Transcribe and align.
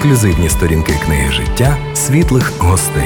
ексклюзивні 0.00 0.48
сторінки 0.48 0.92
книги 1.04 1.32
життя 1.32 1.76
світлих 1.94 2.52
гостей. 2.58 3.04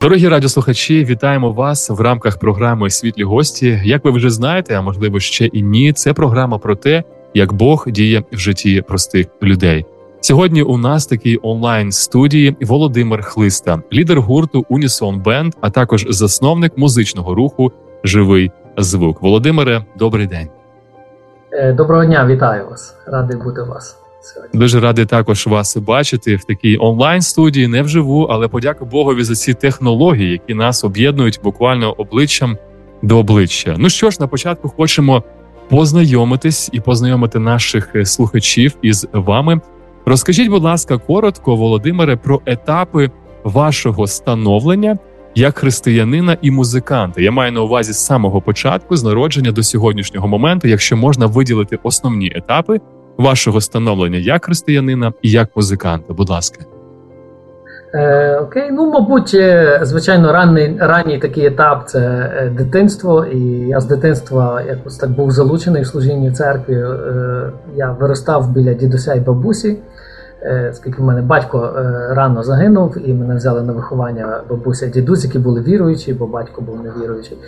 Дорогі 0.00 0.28
радіослухачі, 0.28 1.04
вітаємо 1.04 1.52
вас 1.52 1.90
в 1.90 2.00
рамках 2.00 2.38
програми 2.38 2.90
Світлі 2.90 3.22
гості. 3.22 3.80
Як 3.84 4.04
ви 4.04 4.10
вже 4.10 4.30
знаєте, 4.30 4.74
а 4.74 4.82
можливо 4.82 5.20
ще 5.20 5.46
і 5.46 5.62
ні, 5.62 5.92
це 5.92 6.12
програма 6.12 6.58
про 6.58 6.76
те, 6.76 7.02
як 7.34 7.52
Бог 7.52 7.84
діє 7.88 8.22
в 8.32 8.38
житті 8.38 8.82
простих 8.88 9.26
людей. 9.42 9.84
Сьогодні 10.20 10.62
у 10.62 10.78
нас 10.78 11.06
такий 11.06 11.38
онлайн 11.42 11.92
студії 11.92 12.56
Володимир 12.60 13.22
Хлиста, 13.22 13.82
лідер 13.92 14.20
гурту 14.20 14.64
Унісон 14.68 15.20
Бенд, 15.20 15.54
а 15.60 15.70
також 15.70 16.06
засновник 16.08 16.78
музичного 16.78 17.34
руху 17.34 17.72
Живий 18.04 18.50
звук. 18.78 19.22
Володимире, 19.22 19.84
добрий 19.98 20.26
день. 20.26 20.48
Е, 21.56 21.72
доброго 21.72 22.04
дня, 22.04 22.26
вітаю 22.26 22.68
вас. 22.68 22.96
Радий 23.06 23.36
бути 23.36 23.60
у 23.60 23.66
вас 23.66 23.98
сьогодні. 24.20 24.60
Дуже 24.60 24.80
радий 24.80 25.06
також 25.06 25.46
вас 25.46 25.76
бачити 25.76 26.36
в 26.36 26.44
такій 26.44 26.76
онлайн 26.80 27.20
студії, 27.20 27.68
не 27.68 27.82
вживу, 27.82 28.22
але 28.30 28.48
подяку 28.48 28.84
Богові 28.84 29.24
за 29.24 29.34
ці 29.34 29.54
технології, 29.54 30.32
які 30.32 30.54
нас 30.54 30.84
об'єднують 30.84 31.40
буквально 31.44 31.92
обличчям 31.92 32.58
до 33.02 33.18
обличчя. 33.18 33.74
Ну 33.78 33.88
що 33.88 34.10
ж, 34.10 34.16
на 34.20 34.26
початку 34.26 34.68
хочемо 34.68 35.22
познайомитись 35.68 36.70
і 36.72 36.80
познайомити 36.80 37.38
наших 37.38 37.94
е, 37.94 38.04
слухачів 38.04 38.76
із 38.82 39.08
вами. 39.12 39.60
Розкажіть, 40.06 40.48
будь 40.48 40.62
ласка, 40.62 40.98
коротко, 40.98 41.56
Володимире, 41.56 42.16
про 42.16 42.40
етапи 42.46 43.10
вашого 43.44 44.06
становлення 44.06 44.98
як 45.34 45.58
християнина 45.58 46.36
і 46.42 46.50
музиканта. 46.50 47.20
Я 47.20 47.30
маю 47.30 47.52
на 47.52 47.60
увазі 47.60 47.92
з 47.92 48.04
самого 48.04 48.40
початку, 48.40 48.96
з 48.96 49.04
народження 49.04 49.52
до 49.52 49.62
сьогоднішнього 49.62 50.28
моменту, 50.28 50.68
якщо 50.68 50.96
можна 50.96 51.26
виділити 51.26 51.78
основні 51.82 52.32
етапи 52.34 52.80
вашого 53.18 53.60
становлення 53.60 54.18
як 54.18 54.44
християнина 54.44 55.12
і 55.22 55.30
як 55.30 55.48
музиканта. 55.56 56.14
Будь 56.14 56.30
ласка. 56.30 56.64
Е, 57.94 58.38
Окей, 58.38 58.70
ну 58.72 58.92
мабуть, 58.92 59.34
е, 59.34 59.80
звичайно, 59.82 60.32
ранній 60.32 60.76
ранній 60.80 61.18
такий 61.18 61.46
етап 61.46 61.88
це 61.88 62.00
е, 62.00 62.50
дитинство, 62.56 63.24
і 63.24 63.38
я 63.68 63.80
з 63.80 63.86
дитинства 63.86 64.62
якось 64.62 64.96
так 64.96 65.10
був 65.10 65.30
залучений 65.30 65.82
в 65.82 65.86
служінні 65.86 66.30
в 66.30 66.32
церкві. 66.32 66.74
Е, 66.74 67.50
Я 67.76 67.92
виростав 67.92 68.50
біля 68.50 68.74
дідуся 68.74 69.14
і 69.14 69.20
бабусі. 69.20 69.78
Е, 70.44 70.68
оскільки 70.72 71.02
в 71.02 71.04
мене 71.04 71.22
батько 71.22 71.74
е, 71.76 72.14
рано 72.14 72.42
загинув, 72.42 73.08
і 73.08 73.14
мене 73.14 73.34
взяли 73.34 73.62
на 73.62 73.72
виховання 73.72 74.40
бабуся 74.50 74.86
дідусь, 74.86 75.24
які 75.24 75.38
були 75.38 75.60
віруючі, 75.60 76.14
бо 76.14 76.26
батько 76.26 76.62
був 76.62 76.84
невіруючий. 76.84 77.38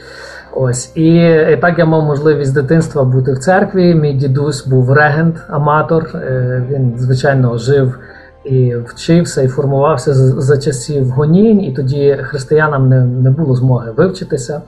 Ось 0.52 0.96
і, 0.96 1.16
і 1.52 1.58
так 1.60 1.78
я 1.78 1.84
мав 1.84 2.04
можливість 2.04 2.50
з 2.50 2.54
дитинства 2.54 3.04
бути 3.04 3.32
в 3.32 3.38
церкві. 3.38 3.94
Мій 3.94 4.12
дідусь 4.12 4.66
був 4.66 4.92
регент, 4.92 5.36
аматор. 5.48 6.10
Е, 6.14 6.62
він, 6.70 6.94
звичайно, 6.96 7.58
жив 7.58 7.98
і 8.44 8.74
вчився, 8.76 9.42
і 9.42 9.48
формувався 9.48 10.14
за 10.14 10.58
часів 10.58 11.08
гонінь, 11.10 11.60
і 11.60 11.72
тоді 11.72 12.18
християнам 12.22 12.88
не, 12.88 13.04
не 13.04 13.30
було 13.30 13.54
змоги 13.54 13.90
вивчитися. 13.96 14.60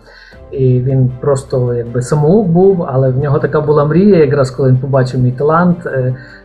І 0.50 0.80
він 0.80 1.12
просто 1.20 1.74
якби 1.74 2.02
самоук 2.02 2.48
був, 2.48 2.86
але 2.88 3.10
в 3.10 3.18
нього 3.18 3.38
така 3.38 3.60
була 3.60 3.84
мрія, 3.84 4.18
якраз 4.18 4.50
коли 4.50 4.68
він 4.68 4.78
побачив 4.78 5.20
мій 5.20 5.32
талант, 5.32 5.86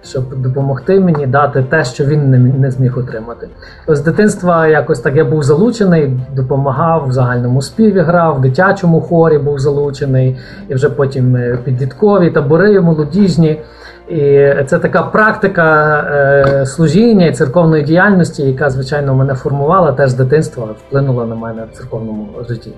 щоб 0.03 0.41
допомогти 0.41 0.99
мені 0.99 1.27
дати 1.27 1.63
те, 1.63 1.83
що 1.83 2.05
він 2.05 2.29
не, 2.29 2.37
не 2.37 2.71
зміг 2.71 2.99
отримати. 2.99 3.47
З 3.87 4.01
дитинства 4.01 4.67
якось 4.67 4.99
так 4.99 5.15
я 5.15 5.25
був 5.25 5.43
залучений, 5.43 6.19
допомагав 6.35 7.07
в 7.07 7.11
загальному 7.11 7.61
співі, 7.61 7.99
грав, 7.99 8.37
в 8.37 8.41
дитячому 8.41 9.01
хорі 9.01 9.37
був 9.37 9.59
залучений, 9.59 10.37
і 10.69 10.75
вже 10.75 10.89
потім 10.89 11.35
е, 11.35 11.59
підліткові 11.63 12.31
табори 12.31 12.81
молодіжні. 12.81 13.61
І 14.09 14.49
це 14.65 14.79
така 14.79 15.03
практика 15.03 15.97
е, 15.99 16.65
служіння 16.65 17.25
і 17.25 17.31
церковної 17.31 17.83
діяльності, 17.83 18.43
яка, 18.43 18.69
звичайно, 18.69 19.15
мене 19.15 19.33
формувала 19.33 19.91
теж 19.91 20.09
з 20.09 20.13
дитинства, 20.13 20.67
вплинула 20.87 21.25
на 21.25 21.35
мене 21.35 21.63
в 21.71 21.77
церковному 21.77 22.27
житті. 22.49 22.71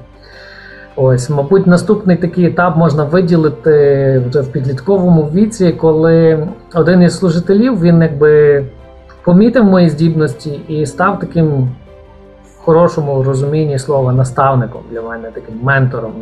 Ось, 0.98 1.30
мабуть, 1.30 1.68
наступний 1.68 2.18
такий 2.18 2.46
етап 2.46 2.78
можна 2.78 3.04
виділити 3.04 4.24
вже 4.30 4.42
в 4.42 4.52
підлітковому 4.52 5.30
віці, 5.34 5.72
коли 5.72 6.48
один 6.74 7.02
із 7.02 7.18
служителів 7.18 7.82
він 7.82 8.02
якби 8.02 8.66
помітив 9.24 9.64
мої 9.64 9.90
здібності 9.90 10.62
і 10.68 10.86
став 10.86 11.20
таким 11.20 11.70
в 12.44 12.66
хорошому 12.66 13.24
розумінні 13.24 13.80
слова 13.80 14.14
наставником 14.14 14.82
для 14.92 15.02
мене, 15.02 15.32
таким 15.34 15.56
ментором. 15.64 16.14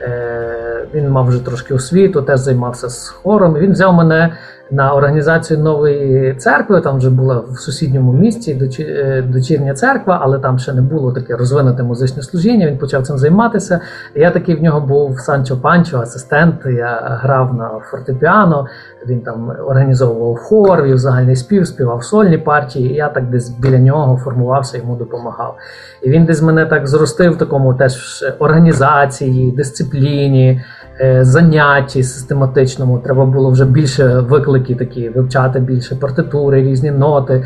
Е, 0.00 0.86
він 0.94 1.10
мав 1.10 1.26
вже 1.26 1.44
трошки 1.44 1.74
освіту, 1.74 2.22
теж 2.22 2.40
займався 2.40 2.88
з 2.88 3.08
хором. 3.08 3.54
Він 3.54 3.72
взяв 3.72 3.94
мене 3.94 4.32
на 4.72 4.94
організацію 4.94 5.60
нової 5.60 6.34
церкви. 6.34 6.80
Там 6.80 6.96
вже 6.96 7.10
була 7.10 7.38
в 7.38 7.58
сусідньому 7.58 8.12
місті 8.12 8.58
е, 8.80 9.22
дочірня 9.28 9.74
церква, 9.74 10.18
але 10.22 10.38
там 10.38 10.58
ще 10.58 10.72
не 10.72 10.82
було 10.82 11.12
таке 11.12 11.36
розвинуте 11.36 11.82
музичне 11.82 12.22
служіння. 12.22 12.66
Він 12.66 12.78
почав 12.78 13.06
цим 13.06 13.18
займатися. 13.18 13.80
Я 14.14 14.30
такий 14.30 14.54
в 14.54 14.62
нього 14.62 14.80
був 14.80 15.20
Санчо 15.20 15.56
Панчо, 15.56 15.98
асистент. 15.98 16.54
Я 16.66 17.18
грав 17.22 17.54
на 17.54 17.70
фортепіано. 17.90 18.66
Він 19.06 19.20
там 19.20 19.52
організовував 19.66 20.36
хор, 20.36 20.82
вів 20.82 20.98
загальний 20.98 21.36
спів, 21.36 21.66
співав 21.66 22.04
сольні 22.04 22.38
партії. 22.38 22.90
і 22.90 22.94
Я 22.94 23.08
так 23.08 23.30
десь 23.30 23.50
біля 23.50 23.78
нього 23.78 24.16
формувався, 24.24 24.78
йому 24.78 24.96
допомагав. 24.96 25.56
І 26.02 26.10
він 26.10 26.24
десь 26.24 26.42
мене 26.42 26.66
так 26.66 26.86
зростив 26.86 27.32
в 27.32 27.38
такому 27.38 27.74
теж 27.74 28.24
організації, 28.38 29.52
дисципліні. 29.52 30.60
Е, 31.04 31.24
занятті 31.24 32.02
систематичному. 32.02 32.98
Треба 32.98 33.26
було 33.26 33.50
вже 33.50 33.64
більше 33.64 34.20
виклики 34.20 34.74
такі 34.74 35.08
вивчати 35.08 35.60
більше 35.60 35.94
партитури, 35.94 36.62
різні 36.62 36.90
ноти. 36.90 37.44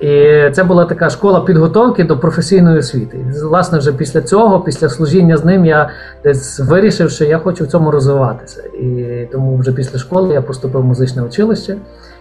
І 0.00 0.10
це 0.52 0.64
була 0.64 0.84
така 0.84 1.10
школа 1.10 1.40
підготовки 1.40 2.04
до 2.04 2.18
професійної 2.18 2.78
освіти. 2.78 3.18
Власне, 3.42 3.78
вже 3.78 3.92
після 3.92 4.20
цього, 4.20 4.60
після 4.60 4.88
служіння 4.88 5.36
з 5.36 5.44
ним, 5.44 5.64
я 5.64 5.90
десь 6.24 6.60
вирішив, 6.60 7.10
що 7.10 7.24
я 7.24 7.38
хочу 7.38 7.64
в 7.64 7.66
цьому 7.66 7.90
розвиватися. 7.90 8.62
І 8.62 9.28
тому 9.32 9.56
вже 9.56 9.72
після 9.72 9.98
школи 9.98 10.34
я 10.34 10.42
поступив 10.42 10.80
в 10.80 10.84
музичне 10.84 11.22
училище. 11.22 11.76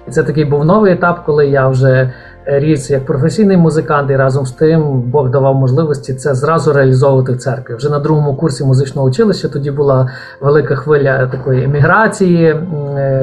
І 0.08 0.12
це 0.12 0.24
такий 0.24 0.46
був 0.46 0.66
новий 0.66 0.94
етап, 0.94 1.26
коли 1.26 1.48
я 1.48 1.68
вже 1.68 2.14
ріс 2.48 2.90
як 2.90 3.06
професійний 3.06 3.58
музикант, 3.58 4.12
і 4.12 4.16
разом 4.16 4.46
з 4.46 4.52
тим 4.52 5.02
Бог 5.02 5.30
давав 5.30 5.56
можливості 5.56 6.14
це 6.14 6.34
зразу 6.34 6.74
реалізовувати 6.74 7.32
в 7.32 7.38
церкві. 7.38 7.76
Вже 7.76 7.90
на 7.90 8.00
другому 8.00 8.36
курсі 8.36 8.64
музичного 8.64 9.08
училища 9.08 9.48
тоді 9.48 9.72
була 9.72 10.10
велика 10.42 10.76
хвиля 10.76 11.28
такої 11.28 11.64
еміграції 11.64 12.46
е, 12.46 12.60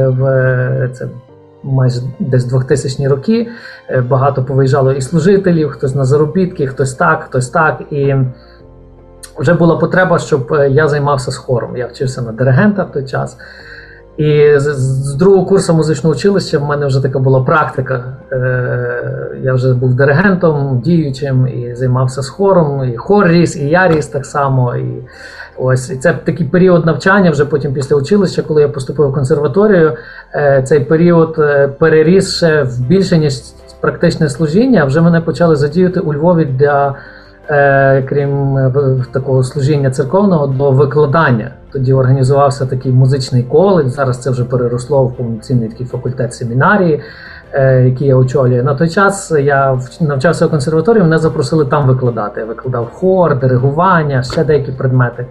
в 0.09 0.91
це. 0.95 1.09
Майже 1.67 2.01
десь 2.19 2.45
2000 2.45 3.09
роки 3.09 3.49
е, 3.91 4.01
багато 4.01 4.45
повиїжджало 4.45 4.93
і 4.93 5.01
служителів, 5.01 5.71
хтось 5.71 5.95
на 5.95 6.05
заробітки, 6.05 6.67
хтось 6.67 6.95
так, 6.95 7.23
хтось 7.23 7.49
так. 7.49 7.83
І 7.91 8.15
вже 9.39 9.55
була 9.55 9.77
потреба, 9.77 10.19
щоб 10.19 10.53
е, 10.53 10.71
я 10.71 10.89
займався 10.89 11.31
з 11.31 11.37
хором. 11.37 11.77
Я 11.77 11.87
вчився 11.87 12.23
на 12.23 12.33
диригента 12.33 12.85
в 12.85 12.93
той 12.93 13.05
час. 13.05 13.37
І 14.17 14.53
з, 14.57 15.15
другого 15.15 15.47
курсу 15.47 15.75
музичного 15.75 16.15
училища 16.15 16.59
в 16.59 16.65
мене 16.65 16.87
вже 16.87 17.03
така 17.03 17.19
була 17.19 17.41
практика. 17.41 18.05
Е, 18.33 19.39
Я 19.43 19.55
вже 19.55 19.75
був 19.75 19.95
диригентом, 19.95 20.81
діючим 20.85 21.49
і 21.49 21.75
займався 21.75 22.23
з 22.23 22.29
хором, 22.29 22.91
і 22.95 22.97
хор 22.97 23.29
ріс, 23.29 23.57
і 23.57 23.69
я 23.69 23.89
ріс 23.89 24.07
так 24.07 24.27
само. 24.27 24.77
І 24.77 25.03
ось 25.57 25.91
і 25.91 25.97
це 25.97 26.13
такий 26.25 26.47
період 26.47 26.87
навчання, 26.87 27.31
вже 27.31 27.45
потім 27.45 27.75
після 27.75 27.97
училища, 27.97 28.43
коли 28.43 28.63
я 28.63 28.69
поступив 28.69 29.09
в 29.09 29.13
консерваторію. 29.13 29.93
Е, 30.35 30.63
Цей 30.67 30.81
період 30.81 31.35
е, 31.39 31.69
переріс 31.69 32.37
ще 32.37 32.63
в 32.63 32.81
більше 32.81 33.19
ніж 33.19 33.35
практичне 33.81 34.29
служіння. 34.29 34.85
Вже 34.85 35.01
мене 35.01 35.21
почали 35.21 35.57
задіяти 35.57 36.01
у 36.01 36.15
Львові 36.15 36.45
для. 36.45 36.95
Е, 37.51 38.03
крім 38.03 38.59
е, 38.59 38.73
такого 39.13 39.43
служіння 39.45 39.91
церковного 39.91 40.47
до 40.47 40.71
викладання. 40.71 41.51
Тоді 41.73 41.95
організувався 41.95 42.67
такий 42.67 42.93
музичний 42.93 43.43
коледж. 43.43 43.87
Зараз 43.87 44.19
це 44.19 44.31
вже 44.31 44.45
переросло 44.45 45.05
в 45.05 45.17
повноцінний 45.17 45.69
такий 45.69 45.87
факультет 45.87 46.35
семінарії, 46.35 47.03
е, 47.53 47.85
який 47.85 48.09
я 48.09 48.17
очолюю. 48.17 48.65
На 48.65 48.75
той 48.75 48.89
час 48.89 49.31
я 49.41 49.79
навчався 50.01 50.47
в 50.47 50.51
консерваторії, 50.51 51.03
мене 51.03 51.19
запросили 51.19 51.65
там 51.65 51.87
викладати. 51.87 52.41
Я 52.41 52.47
викладав 52.47 52.91
хор, 52.93 53.39
диригування, 53.39 54.23
ще 54.23 54.45
деякі 54.45 54.73
предмети. 54.73 55.27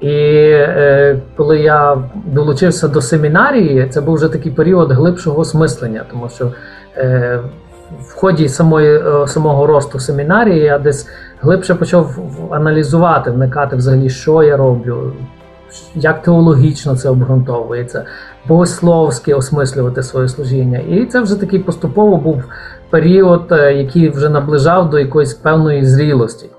І 0.00 0.10
е, 0.10 1.20
коли 1.36 1.58
я 1.58 1.98
долучився 2.26 2.88
до 2.88 3.00
семінарії, 3.00 3.86
це 3.90 4.00
був 4.00 4.14
вже 4.14 4.28
такий 4.28 4.52
період 4.52 4.92
глибшого 4.92 5.38
осмислення, 5.38 6.04
тому 6.10 6.28
що 6.28 6.52
е, 6.96 7.40
в 8.08 8.14
ході 8.14 8.48
самої, 8.48 9.02
самого 9.26 9.66
росту 9.66 9.98
семінарії 9.98 10.60
я 10.60 10.78
десь 10.78 11.08
глибше 11.40 11.74
почав 11.74 12.18
аналізувати, 12.50 13.30
вникати 13.30 13.76
взагалі, 13.76 14.10
що 14.10 14.42
я 14.42 14.56
роблю, 14.56 15.12
як 15.94 16.22
теологічно 16.22 16.96
це 16.96 17.08
обґрунтовується, 17.08 18.04
богословськи 18.48 19.34
осмислювати 19.34 20.02
своє 20.02 20.28
служіння. 20.28 20.78
І 20.78 21.06
це 21.06 21.20
вже 21.20 21.40
такий 21.40 21.58
поступово 21.58 22.16
був 22.16 22.44
період, 22.90 23.52
е, 23.52 23.74
який 23.74 24.08
вже 24.08 24.28
наближав 24.28 24.90
до 24.90 24.98
якоїсь 24.98 25.34
певної 25.34 25.84
зрілості. 25.84 26.50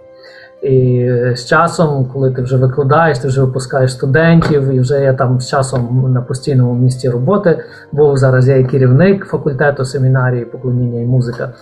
І 0.62 1.10
з 1.36 1.46
часом, 1.46 2.06
коли 2.14 2.32
ти 2.32 2.42
вже 2.42 2.58
викладаєш, 2.58 3.20
ти 3.20 3.28
вже 3.28 3.42
випускаєш 3.42 3.92
студентів, 3.92 4.72
і 4.74 4.80
вже 4.80 5.02
я 5.02 5.14
там 5.14 5.42
з 5.42 5.50
часом 5.50 6.12
на 6.14 6.22
постійному 6.22 6.74
місці 6.74 7.10
роботи 7.10 7.60
був. 7.92 8.18
Зараз 8.18 8.48
я 8.48 8.58
і 8.58 8.64
керівник 8.64 9.26
факультету 9.26 9.86
семінарії, 9.86 10.46
поклоніння 10.46 11.02
і 11.02 11.06
музика. 11.06 11.54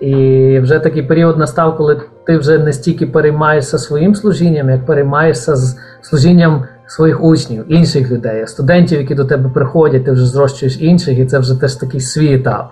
І 0.00 0.58
вже 0.62 0.78
такий 0.78 1.02
період 1.02 1.38
настав, 1.38 1.76
коли 1.76 2.00
ти 2.26 2.38
вже 2.38 2.58
не 2.58 2.72
стільки 2.72 3.06
переймаєшся 3.06 3.78
своїм 3.78 4.14
служінням, 4.14 4.70
як 4.70 4.86
переймаєшся 4.86 5.56
з 5.56 5.76
служінням 6.02 6.64
своїх 6.86 7.24
учнів, 7.24 7.64
інших 7.68 8.10
людей, 8.10 8.46
студентів, 8.46 9.00
які 9.00 9.14
до 9.14 9.24
тебе 9.24 9.50
приходять, 9.54 10.04
ти 10.04 10.12
вже 10.12 10.26
зрощуєш 10.26 10.80
інших, 10.80 11.18
і 11.18 11.26
це 11.26 11.38
вже 11.38 11.60
теж 11.60 11.74
такий 11.74 12.00
свій 12.00 12.34
етап. 12.34 12.70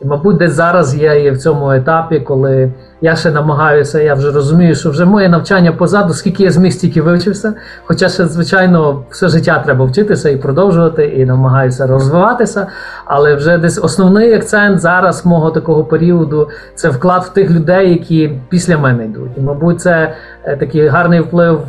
І, 0.00 0.04
мабуть, 0.04 0.36
десь 0.36 0.52
зараз 0.52 0.96
я 0.96 1.14
є 1.14 1.30
в 1.30 1.38
цьому 1.38 1.72
етапі, 1.72 2.20
коли 2.20 2.72
я 3.00 3.16
ще 3.16 3.30
намагаюся, 3.30 4.02
я 4.02 4.14
вже 4.14 4.30
розумію, 4.30 4.74
що 4.74 4.90
вже 4.90 5.04
моє 5.04 5.28
навчання 5.28 5.72
позаду, 5.72 6.14
скільки 6.14 6.42
я 6.42 6.50
зміг, 6.50 6.72
стільки 6.72 7.02
вивчився. 7.02 7.54
Хоча 7.84 8.08
ще, 8.08 8.26
звичайно, 8.26 9.04
все 9.10 9.28
життя 9.28 9.62
треба 9.64 9.84
вчитися 9.84 10.30
і 10.30 10.36
продовжувати, 10.36 11.04
і 11.04 11.24
намагаюся 11.24 11.86
розвиватися. 11.86 12.66
Але 13.04 13.34
вже 13.34 13.58
десь 13.58 13.78
основний 13.78 14.34
акцент 14.34 14.80
зараз 14.80 15.26
мого 15.26 15.50
такого 15.50 15.84
періоду 15.84 16.48
це 16.74 16.88
вклад 16.88 17.22
в 17.22 17.28
тих 17.28 17.50
людей, 17.50 17.90
які 17.90 18.40
після 18.48 18.78
мене 18.78 19.04
йдуть. 19.04 19.30
І, 19.36 19.40
мабуть, 19.40 19.80
це 19.80 20.14
такий 20.56 20.88
гарний 20.88 21.20
вплив 21.20 21.60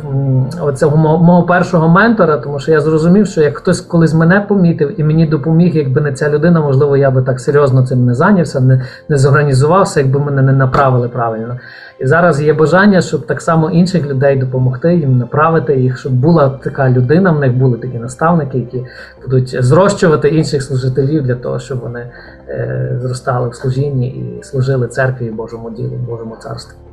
оцього 0.60 0.96
мого 0.96 1.42
першого 1.42 1.88
ментора, 1.88 2.36
тому 2.36 2.58
що 2.58 2.72
я 2.72 2.80
зрозумів, 2.80 3.26
що 3.26 3.42
як 3.42 3.58
хтось 3.58 3.80
колись 3.80 4.14
мене 4.14 4.40
помітив 4.48 5.00
і 5.00 5.04
мені 5.04 5.26
допоміг, 5.26 5.76
якби 5.76 6.00
не 6.00 6.12
ця 6.12 6.30
людина, 6.30 6.60
можливо, 6.60 6.96
я 6.96 7.10
би 7.10 7.22
так 7.22 7.40
серйозно 7.40 7.86
цим 7.86 8.06
не 8.06 8.14
зайнявся, 8.14 8.60
не, 8.60 8.82
не 9.08 9.18
зорганізувався, 9.18 10.00
якби 10.00 10.20
мене 10.20 10.42
не 10.42 10.52
направили 10.52 11.08
правильно. 11.08 11.56
І 11.98 12.06
зараз 12.06 12.42
є 12.42 12.52
бажання, 12.52 13.00
щоб 13.00 13.26
так 13.26 13.40
само 13.40 13.70
інших 13.70 14.06
людей 14.06 14.36
допомогти 14.36 14.94
їм 14.94 15.18
направити 15.18 15.80
їх, 15.80 15.98
щоб 15.98 16.12
була 16.12 16.48
така 16.48 16.90
людина, 16.90 17.30
в 17.30 17.40
них 17.40 17.56
були 17.56 17.78
такі 17.78 17.98
наставники, 17.98 18.58
які 18.58 18.84
будуть 19.22 19.64
зрощувати 19.64 20.28
інших 20.28 20.62
служителів 20.62 21.22
для 21.22 21.34
того, 21.34 21.58
щоб 21.58 21.80
вони 21.80 22.10
е, 22.48 22.98
зростали 23.02 23.48
в 23.48 23.54
служінні 23.54 24.08
і 24.08 24.42
служили 24.42 24.86
церкві 24.86 25.30
Божому 25.30 25.70
ділу, 25.70 25.96
Божому 26.08 26.36
царству. 26.36 26.89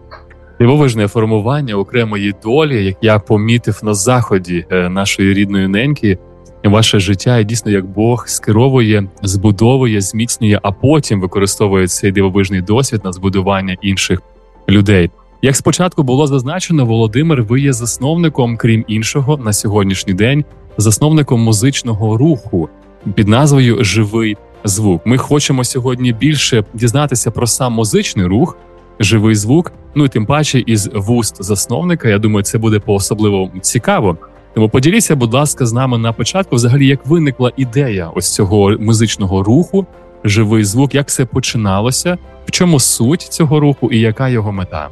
Дивовижне 0.60 1.08
формування 1.08 1.76
окремої 1.76 2.36
долі, 2.44 2.86
як 2.86 2.98
я 3.02 3.20
помітив 3.20 3.80
на 3.84 3.94
заході 3.94 4.66
е, 4.72 4.90
нашої 4.90 5.34
рідної 5.34 5.68
неньки, 5.68 6.18
ваше 6.64 7.00
життя 7.00 7.38
і 7.38 7.44
дійсно 7.44 7.72
як 7.72 7.86
Бог 7.86 8.28
скеровує, 8.28 9.08
збудовує, 9.24 10.02
зміцнює, 10.02 10.60
а 10.64 10.72
потім 10.72 11.22
використовує 11.22 11.88
цей 11.88 12.12
дивовижний 12.12 12.62
досвід 12.62 13.02
на 13.04 13.12
збудування 13.12 13.78
інших 13.82 14.22
людей. 14.70 15.10
Як 15.42 15.56
спочатку 15.56 16.04
було 16.04 16.28
зазначено, 16.28 16.86
Володимир, 16.86 17.44
ви 17.44 17.62
є 17.62 17.74
засновником, 17.74 18.58
крім 18.58 18.86
іншого, 18.88 19.38
на 19.38 19.54
сьогоднішній 19.54 20.14
день, 20.14 20.46
засновником 20.78 21.42
музичного 21.42 22.18
руху 22.18 22.70
під 23.16 23.28
назвою 23.28 23.84
Живий 23.84 24.38
звук. 24.64 25.06
Ми 25.06 25.18
хочемо 25.18 25.64
сьогодні 25.64 26.14
більше 26.14 26.64
дізнатися 26.74 27.32
про 27.32 27.48
сам 27.48 27.74
музичний 27.74 28.26
рух, 28.26 28.58
живий 29.00 29.36
звук. 29.36 29.72
Ну 29.96 30.06
і 30.06 30.10
тим 30.10 30.26
паче 30.26 30.64
із 30.66 30.90
вуст 30.94 31.44
засновника. 31.44 32.10
Я 32.10 32.20
думаю, 32.20 32.44
це 32.44 32.58
буде 32.58 32.80
по 32.80 32.94
особливо 32.94 33.50
цікаво. 33.62 34.18
Тому 34.54 34.70
поділіться, 34.70 35.16
будь 35.16 35.34
ласка, 35.34 35.66
з 35.66 35.74
нами 35.74 35.98
на 35.98 36.14
початку, 36.14 36.56
взагалі, 36.56 36.88
як 36.88 37.06
виникла 37.06 37.52
ідея 37.58 38.12
ось 38.16 38.34
цього 38.34 38.72
музичного 38.80 39.44
руху, 39.44 39.86
живий 40.24 40.64
звук, 40.64 40.96
як 40.96 41.08
це 41.08 41.26
починалося, 41.26 42.18
в 42.46 42.52
чому 42.52 42.80
суть 42.80 43.22
цього 43.22 43.60
руху 43.60 43.92
і 43.92 44.00
яка 44.00 44.30
його 44.30 44.52
мета? 44.52 44.88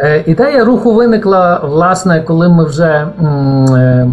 Е, 0.00 0.24
ідея 0.26 0.64
руху 0.64 0.94
виникла, 0.94 1.60
власне, 1.64 2.22
коли 2.22 2.48
ми 2.48 2.64
вже 2.64 2.84
е, 2.84 4.10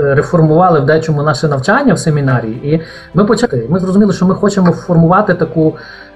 реформували 0.00 0.80
в 0.80 0.86
дечому 0.86 1.22
наше 1.22 1.48
навчання 1.48 1.94
в 1.94 1.98
семінарії, 1.98 2.74
і 2.74 2.80
ми 3.14 3.24
почали. 3.24 3.66
Ми 3.68 3.78
зрозуміли, 3.78 4.12
що 4.12 4.26
ми 4.26 4.34
хочемо 4.34 4.72
формувати 4.72 5.34
таку 5.34 5.74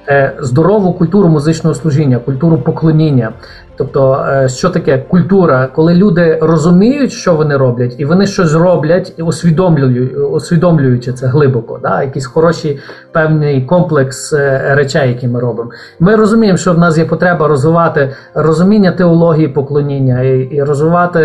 Е, 0.09 0.33
здорову 0.39 0.93
культуру 0.93 1.29
музичного 1.29 1.75
служіння, 1.75 2.19
культуру 2.19 2.59
поклоніння. 2.59 3.33
Тобто, 3.77 4.27
е, 4.29 4.49
що 4.49 4.71
таке 4.71 4.99
культура, 4.99 5.69
коли 5.75 5.95
люди 5.95 6.39
розуміють, 6.43 7.13
що 7.13 7.35
вони 7.35 7.57
роблять, 7.57 7.95
і 7.99 8.05
вони 8.05 8.27
щось 8.27 8.55
роблять, 8.55 9.13
і 9.17 9.23
усвідомлюють, 9.23 10.17
усвідомлюючи 10.17 11.13
це 11.13 11.27
глибоко, 11.27 11.79
да? 11.83 12.03
якийсь 12.03 12.27
хороший 12.27 12.79
певний 13.13 13.63
комплекс 13.63 14.33
е, 14.33 14.75
речей, 14.75 15.09
які 15.09 15.29
ми 15.29 15.41
робимо. 15.41 15.71
Ми 16.01 16.17
розуміємо, 16.17 16.59
що 16.59 16.73
в 16.73 16.79
нас 16.79 16.99
є 16.99 17.05
потреба 17.05 17.49
розвивати 17.49 18.11
розуміння 18.35 18.93
теології 18.93 19.49
поклоніння 19.49 20.21
і, 20.21 20.39
і 20.39 20.63
розвивати. 20.63 21.21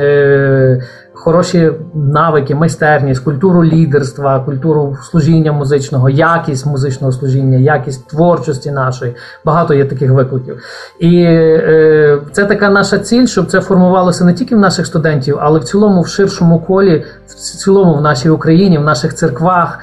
Е, 0.00 0.80
хороші 1.20 1.72
навики, 1.94 2.54
майстерність, 2.54 3.24
культуру 3.24 3.64
лідерства, 3.64 4.40
культуру 4.40 4.96
служіння 5.02 5.52
музичного, 5.52 6.08
якість 6.10 6.66
музичного 6.66 7.12
служіння, 7.12 7.58
якість 7.58 8.08
творчості 8.08 8.70
нашої. 8.70 9.14
Багато 9.44 9.74
є 9.74 9.84
таких 9.84 10.10
викликів. 10.10 10.62
І 10.98 11.22
е, 11.22 12.18
це 12.32 12.44
така 12.44 12.70
наша 12.70 12.98
ціль, 12.98 13.26
щоб 13.26 13.46
це 13.46 13.60
формувалося 13.60 14.24
не 14.24 14.34
тільки 14.34 14.56
в 14.56 14.58
наших 14.58 14.86
студентів, 14.86 15.38
але 15.40 15.58
в 15.58 15.64
цілому 15.64 16.02
в 16.02 16.08
ширшому 16.08 16.60
колі, 16.60 17.04
в 17.26 17.34
цілому 17.34 17.94
в 17.94 18.00
нашій 18.00 18.28
Україні, 18.28 18.78
в 18.78 18.84
наших 18.84 19.14
церквах, 19.14 19.78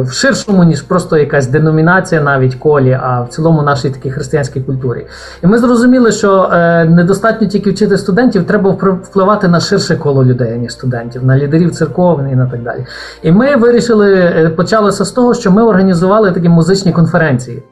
в 0.00 0.10
ширшому, 0.12 0.64
ніж 0.64 0.82
просто 0.82 1.16
якась 1.16 1.46
деномінація, 1.46 2.20
навіть 2.20 2.54
колі, 2.54 2.98
а 3.02 3.22
в 3.22 3.28
цілому 3.28 3.62
нашій 3.62 3.90
такій 3.90 4.10
християнській 4.10 4.60
культурі. 4.60 5.06
І 5.42 5.46
ми 5.46 5.58
зрозуміли, 5.58 6.12
що 6.12 6.50
е, 6.52 6.84
недостатньо 6.84 7.48
тільки 7.48 7.70
вчити 7.70 7.98
студентів, 7.98 8.44
треба 8.44 8.70
впливати 8.70 9.48
на 9.48 9.60
ширше 9.60 9.96
коло 9.96 10.24
людей 10.24 10.58
ніж 10.58 10.72
студентів, 10.72 11.24
на 11.24 11.38
лідерів 11.38 11.70
церковних 11.70 12.32
і 12.32 12.36
на 12.36 12.46
так 12.46 12.62
далі. 12.62 12.86
І 13.22 13.32
ми 13.32 13.56
вирішили, 13.56 14.14
е, 14.14 14.48
почалося 14.48 15.04
з 15.04 15.10
того, 15.10 15.34
що 15.34 15.50
ми 15.50 15.62
організували 15.62 16.32
такі 16.32 16.48
музичні 16.48 16.92
конференції. 16.92 17.62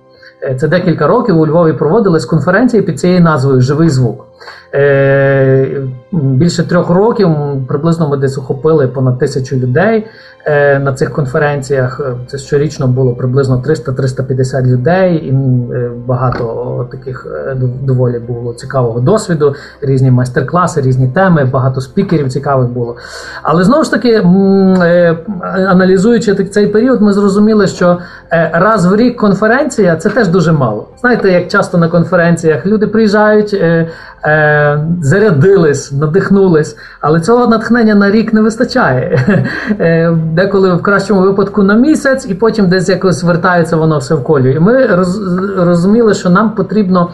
Е, 0.42 0.54
це 0.54 0.68
декілька 0.68 1.06
років 1.06 1.40
у 1.40 1.46
Львові 1.46 1.72
проводились 1.72 2.24
конференції 2.24 2.82
під 2.82 3.00
цією 3.00 3.20
назвою 3.20 3.60
Живий 3.60 3.88
звук. 3.88 4.29
Е, 4.74 5.82
більше 6.12 6.68
трьох 6.68 6.90
років 6.90 7.28
приблизно 7.68 8.08
ми 8.08 8.16
десь 8.16 8.38
охопили 8.38 8.88
понад 8.88 9.18
тисячу 9.18 9.56
людей 9.56 10.06
е, 10.44 10.78
на 10.78 10.92
цих 10.92 11.12
конференціях. 11.12 12.00
Це 12.26 12.38
щорічно 12.38 12.86
було 12.86 13.14
приблизно 13.14 13.62
300-350 13.66 14.66
людей, 14.66 15.16
і 15.16 15.32
багато 16.06 16.88
таких 16.90 17.26
доволі 17.82 18.18
було 18.18 18.54
цікавого 18.54 19.00
досвіду, 19.00 19.54
різні 19.80 20.10
майстер-класи, 20.10 20.80
різні 20.80 21.08
теми, 21.08 21.44
багато 21.44 21.80
спікерів 21.80 22.28
цікавих 22.28 22.68
було. 22.68 22.96
Але 23.42 23.64
знову 23.64 23.84
ж 23.84 23.90
таки, 23.90 24.16
аналізуючи 25.44 26.34
цей 26.34 26.66
період, 26.66 27.02
ми 27.02 27.12
зрозуміли, 27.12 27.66
що 27.66 27.98
раз 28.52 28.86
в 28.86 28.96
рік 28.96 29.16
конференція 29.16 29.96
це 29.96 30.08
теж 30.10 30.28
дуже 30.28 30.52
мало. 30.52 30.88
Знаєте, 31.00 31.32
як 31.32 31.48
часто 31.48 31.78
на 31.78 31.88
конференціях 31.88 32.66
люди 32.66 32.86
приїжджають 32.86 33.62
е, 34.24 34.84
зарядились, 35.02 35.92
надихнулись, 35.92 36.76
але 37.00 37.20
цього 37.20 37.46
натхнення 37.46 37.94
на 37.94 38.10
рік 38.10 38.32
не 38.32 38.40
вистачає. 38.40 39.18
Е, 39.80 40.10
Деколи 40.10 40.74
в 40.74 40.82
кращому 40.82 41.20
випадку 41.20 41.62
на 41.62 41.74
місяць, 41.74 42.26
і 42.28 42.34
потім 42.34 42.68
десь 42.68 42.88
якось 42.88 43.22
вертається 43.22 43.76
воно 43.76 43.98
все 43.98 44.14
в 44.14 44.24
колію. 44.24 44.54
І 44.54 44.60
ми 44.60 44.86
роз, 44.86 45.20
розуміли, 45.56 46.14
що 46.14 46.30
нам 46.30 46.50
потрібно 46.50 47.10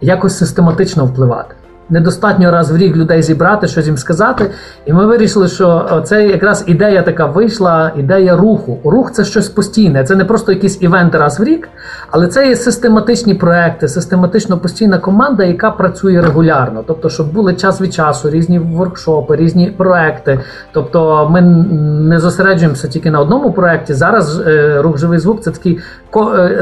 якось 0.00 0.38
систематично 0.38 1.04
впливати. 1.04 1.54
Недостатньо 1.90 2.50
раз 2.50 2.70
в 2.70 2.76
рік 2.76 2.96
людей 2.96 3.22
зібрати, 3.22 3.68
щось 3.68 3.86
їм 3.86 3.96
сказати. 3.96 4.50
І 4.86 4.92
ми 4.92 5.06
вирішили, 5.06 5.48
що 5.48 6.02
це 6.04 6.26
якраз 6.26 6.64
ідея 6.66 7.02
така 7.02 7.26
вийшла, 7.26 7.92
ідея 7.96 8.36
руху. 8.36 8.78
Рух 8.84 9.12
це 9.12 9.24
щось 9.24 9.48
постійне. 9.48 10.04
Це 10.04 10.16
не 10.16 10.24
просто 10.24 10.52
якийсь 10.52 10.82
івент 10.82 11.14
раз 11.14 11.40
в 11.40 11.44
рік, 11.44 11.68
але 12.10 12.28
це 12.28 12.48
є 12.48 12.56
систематичні 12.56 13.34
проекти, 13.34 13.88
систематично 13.88 14.58
постійна 14.58 14.98
команда, 14.98 15.44
яка 15.44 15.70
працює 15.70 16.20
регулярно. 16.22 16.84
Тобто, 16.86 17.10
щоб 17.10 17.32
були 17.32 17.54
час 17.54 17.80
від 17.80 17.94
часу, 17.94 18.30
різні 18.30 18.58
воркшопи, 18.58 19.36
різні 19.36 19.66
проекти. 19.66 20.40
Тобто, 20.72 21.28
ми 21.30 21.40
не 21.40 22.20
зосереджуємося 22.20 22.88
тільки 22.88 23.10
на 23.10 23.20
одному 23.20 23.52
проекті. 23.52 23.94
Зараз 23.94 24.40
е, 24.40 24.82
рух 24.82 24.98
живий 24.98 25.18
звук 25.18 25.40
це 25.40 25.50
такий, 25.50 25.74
е, 25.74 25.80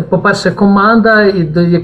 по-перше, 0.09 0.51
команда, 0.51 1.33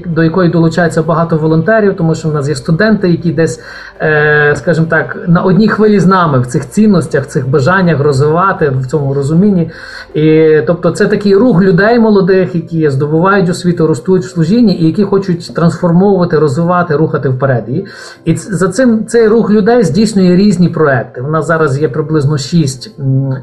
до 0.05 0.23
якої 0.23 0.49
долучається 0.49 1.03
багато 1.03 1.37
волонтерів, 1.37 1.95
тому 1.95 2.15
що 2.15 2.29
в 2.29 2.33
нас 2.33 2.49
є 2.49 2.55
студенти, 2.55 3.09
які 3.09 3.31
десь, 3.31 3.61
е, 4.01 4.53
скажімо 4.55 4.87
так, 4.89 5.17
на 5.27 5.41
одній 5.41 5.67
хвилі 5.67 5.99
з 5.99 6.05
нами 6.05 6.39
в 6.39 6.45
цих 6.45 6.69
цінностях, 6.69 7.23
в 7.23 7.27
цих 7.27 7.49
бажаннях 7.49 7.99
розвивати 7.99 8.69
в 8.69 8.85
цьому 8.85 9.13
розумінні. 9.13 9.71
І 10.13 10.57
тобто, 10.67 10.91
це 10.91 11.07
такий 11.07 11.35
рух 11.35 11.61
людей 11.61 11.99
молодих, 11.99 12.55
які 12.55 12.89
здобувають 12.89 13.49
освіту, 13.49 13.87
ростуть 13.87 14.23
в 14.23 14.29
служінні 14.29 14.75
і 14.75 14.85
які 14.85 15.03
хочуть 15.03 15.53
трансформовувати, 15.55 16.39
розвивати, 16.39 16.95
рухати 16.95 17.29
вперед. 17.29 17.63
І, 17.67 17.85
і 18.25 18.35
за 18.35 18.67
цим 18.67 19.05
цей 19.05 19.27
рух 19.27 19.51
людей 19.51 19.83
здійснює 19.83 20.35
різні 20.35 20.69
проекти. 20.69 21.21
У 21.21 21.27
нас 21.27 21.47
зараз 21.47 21.81
є 21.81 21.89
приблизно 21.89 22.37
шість 22.37 22.91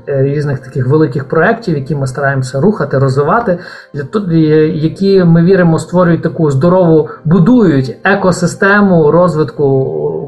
е, 0.08 0.22
різних 0.22 0.58
таких 0.58 0.86
великих 0.86 1.24
проєктів, 1.24 1.74
які 1.74 1.94
ми 1.94 2.06
стараємося 2.06 2.60
рухати, 2.60 2.98
розвивати 2.98 3.58
для 3.94 4.04
які 4.74 5.24
ми 5.24 5.44
віримо, 5.44 5.78
створюють 5.78 6.22
таку 6.22 6.50
здорову, 6.50 7.08
будують 7.24 7.96
екосистему 8.04 9.10
розвитку 9.10 9.64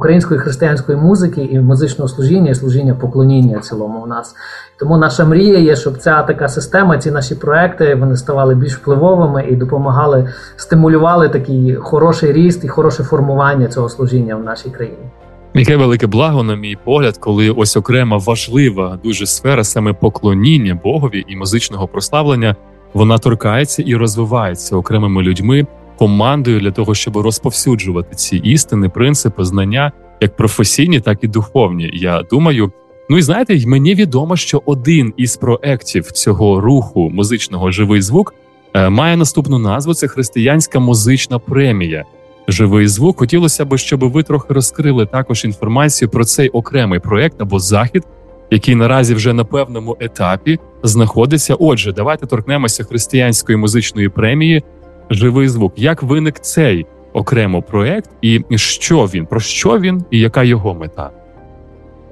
української 0.01 0.41
християнської 0.41 0.99
музики 0.99 1.49
і 1.53 1.61
музичного 1.61 2.09
служіння, 2.09 2.51
і 2.51 2.55
служіння 2.55 2.95
поклоніння 2.95 3.59
цілому 3.59 4.03
у 4.05 4.07
нас. 4.07 4.35
Тому 4.79 4.99
наша 4.99 5.25
мрія 5.25 5.59
є, 5.59 5.77
щоб 5.77 5.99
ця 5.99 6.23
така 6.23 6.49
система, 6.49 6.99
ці 6.99 7.11
наші 7.11 7.35
проекти 7.35 7.95
вони 7.95 8.17
ставали 8.17 8.55
більш 8.55 8.77
впливовими 8.77 9.47
і 9.51 9.57
допомагали 9.57 10.29
стимулювали 10.57 11.29
такий 11.29 11.75
хороший 11.75 12.33
ріст 12.33 12.65
і 12.65 12.69
хороше 12.69 13.03
формування 13.03 13.69
цього 13.69 13.89
служіння 13.89 14.37
в 14.37 14.45
нашій 14.45 14.71
країні. 14.71 15.11
Яке 15.55 15.77
велике 15.77 16.07
благо, 16.07 16.43
на 16.43 16.57
мій 16.57 16.77
погляд, 16.85 17.19
коли 17.19 17.51
ось 17.51 17.77
окрема 17.77 18.17
важлива 18.17 18.99
дуже 19.05 19.27
сфера 19.27 19.65
саме 19.65 19.93
поклоніння 19.93 20.81
Богові 20.85 21.25
і 21.29 21.37
музичного 21.37 21.89
прославлення, 21.89 22.57
вона 22.95 23.19
торкається 23.19 23.83
і 23.83 23.95
розвивається 23.95 24.77
окремими 24.77 25.23
людьми, 25.23 25.67
командою 25.99 26.61
для 26.61 26.71
того, 26.71 26.95
щоб 26.95 27.17
розповсюджувати 27.17 28.15
ці 28.15 28.37
істини, 28.37 28.89
принципи, 28.89 29.45
знання, 29.45 29.93
як 30.21 30.37
професійні, 30.37 31.01
так 31.01 31.19
і 31.23 31.29
духовні. 31.29 31.91
Я 31.95 32.23
думаю. 32.23 32.73
Ну 33.11 33.19
і 33.19 33.23
знаєте, 33.23 33.67
мені 33.67 33.95
відомо, 33.95 34.37
що 34.37 34.63
один 34.67 35.13
із 35.17 35.37
проєктів 35.37 36.13
цього 36.13 36.61
руху 36.61 37.11
музичного 37.11 37.71
живий 37.71 38.03
звук 38.03 38.35
е, 38.75 38.89
має 38.89 39.17
наступну 39.17 39.59
назву: 39.59 39.95
це 39.95 40.09
християнська 40.09 40.81
музична 40.81 41.39
премія 41.39 42.05
живий 42.49 42.89
звук. 42.89 43.19
Хотілося 43.19 43.65
б, 43.65 43.79
щоб 43.79 44.05
ви 44.05 44.23
трохи 44.23 44.55
розкрили 44.55 45.07
також 45.07 45.45
інформацію 45.45 46.09
про 46.09 46.25
цей 46.25 46.49
окремий 46.49 47.01
проект 47.01 47.41
або 47.41 47.59
захід, 47.59 48.05
який 48.51 48.75
наразі 48.75 49.15
вже 49.15 49.33
на 49.33 49.45
певному 49.45 49.97
етапі 50.01 50.59
знаходиться. 50.83 51.55
Отже, 51.59 51.93
давайте 51.93 52.27
торкнемося 52.27 52.85
християнської 52.85 53.59
музичної 53.59 54.09
премії 54.09 54.63
Живий 55.11 55.49
звук. 55.49 55.73
Як 55.77 56.03
виник 56.03 56.41
цей 56.41 56.87
окремо 57.13 57.63
проект, 57.63 58.11
і 58.23 58.45
що 58.55 59.05
він 59.05 59.27
про 59.27 59.41
що 59.41 59.79
він, 59.79 60.05
і 60.11 60.21
яка 60.21 60.43
його 60.43 60.75
мета? 60.75 61.11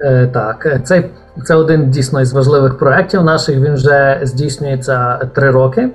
Е, 0.01 0.27
так, 0.27 0.81
цей 0.83 1.05
це 1.45 1.55
один 1.55 1.91
дійсно 1.91 2.21
із 2.21 2.33
важливих 2.33 2.77
проєктів 2.77 3.23
наших. 3.23 3.55
Він 3.55 3.73
вже 3.73 4.19
здійснюється 4.23 5.15
три 5.15 5.51
роки. 5.51 5.89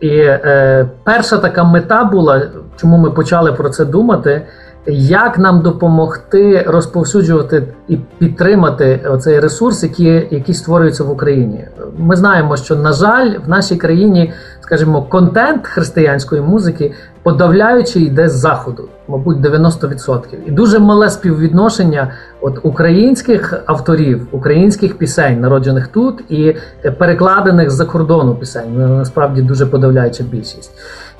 І 0.00 0.18
е, 0.18 0.88
перша 1.04 1.38
така 1.38 1.64
мета 1.64 2.04
була, 2.04 2.42
чому 2.76 2.96
ми 2.96 3.10
почали 3.10 3.52
про 3.52 3.68
це 3.68 3.84
думати, 3.84 4.42
як 4.88 5.38
нам 5.38 5.62
допомогти 5.62 6.64
розповсюджувати 6.66 7.62
і 7.88 7.96
підтримати 7.96 9.00
оцей 9.10 9.40
ресурс, 9.40 9.82
який, 9.82 10.28
який 10.30 10.54
створюється 10.54 11.04
в 11.04 11.10
Україні. 11.10 11.68
Ми 11.98 12.16
знаємо, 12.16 12.56
що 12.56 12.76
на 12.76 12.92
жаль, 12.92 13.34
в 13.46 13.48
нашій 13.48 13.76
країні, 13.76 14.32
скажімо, 14.60 15.02
контент 15.02 15.66
християнської 15.66 16.42
музики 16.42 16.94
подавляючи 17.26 18.00
йде 18.00 18.28
з 18.28 18.32
заходу, 18.32 18.88
мабуть, 19.08 19.38
90%. 19.38 20.20
І 20.46 20.50
дуже 20.50 20.78
мале 20.78 21.10
співвідношення 21.10 22.12
от 22.40 22.58
українських 22.62 23.54
авторів, 23.66 24.26
українських 24.30 24.98
пісень, 24.98 25.40
народжених 25.40 25.88
тут, 25.88 26.24
і 26.28 26.56
перекладених 26.98 27.70
з-за 27.70 27.84
кордону 27.84 28.34
пісень. 28.34 28.98
Насправді 28.98 29.42
дуже 29.42 29.66
подавляюча 29.66 30.24
більшість. 30.24 30.70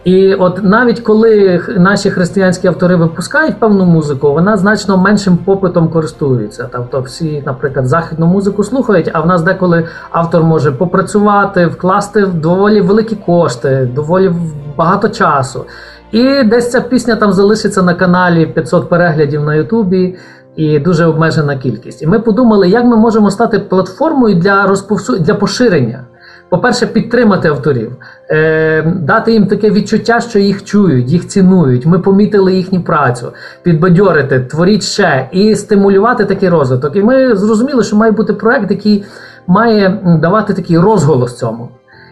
І 0.06 0.34
от 0.34 0.64
навіть 0.64 1.00
коли 1.00 1.60
наші 1.78 2.10
християнські 2.10 2.68
автори 2.68 2.96
випускають 2.96 3.60
певну 3.60 3.84
музику, 3.84 4.32
вона 4.32 4.56
значно 4.56 4.96
меншим 4.96 5.36
попитом 5.36 5.88
користується. 5.88 6.68
Тобто 6.72 7.00
всі, 7.00 7.42
наприклад, 7.46 7.86
західну 7.86 8.26
музику 8.26 8.64
слухають, 8.64 9.10
а 9.12 9.20
в 9.20 9.26
нас 9.26 9.42
деколи 9.42 9.84
автор 10.10 10.42
може 10.42 10.72
попрацювати, 10.72 11.66
вкласти 11.66 12.26
доволі 12.26 12.80
великі 12.80 13.16
кошти, 13.16 13.88
доволі 13.94 14.32
багато 14.76 15.08
часу. 15.08 15.64
І 16.12 16.42
десь 16.42 16.70
ця 16.70 16.80
пісня 16.80 17.16
там 17.16 17.32
залишиться 17.32 17.82
на 17.82 17.94
каналі 17.94 18.46
500 18.46 18.88
переглядів 18.88 19.42
на 19.42 19.54
Ютубі. 19.54 20.16
І 20.56 20.78
дуже 20.78 21.06
обмежена 21.06 21.56
кількість. 21.56 22.02
І 22.02 22.06
ми 22.06 22.20
подумали, 22.20 22.68
як 22.68 22.84
ми 22.84 22.96
можемо 22.96 23.30
стати 23.30 23.58
платформою 23.58 24.34
для 24.34 24.66
розповсю... 24.66 25.18
для 25.18 25.34
поширення. 25.34 26.04
По-перше, 26.48 26.86
підтримати 26.86 27.48
авторів, 27.48 27.92
е, 28.30 28.82
дати 28.82 29.32
їм 29.32 29.46
таке 29.46 29.70
відчуття, 29.70 30.20
що 30.20 30.38
їх 30.38 30.64
чують, 30.64 31.10
їх 31.10 31.26
цінують. 31.26 31.86
Ми 31.86 31.98
помітили 31.98 32.54
їхню 32.54 32.80
працю, 32.80 33.32
підбадьорити, 33.62 34.40
творіть 34.40 34.82
ще 34.82 35.28
і 35.32 35.56
стимулювати 35.56 36.24
такий 36.24 36.48
розвиток. 36.48 36.96
І 36.96 37.02
ми 37.02 37.36
зрозуміли, 37.36 37.84
що 37.84 37.96
має 37.96 38.12
бути 38.12 38.32
проект, 38.32 38.70
який 38.70 39.04
має 39.46 40.00
давати 40.22 40.54
такий 40.54 40.78
розголос 40.78 41.38
цьому. 41.38 41.68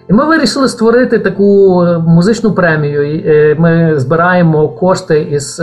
І 0.08 0.12
ми 0.12 0.24
вирішили 0.24 0.68
створити 0.68 1.18
таку 1.18 1.82
е, 1.82 1.98
музичну 1.98 2.52
премію. 2.52 3.22
Е, 3.26 3.56
ми 3.58 3.98
збираємо 3.98 4.68
кошти 4.68 5.20
із 5.20 5.62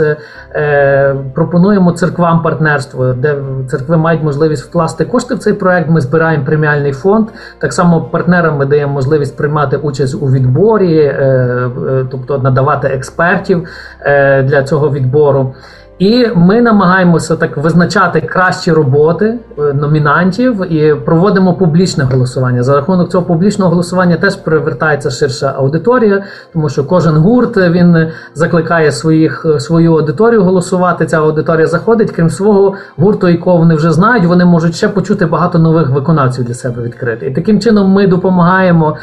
е, 0.54 1.16
пропонуємо 1.34 1.92
церквам 1.92 2.42
партнерство, 2.42 3.12
де 3.12 3.36
церкви 3.70 3.96
мають 3.96 4.22
можливість 4.22 4.64
вкласти 4.64 5.04
кошти 5.04 5.34
в 5.34 5.38
цей 5.38 5.52
проект. 5.52 5.90
Ми 5.90 6.00
збираємо 6.00 6.44
преміальний 6.44 6.92
фонд. 6.92 7.28
Так 7.58 7.72
само 7.72 8.00
партнерам 8.00 8.56
ми 8.56 8.66
даємо 8.66 8.92
можливість 8.92 9.36
приймати 9.36 9.76
участь 9.76 10.14
у 10.14 10.26
відборі, 10.26 11.16
тобто 12.10 12.38
надавати 12.38 12.88
експертів 12.88 13.68
для 14.44 14.62
цього 14.62 14.90
відбору. 14.90 15.54
І 16.02 16.28
ми 16.34 16.60
намагаємося 16.60 17.36
так 17.36 17.56
визначати 17.56 18.20
кращі 18.20 18.72
роботи 18.72 19.38
е, 19.58 19.62
номінантів 19.72 20.72
і 20.72 20.94
проводимо 20.94 21.54
публічне 21.54 22.04
голосування. 22.04 22.62
За 22.62 22.76
рахунок 22.76 23.10
цього 23.10 23.24
публічного 23.24 23.70
голосування 23.70 24.16
теж 24.16 24.36
привертається 24.36 25.10
ширша 25.10 25.54
аудиторія, 25.56 26.22
тому 26.52 26.68
що 26.68 26.84
кожен 26.84 27.16
гурт 27.16 27.56
е, 27.56 27.70
він 27.70 28.08
закликає 28.34 28.92
своїх 28.92 29.46
е, 29.54 29.60
свою 29.60 29.94
аудиторію 29.94 30.42
голосувати. 30.42 31.06
Ця 31.06 31.18
аудиторія 31.18 31.66
заходить, 31.66 32.10
крім 32.10 32.30
свого 32.30 32.74
гурту, 32.96 33.28
якого 33.28 33.56
вони 33.56 33.74
вже 33.74 33.92
знають, 33.92 34.24
вони 34.24 34.44
можуть 34.44 34.74
ще 34.74 34.88
почути 34.88 35.26
багато 35.26 35.58
нових 35.58 35.90
виконавців 35.90 36.44
для 36.44 36.54
себе 36.54 36.82
відкрити. 36.82 37.26
І 37.26 37.30
таким 37.30 37.60
чином 37.60 37.90
ми 37.90 38.06
допомагаємо. 38.06 38.96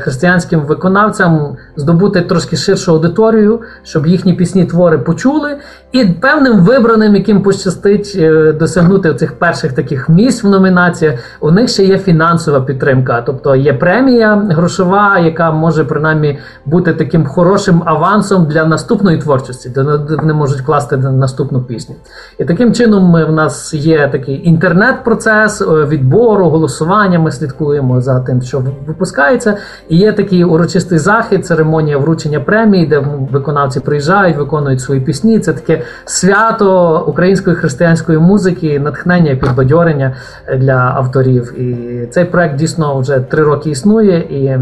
Християнським 0.00 0.60
виконавцям 0.60 1.56
здобути 1.76 2.22
трошки 2.22 2.56
ширшу 2.56 2.92
аудиторію, 2.92 3.60
щоб 3.82 4.06
їхні 4.06 4.34
пісні 4.34 4.64
твори 4.64 4.98
почули, 4.98 5.56
і 5.92 6.04
певним 6.04 6.60
вибраним, 6.60 7.14
яким 7.14 7.42
пощастить 7.42 8.12
е, 8.16 8.52
досягнути 8.52 9.14
цих 9.14 9.38
перших 9.38 9.72
таких 9.72 10.08
місць 10.08 10.44
в 10.44 10.48
номінаціях, 10.48 11.20
у 11.40 11.50
них 11.50 11.68
ще 11.68 11.84
є 11.84 11.98
фінансова 11.98 12.60
підтримка, 12.60 13.22
тобто 13.26 13.56
є 13.56 13.72
премія 13.72 14.36
грошова, 14.50 15.18
яка 15.18 15.50
може 15.52 15.84
принаймні 15.84 16.38
бути 16.66 16.94
таким 16.94 17.26
хорошим 17.26 17.82
авансом 17.86 18.46
для 18.46 18.64
наступної 18.64 19.18
творчості, 19.18 19.68
де 19.68 19.82
вони 20.08 20.32
можуть 20.32 20.60
класти 20.60 20.96
наступну 20.96 21.62
пісню. 21.62 21.94
І 22.38 22.44
таким 22.44 22.74
чином 22.74 23.04
ми, 23.04 23.24
в 23.24 23.32
нас 23.32 23.74
є 23.74 24.08
такий 24.12 24.48
інтернет-процес 24.48 25.60
е, 25.60 25.64
відбору, 25.64 26.48
голосування. 26.48 27.18
Ми 27.18 27.30
слідкуємо 27.30 28.00
за 28.00 28.20
тим, 28.20 28.42
що 28.42 28.62
випускають 28.86 29.38
відбувається. 29.46 29.56
І 29.88 29.96
є 29.96 30.12
такий 30.12 30.44
урочистий 30.44 30.98
захід, 30.98 31.46
церемонія 31.46 31.98
вручення 31.98 32.40
премії, 32.40 32.86
де 32.86 33.04
виконавці 33.32 33.80
приїжджають, 33.80 34.36
виконують 34.36 34.80
свої 34.80 35.00
пісні. 35.00 35.38
Це 35.38 35.52
таке 35.52 35.77
свято 36.04 37.00
української 37.06 37.56
християнської 37.56 38.18
музики, 38.18 38.80
натхнення 38.80 39.36
підбадьорення 39.36 40.16
для 40.56 40.92
авторів. 40.96 41.60
І 41.60 42.06
цей 42.06 42.24
проект 42.24 42.56
дійсно 42.56 43.00
вже 43.00 43.20
три 43.20 43.42
роки 43.42 43.70
існує 43.70 44.18
і. 44.18 44.58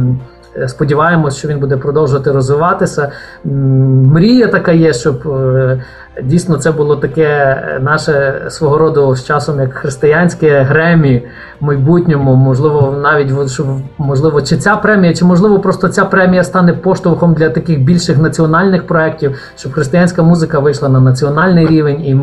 Сподіваємось, 0.67 1.37
що 1.37 1.49
він 1.49 1.59
буде 1.59 1.77
продовжувати 1.77 2.33
розвиватися. 2.33 3.13
Мрія 3.45 4.47
така 4.47 4.73
є, 4.73 4.93
щоб 4.93 5.29
е, 5.29 5.83
дійсно 6.23 6.57
це 6.57 6.71
було 6.71 6.97
таке 6.97 7.57
наше 7.83 8.43
свого 8.49 8.79
роду 8.79 9.17
з 9.17 9.25
часом 9.25 9.61
як 9.61 9.73
християнське 9.73 10.61
гремі 10.61 11.23
в 11.61 11.65
майбутньому. 11.65 12.35
Можливо, 12.35 12.99
навіть 13.03 13.51
що 13.51 13.65
можливо, 13.99 14.43
чи 14.43 14.57
ця 14.57 14.77
премія, 14.77 15.15
чи 15.15 15.25
можливо 15.25 15.61
просто 15.61 15.89
ця 15.89 16.05
премія 16.05 16.45
стане 16.45 16.73
поштовхом 16.73 17.35
для 17.35 17.51
таких 17.51 17.83
більших 17.83 18.19
національних 18.19 18.87
проєктів, 18.87 19.39
щоб 19.57 19.73
християнська 19.73 20.23
музика 20.23 20.59
вийшла 20.59 20.89
на 20.89 21.01
національний 21.01 21.67
рівень, 21.67 22.01
і 22.01 22.17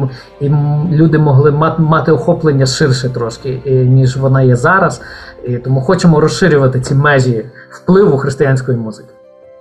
і 0.45 0.51
люди 0.91 1.17
могли 1.17 1.51
мати 1.77 2.11
охоплення 2.11 2.65
ширше 2.65 3.09
трошки, 3.09 3.61
ніж 3.65 4.17
вона 4.17 4.41
є 4.41 4.55
зараз. 4.55 5.01
І 5.47 5.57
тому 5.57 5.81
хочемо 5.81 6.19
розширювати 6.19 6.81
ці 6.81 6.95
межі 6.95 7.45
впливу 7.71 8.17
християнської 8.17 8.77
музики. 8.77 9.09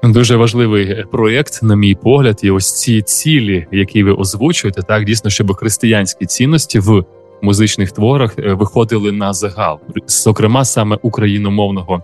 Дуже 0.03 0.37
важливий 0.37 1.05
проєкт, 1.13 1.63
на 1.63 1.77
мій 1.77 1.95
погляд, 1.95 2.41
і 2.43 2.51
ось 2.51 2.73
ці 2.73 3.03
цілі, 3.03 3.67
які 3.73 4.03
ви 4.03 4.13
озвучуєте, 4.13 4.83
так 4.83 5.05
дійсно, 5.05 5.31
щоб 5.31 5.55
християнські 5.55 6.27
цінності 6.27 6.79
в 6.79 7.05
музичних 7.43 7.93
творах 7.93 8.39
е, 8.39 8.53
виходили 8.53 9.13
на 9.13 9.33
загал, 9.33 9.81
зокрема 10.07 10.65
саме 10.65 10.99
україномовного 11.03 12.03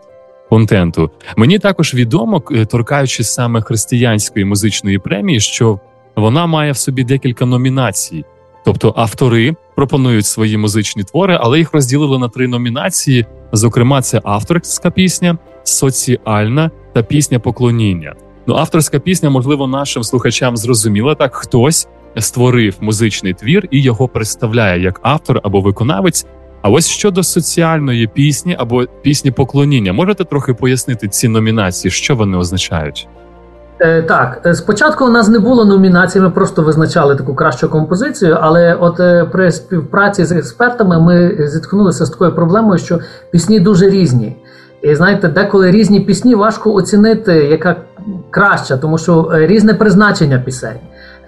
контенту. 0.48 1.10
Мені 1.36 1.58
також 1.58 1.94
відомо, 1.94 2.42
е, 2.50 2.66
торкаючись 2.66 3.32
саме 3.34 3.62
християнської 3.62 4.44
музичної 4.44 4.98
премії, 4.98 5.40
що 5.40 5.80
вона 6.16 6.46
має 6.46 6.72
в 6.72 6.76
собі 6.76 7.04
декілька 7.04 7.46
номінацій. 7.46 8.24
Тобто 8.64 8.94
автори 8.96 9.54
пропонують 9.76 10.26
свої 10.26 10.56
музичні 10.56 11.04
твори, 11.04 11.38
але 11.40 11.58
їх 11.58 11.72
розділили 11.72 12.18
на 12.18 12.28
три 12.28 12.48
номінації. 12.48 13.26
Зокрема, 13.52 14.02
це 14.02 14.20
авторська 14.24 14.90
пісня, 14.90 15.38
соціальна 15.64 16.70
та 16.94 17.02
пісня 17.02 17.38
поклоніння. 17.38 18.14
Ну, 18.46 18.54
авторська 18.54 18.98
пісня, 18.98 19.30
можливо, 19.30 19.66
нашим 19.66 20.02
слухачам 20.02 20.56
зрозуміла 20.56 21.14
так, 21.14 21.34
хтось 21.34 21.88
створив 22.18 22.76
музичний 22.80 23.34
твір 23.34 23.68
і 23.70 23.82
його 23.82 24.08
представляє 24.08 24.82
як 24.82 25.00
автор 25.02 25.40
або 25.42 25.60
виконавець. 25.60 26.26
А 26.62 26.70
ось 26.70 26.88
щодо 26.88 27.22
соціальної 27.22 28.06
пісні 28.06 28.56
або 28.58 28.84
пісні 29.02 29.30
поклоніння, 29.30 29.92
можете 29.92 30.24
трохи 30.24 30.54
пояснити 30.54 31.08
ці 31.08 31.28
номінації, 31.28 31.90
що 31.90 32.16
вони 32.16 32.36
означають? 32.36 33.08
Е, 33.80 34.02
так, 34.02 34.40
е, 34.46 34.54
спочатку 34.54 35.04
у 35.04 35.08
нас 35.08 35.28
не 35.28 35.38
було 35.38 35.64
номінацій, 35.64 36.20
ми 36.20 36.30
просто 36.30 36.62
визначали 36.62 37.16
таку 37.16 37.34
кращу 37.34 37.68
композицію. 37.68 38.38
Але 38.40 38.74
от 38.74 39.00
е, 39.00 39.24
при 39.32 39.52
співпраці 39.52 40.24
з 40.24 40.32
експертами 40.32 41.00
ми 41.00 41.48
зіткнулися 41.48 42.06
з 42.06 42.10
такою 42.10 42.34
проблемою, 42.34 42.78
що 42.78 42.98
пісні 43.30 43.60
дуже 43.60 43.90
різні. 43.90 44.36
І 44.82 44.94
знаєте, 44.94 45.28
деколи 45.28 45.70
різні 45.70 46.00
пісні 46.00 46.34
важко 46.34 46.74
оцінити, 46.74 47.34
яка 47.34 47.76
краща, 48.30 48.76
тому 48.76 48.98
що 48.98 49.30
різне 49.32 49.74
призначення 49.74 50.38
пісень. 50.38 50.78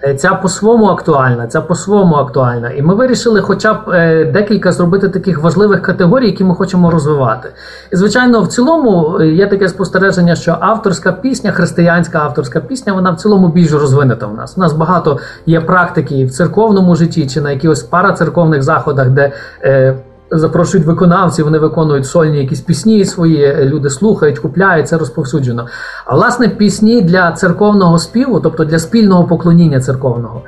Е, 0.03 0.15
ця 0.15 0.33
по-своєму 0.33 0.85
актуальна, 0.85 1.47
ця 1.47 1.61
по-своєму 1.61 2.15
актуальна. 2.15 2.69
І 2.69 2.81
ми 2.81 2.95
вирішили, 2.95 3.41
хоча 3.41 3.73
б 3.73 3.77
е, 3.89 4.25
декілька 4.25 4.71
зробити 4.71 5.09
таких 5.09 5.39
важливих 5.39 5.81
категорій, 5.81 6.25
які 6.25 6.43
ми 6.43 6.55
хочемо 6.55 6.91
розвивати. 6.91 7.49
І 7.91 7.95
звичайно, 7.95 8.41
в 8.41 8.47
цілому 8.47 9.17
е, 9.19 9.27
є 9.27 9.47
таке 9.47 9.69
спостереження, 9.69 10.35
що 10.35 10.57
авторська 10.59 11.11
пісня, 11.11 11.51
християнська 11.51 12.19
авторська 12.19 12.59
пісня, 12.59 12.93
вона 12.93 13.11
в 13.11 13.15
цілому 13.15 13.47
більш 13.47 13.71
розвинена 13.71 14.27
в 14.27 14.33
нас. 14.33 14.57
У 14.57 14.61
нас 14.61 14.73
багато 14.73 15.19
є 15.45 15.61
практики 15.61 16.25
в 16.25 16.31
церковному 16.31 16.95
житті 16.95 17.27
чи 17.27 17.41
на 17.41 17.51
якихось 17.51 17.83
парацерковних 17.83 18.63
заходах, 18.63 19.09
де 19.09 19.31
запрошують 20.31 20.87
виконавців, 20.87 21.45
вони 21.45 21.59
виконують 21.59 22.05
сольні 22.05 22.37
якісь 22.37 22.61
пісні 22.61 23.05
свої, 23.05 23.55
люди 23.63 23.89
слухають, 23.89 24.39
купляють, 24.39 24.87
це 24.87 24.97
розповсюджено. 24.97 25.67
А 26.05 26.15
власне 26.15 26.49
пісні 26.49 27.01
для 27.01 27.31
церковного 27.31 27.97
співу, 27.97 28.39
тобто 28.39 28.65
для 28.65 28.79
спільного 28.79 29.23
поклоніння 29.23 29.79
церковного. 29.79 30.41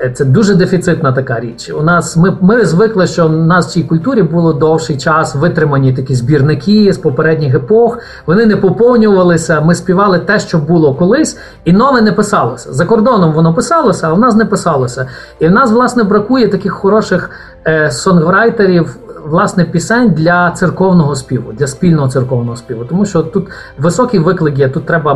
Е, 0.00 0.10
це 0.10 0.24
дуже 0.24 0.54
дефіцитна 0.54 1.12
така 1.12 1.40
річ. 1.40 1.70
У 1.78 1.82
нас 1.82 2.16
ми 2.16 2.36
ми 2.40 2.64
звикли, 2.64 3.06
що 3.06 3.28
в 3.28 3.32
нас 3.32 3.72
цій 3.72 3.82
культурі 3.82 4.22
було 4.22 4.52
довший 4.52 4.96
час 4.96 5.34
витримані 5.34 5.92
такі 5.92 6.14
збірники 6.14 6.92
з 6.92 6.98
попередніх 6.98 7.54
епох. 7.54 7.98
Вони 8.26 8.46
не 8.46 8.56
поповнювалися. 8.56 9.60
Ми 9.60 9.74
співали 9.74 10.18
те, 10.18 10.38
що 10.38 10.58
було 10.58 10.94
колись, 10.94 11.38
і 11.64 11.72
нове 11.72 12.00
не 12.00 12.12
писалося. 12.12 12.72
За 12.72 12.84
кордоном 12.84 13.32
воно 13.32 13.54
писалося, 13.54 14.08
а 14.08 14.12
в 14.12 14.18
нас 14.18 14.36
не 14.36 14.44
писалося. 14.44 15.06
І 15.38 15.48
в 15.48 15.50
нас, 15.50 15.72
власне, 15.72 16.02
бракує 16.02 16.48
таких 16.48 16.72
хороших 16.72 17.30
е, 17.66 17.90
сонграйтерів 17.90 18.96
власне 19.30 19.64
пісень 19.64 20.10
для 20.10 20.50
церковного 20.50 21.14
співу, 21.14 21.52
для 21.52 21.66
спільного 21.66 22.08
церковного 22.08 22.56
співу. 22.56 22.84
Тому 22.84 23.06
що 23.06 23.22
тут 23.22 23.48
високий 23.78 24.20
виклик 24.20 24.58
є. 24.58 24.68
Тут 24.68 24.86
треба 24.86 25.14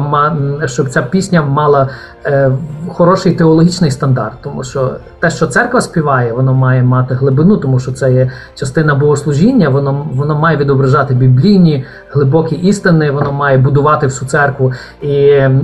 щоб 0.66 0.88
ця 0.88 1.02
пісня 1.02 1.42
мала 1.42 1.88
е, 2.26 2.52
хороший 2.88 3.32
теологічний 3.32 3.90
стандарт, 3.90 4.34
тому 4.42 4.64
що 4.64 4.90
те, 5.20 5.30
що 5.30 5.46
церква 5.46 5.80
співає, 5.80 6.32
воно 6.32 6.54
має 6.54 6.82
мати 6.82 7.14
глибину, 7.14 7.56
тому 7.56 7.78
що 7.78 7.92
це 7.92 8.12
є 8.12 8.30
частина 8.54 8.94
богослужіння, 8.94 9.68
воно 9.68 10.06
воно 10.14 10.38
має 10.38 10.56
відображати 10.56 11.14
біблійні 11.14 11.84
глибокі 12.10 12.56
істини, 12.56 13.10
воно 13.10 13.32
має 13.32 13.58
будувати 13.58 14.06
всю 14.06 14.28
церкву. 14.28 14.72
І 15.02 15.12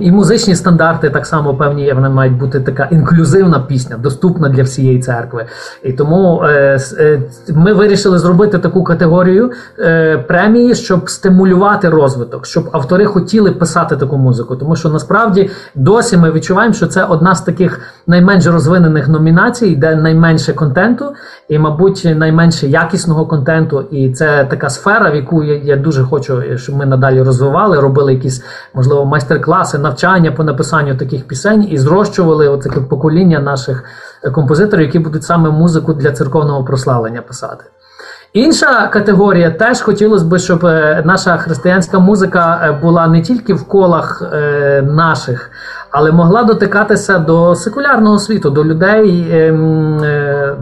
і 0.00 0.12
музичні 0.12 0.54
стандарти 0.54 1.10
так 1.10 1.26
само 1.26 1.54
певні 1.54 1.92
вони 1.92 2.08
мають 2.08 2.38
бути 2.38 2.60
така 2.60 2.88
інклюзивна 2.90 3.60
пісня, 3.60 3.96
доступна 3.96 4.48
для 4.48 4.62
всієї 4.62 4.98
церкви. 4.98 5.46
І 5.82 5.92
тому 5.92 6.42
е, 6.44 6.78
е, 6.98 7.22
ми 7.54 7.72
вирішили 7.72 8.18
зробити 8.18 8.35
таку 8.44 8.84
категорію 8.84 9.50
е, 9.78 10.18
премії, 10.18 10.74
щоб 10.74 11.10
стимулювати 11.10 11.88
розвиток, 11.88 12.46
щоб 12.46 12.68
автори 12.72 13.06
хотіли 13.06 13.50
писати 13.50 13.96
таку 13.96 14.16
музику. 14.16 14.56
Тому 14.56 14.76
що 14.76 14.88
насправді 14.88 15.50
досі 15.74 16.16
ми 16.16 16.32
відчуваємо, 16.32 16.74
що 16.74 16.86
це 16.86 17.04
одна 17.04 17.34
з 17.34 17.40
таких 17.40 17.80
найменш 18.06 18.46
розвинених 18.46 19.08
номінацій, 19.08 19.76
де 19.76 19.96
найменше 19.96 20.52
контенту, 20.52 21.12
і, 21.48 21.58
мабуть, 21.58 22.08
найменше 22.16 22.66
якісного 22.66 23.26
контенту. 23.26 23.80
І 23.90 24.12
це 24.12 24.46
така 24.50 24.70
сфера, 24.70 25.10
в 25.10 25.14
яку 25.14 25.42
я, 25.42 25.56
я 25.56 25.76
дуже 25.76 26.02
хочу, 26.02 26.42
щоб 26.56 26.76
ми 26.76 26.86
надалі 26.86 27.22
розвивали, 27.22 27.80
робили 27.80 28.14
якісь 28.14 28.42
можливо 28.74 29.04
майстер-класи, 29.04 29.78
навчання 29.78 30.32
по 30.32 30.44
написанню 30.44 30.96
таких 30.96 31.24
пісень 31.24 31.66
і 31.70 31.78
зрощували 31.78 32.48
оце 32.48 32.70
покоління 32.70 33.40
наших 33.40 33.84
композиторів, 34.32 34.86
які 34.86 34.98
будуть 34.98 35.24
саме 35.24 35.50
музику 35.50 35.92
для 35.92 36.12
церковного 36.12 36.64
прославлення 36.64 37.22
писати. 37.22 37.64
Інша 38.32 38.86
категорія 38.86 39.50
теж 39.50 39.80
хотілося 39.80 40.24
б, 40.24 40.38
щоб 40.38 40.66
е, 40.66 41.02
наша 41.06 41.36
християнська 41.36 41.98
музика 41.98 42.60
е, 42.64 42.72
була 42.82 43.06
не 43.08 43.22
тільки 43.22 43.54
в 43.54 43.64
колах 43.64 44.22
е, 44.32 44.82
наших, 44.82 45.50
але 45.90 46.12
могла 46.12 46.42
дотикатися 46.42 47.18
до 47.18 47.54
секулярного 47.54 48.18
світу, 48.18 48.50
до 48.50 48.64
людей 48.64 49.26
ем, 49.32 50.00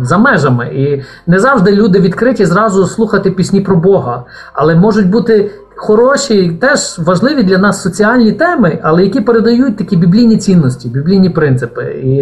за 0.01 0.19
межами. 0.19 0.67
І 0.67 1.03
не 1.27 1.41
завжди 1.41 1.73
люди 1.73 2.01
відкриті 2.01 2.45
зразу 2.45 2.87
слухати 2.87 3.31
пісні 3.31 3.61
про 3.61 3.77
Бога, 3.77 4.25
але 4.53 4.75
можуть 4.75 5.11
бути 5.11 5.51
хороші, 5.85 6.59
теж 6.61 6.99
важливі 6.99 7.43
для 7.43 7.59
нас 7.59 7.83
соціальні 7.83 8.33
теми, 8.33 8.79
але 8.83 9.03
які 9.05 9.21
передають 9.21 9.77
такі 9.77 9.97
біблійні 9.97 10.37
цінності, 10.37 10.89
біблійні 10.89 11.31
принципи. 11.31 11.85
І, 11.85 12.17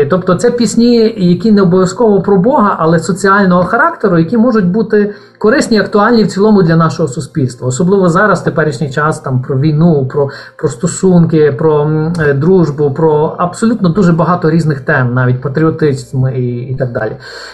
і 0.00 0.04
Тобто, 0.10 0.34
це 0.34 0.50
пісні, 0.50 1.14
які 1.16 1.52
не 1.52 1.62
обов'язково 1.62 2.22
про 2.22 2.36
Бога, 2.36 2.76
але 2.78 2.98
соціального 2.98 3.64
характеру, 3.64 4.18
які 4.18 4.36
можуть 4.36 4.66
бути 4.66 5.14
корисні 5.38 5.78
актуальні 5.78 6.24
в 6.24 6.28
цілому 6.28 6.62
для 6.62 6.76
нашого 6.76 7.08
суспільства. 7.08 7.68
Особливо 7.68 8.08
зараз, 8.08 8.40
в 8.40 8.44
теперішній 8.44 8.90
час, 8.90 9.20
там 9.20 9.42
про 9.42 9.58
війну, 9.58 10.06
про 10.06 10.28
про 10.56 10.68
стосунки, 10.68 11.52
про 11.52 11.90
е, 12.20 12.34
дружбу, 12.34 12.90
про 12.90 13.34
абсолютно 13.38 13.88
дуже 13.88 14.12
багато 14.12 14.50
різних 14.50 14.80
тем, 14.80 15.14
навіть 15.14 15.40
патріотизм 15.40 16.26
і, 16.26 16.42
і 16.42 16.74
так 16.74 16.92
далі. 16.92 17.12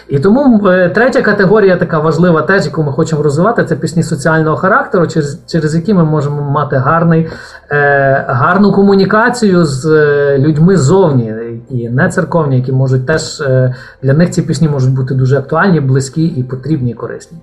І 0.09 0.19
тому 0.19 0.69
е, 0.69 0.89
третя 0.89 1.23
категорія, 1.23 1.77
така 1.77 1.99
важлива, 1.99 2.43
теж 2.43 2.65
яку 2.65 2.83
ми 2.83 2.93
хочемо 2.93 3.23
розвивати, 3.23 3.65
це 3.65 3.77
пісні 3.77 4.03
соціального 4.03 4.57
характеру, 4.57 5.07
через 5.07 5.36
через 5.47 5.75
які 5.75 5.95
ми 5.95 6.05
можемо 6.05 6.43
мати 6.43 6.77
гарний, 6.77 7.29
е, 7.71 8.25
гарну 8.29 8.73
комунікацію 8.73 9.65
з 9.65 9.87
е, 9.87 10.39
людьми 10.39 10.77
ззовні, 10.77 11.35
і 11.71 11.89
не 11.89 12.09
церковні, 12.09 12.57
які 12.57 12.73
можуть 12.73 13.07
теж 13.07 13.41
е, 13.41 13.75
для 14.03 14.15
них 14.15 14.31
ці 14.31 14.43
пісні 14.43 14.69
можуть 14.69 14.95
бути 14.95 15.15
дуже 15.15 15.39
актуальні, 15.39 15.81
близькі 15.81 16.25
і 16.25 16.43
потрібні, 16.43 16.91
і 16.91 16.95
корисні. 16.95 17.39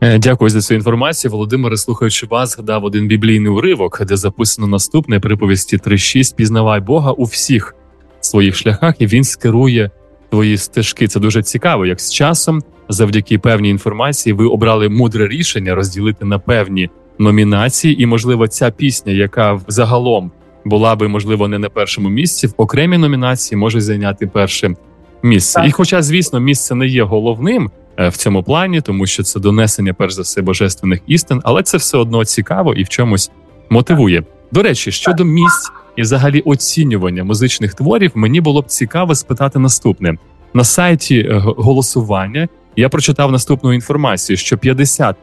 Е, 0.00 0.18
дякую 0.18 0.50
за 0.50 0.60
цю 0.60 0.74
інформацію. 0.74 1.30
Володимире, 1.30 1.76
слухаючи 1.76 2.26
вас, 2.26 2.50
згадав 2.50 2.84
один 2.84 3.08
біблійний 3.08 3.52
уривок, 3.52 4.04
де 4.04 4.16
записано 4.16 4.66
наступне 4.66 5.20
приповісті 5.20 5.76
3.6 5.76 6.36
Пізнавай 6.36 6.80
Бога 6.80 7.12
у 7.12 7.24
всіх 7.24 7.74
своїх 8.20 8.56
шляхах, 8.56 8.94
і 8.98 9.06
він 9.06 9.24
скерує 9.24 9.90
твої 10.30 10.58
стежки. 10.58 11.08
Це 11.08 11.20
дуже 11.20 11.42
цікаво, 11.42 11.86
як 11.86 12.00
з 12.00 12.12
часом, 12.12 12.62
завдяки 12.88 13.38
певній 13.38 13.70
інформації, 13.70 14.32
ви 14.32 14.46
обрали 14.46 14.88
мудре 14.88 15.28
рішення 15.28 15.74
розділити 15.74 16.24
на 16.24 16.38
певні 16.38 16.90
номінації, 17.18 18.02
і, 18.02 18.06
можливо, 18.06 18.48
ця 18.48 18.70
пісня, 18.70 19.12
яка 19.12 19.60
загалом 19.68 20.30
була 20.64 20.96
би 20.96 21.08
можливо 21.08 21.48
не 21.48 21.58
на 21.58 21.68
першому 21.68 22.08
місці, 22.08 22.46
в 22.46 22.54
окремій 22.56 22.98
номінації 22.98 23.58
може 23.58 23.80
зайняти 23.80 24.26
перше 24.26 24.74
місце. 25.22 25.60
Так. 25.60 25.68
І, 25.68 25.72
хоча, 25.72 26.02
звісно, 26.02 26.40
місце 26.40 26.74
не 26.74 26.86
є 26.86 27.02
головним. 27.02 27.70
Е, 27.98 28.08
в 28.08 28.16
цьому 28.16 28.42
плані, 28.42 28.80
тому 28.80 29.06
що 29.06 29.22
це 29.22 29.40
донесення, 29.40 29.94
перш 29.94 30.14
за 30.14 30.22
все, 30.22 30.42
божественних 30.42 31.00
істин, 31.06 31.40
але 31.44 31.62
це 31.62 31.76
все 31.76 31.98
одно 31.98 32.24
цікаво 32.24 32.74
і 32.74 32.82
в 32.82 32.88
чомусь 32.88 33.30
мотивує. 33.70 34.22
До 34.52 34.62
речі, 34.62 34.92
щодо 34.92 35.24
місць 35.24 35.70
і 35.96 36.02
взагалі 36.02 36.40
оцінювання 36.40 37.24
музичних 37.24 37.74
творів, 37.74 38.10
мені 38.14 38.40
було 38.40 38.62
б 38.62 38.66
цікаво 38.66 39.14
спитати 39.14 39.58
наступне 39.58 40.14
на 40.54 40.64
сайті 40.64 41.18
е, 41.18 41.42
голосування. 41.56 42.48
Я 42.76 42.88
прочитав 42.88 43.32
наступну 43.32 43.72
інформацію: 43.72 44.36
що 44.36 44.56
50% 44.56 45.14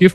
е, 0.00 0.10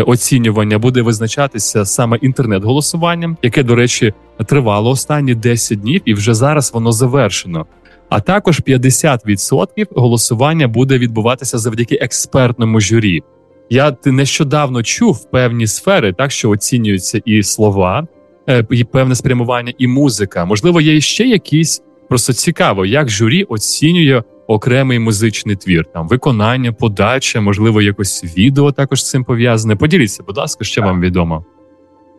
оцінювання 0.00 0.78
буде 0.78 1.02
визначатися 1.02 1.84
саме 1.84 2.16
інтернет-голосуванням, 2.16 3.36
яке, 3.42 3.62
до 3.62 3.74
речі, 3.74 4.14
тривало 4.46 4.90
останні 4.90 5.34
10 5.34 5.80
днів, 5.80 6.02
і 6.04 6.14
вже 6.14 6.34
зараз 6.34 6.70
воно 6.74 6.92
завершено. 6.92 7.66
А 8.08 8.20
також 8.20 8.60
50% 8.60 9.86
голосування 9.94 10.68
буде 10.68 10.98
відбуватися 10.98 11.58
завдяки 11.58 11.98
експертному 12.00 12.80
журі. 12.80 13.22
Я 13.70 13.96
нещодавно 14.04 14.82
чув 14.82 15.30
певні 15.30 15.66
сфери, 15.66 16.12
так 16.12 16.30
що 16.30 16.50
оцінюються 16.50 17.20
і 17.24 17.42
слова, 17.42 18.06
е, 18.48 18.64
і 18.70 18.84
певне 18.84 19.14
спрямування, 19.14 19.72
і 19.78 19.86
музика. 19.86 20.44
Можливо, 20.44 20.80
є 20.80 21.00
ще 21.00 21.24
якісь 21.24 21.82
просто 22.08 22.32
цікаво, 22.32 22.86
як 22.86 23.10
журі 23.10 23.44
оцінює 23.44 24.22
окремий 24.46 24.98
музичний 24.98 25.56
твір, 25.56 25.86
там 25.94 26.08
виконання, 26.08 26.72
подача, 26.72 27.40
можливо, 27.40 27.82
якось 27.82 28.24
відео 28.36 28.72
також 28.72 29.04
з 29.04 29.10
цим 29.10 29.24
пов'язане. 29.24 29.76
Поділіться, 29.76 30.22
будь 30.22 30.36
ласка, 30.36 30.64
що 30.64 30.82
вам 30.82 31.00
відомо. 31.00 31.44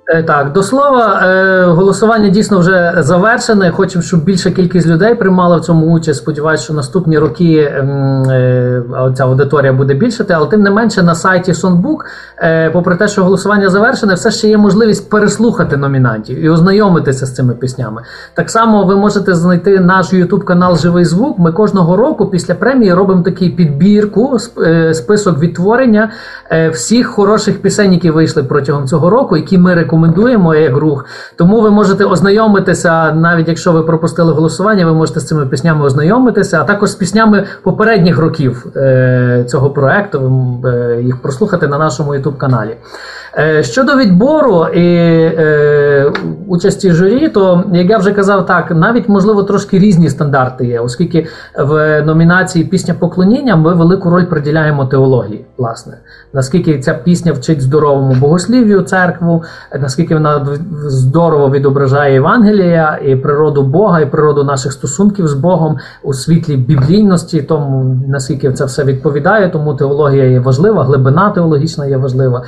Е, 0.07 0.23
так, 0.23 0.51
до 0.51 0.63
слова, 0.63 1.21
е, 1.25 1.65
голосування 1.65 2.29
дійсно 2.29 2.59
вже 2.59 2.93
завершене. 2.97 3.71
Хочемо, 3.71 4.01
щоб 4.01 4.23
більша 4.23 4.51
кількість 4.51 4.87
людей 4.87 5.15
приймала 5.15 5.57
в 5.57 5.61
цьому 5.61 5.85
участь. 5.93 6.19
Сподіваюся, 6.19 6.63
що 6.63 6.73
наступні 6.73 7.17
роки 7.17 7.73
ем, 7.77 8.23
е, 8.29 8.83
ця 9.17 9.23
аудиторія 9.23 9.73
буде 9.73 9.93
більшати, 9.93 10.33
але 10.33 10.47
тим 10.47 10.61
не 10.61 10.71
менше 10.71 11.03
на 11.03 11.15
сайті 11.15 11.53
Сонбук, 11.53 12.05
попри 12.73 12.95
те, 12.95 13.07
що 13.07 13.23
голосування 13.23 13.69
завершене, 13.69 14.13
все 14.13 14.31
ще 14.31 14.47
є 14.47 14.57
можливість 14.57 15.09
переслухати 15.09 15.77
номінантів 15.77 16.43
і 16.43 16.49
ознайомитися 16.49 17.25
з 17.25 17.35
цими 17.35 17.53
піснями. 17.53 18.01
Так 18.33 18.49
само 18.49 18.85
ви 18.85 18.95
можете 18.95 19.35
знайти 19.35 19.79
наш 19.79 20.13
YouTube 20.13 20.43
канал 20.43 20.77
Живий 20.77 21.05
звук. 21.05 21.39
Ми 21.39 21.51
кожного 21.51 21.97
року 21.97 22.25
після 22.25 22.55
премії 22.55 22.93
робимо 22.93 23.21
такий 23.21 23.49
підбірку, 23.49 24.37
список 24.93 25.39
відтворення 25.39 26.11
всіх 26.71 27.07
хороших 27.07 27.61
пісень, 27.61 27.93
які 27.93 28.09
вийшли 28.09 28.43
протягом 28.43 28.87
цього 28.87 29.09
року, 29.09 29.37
які 29.37 29.57
ми 29.57 29.73
рекомендуємо 29.73 29.92
рекомендуємо 29.93 30.55
як 30.55 30.77
рух. 30.77 31.05
Тому 31.35 31.61
ви 31.61 31.71
можете 31.71 32.05
ознайомитися, 32.05 33.11
навіть 33.11 33.47
якщо 33.47 33.71
ви 33.71 33.83
пропустили 33.83 34.33
голосування, 34.33 34.85
ви 34.85 34.93
можете 34.93 35.19
з 35.19 35.27
цими 35.27 35.45
піснями 35.45 35.85
ознайомитися, 35.85 36.61
а 36.61 36.63
також 36.63 36.89
з 36.89 36.95
піснями 36.95 37.45
попередніх 37.63 38.17
років 38.17 38.65
е, 38.75 39.45
цього 39.47 39.69
проекту. 39.69 40.31
Е, 40.65 41.01
їх 41.01 41.21
прослухати 41.21 41.67
на 41.67 41.77
нашому 41.77 42.11
youtube 42.11 42.37
каналі. 42.37 42.77
Е, 43.37 43.63
щодо 43.63 43.95
відбору 43.95 44.65
і 44.65 44.85
е, 44.85 46.11
участі 46.47 46.91
журі, 46.91 47.29
то 47.29 47.63
як 47.73 47.89
я 47.89 47.97
вже 47.97 48.11
казав, 48.11 48.45
так 48.45 48.71
навіть 48.71 49.09
можливо 49.09 49.43
трошки 49.43 49.79
різні 49.79 50.09
стандарти 50.09 50.65
є, 50.65 50.79
оскільки 50.79 51.27
в 51.57 52.01
номінації 52.01 52.65
Пісня 52.65 52.93
поклоніння 52.93 53.55
ми 53.55 53.73
велику 53.73 54.09
роль 54.09 54.25
приділяємо 54.25 54.85
теології, 54.85 55.45
власне, 55.57 55.97
наскільки 56.33 56.79
ця 56.79 56.93
пісня 56.93 57.31
вчить 57.31 57.61
здоровому 57.61 58.13
богослів'ю 58.13 58.81
церкву, 58.81 59.43
наскільки 59.79 60.13
вона 60.13 60.47
здорово 60.85 61.49
відображає 61.49 62.13
Євангелія 62.13 62.99
і 63.05 63.15
природу 63.15 63.63
Бога, 63.63 63.99
і 63.99 64.11
природу 64.11 64.43
наших 64.43 64.71
стосунків 64.71 65.27
з 65.27 65.33
Богом 65.33 65.77
у 66.03 66.13
світлі 66.13 66.57
біблійності, 66.57 67.41
тому 67.41 67.99
наскільки 68.07 68.51
це 68.51 68.65
все 68.65 68.83
відповідає, 68.83 69.49
тому 69.49 69.73
теологія 69.73 70.25
є 70.25 70.39
важлива, 70.39 70.83
глибина 70.83 71.29
теологічна 71.29 71.85
є 71.85 71.97
важлива. 71.97 72.43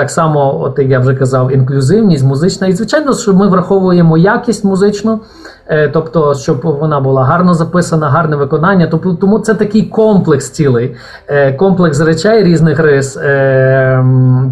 Так 0.00 0.10
само, 0.10 0.60
от 0.62 0.78
я 0.78 0.98
вже 0.98 1.14
казав, 1.14 1.52
інклюзивність, 1.52 2.24
музична. 2.24 2.66
І 2.66 2.72
звичайно, 2.72 3.14
що 3.14 3.34
ми 3.34 3.48
враховуємо 3.48 4.18
якість 4.18 4.64
музичну. 4.64 5.20
Е, 5.68 5.88
тобто, 5.88 6.34
щоб 6.34 6.60
вона 6.62 7.00
була 7.00 7.24
гарно 7.24 7.54
записана, 7.54 8.08
гарне 8.08 8.36
виконання. 8.36 8.86
Тобто, 8.90 9.14
тому 9.14 9.38
це 9.38 9.54
такий 9.54 9.82
комплекс 9.82 10.50
цілий, 10.50 10.96
е, 11.28 11.52
комплекс 11.52 12.00
речей 12.00 12.44
різних 12.44 12.78
рис, 12.78 13.16
е, 13.16 14.04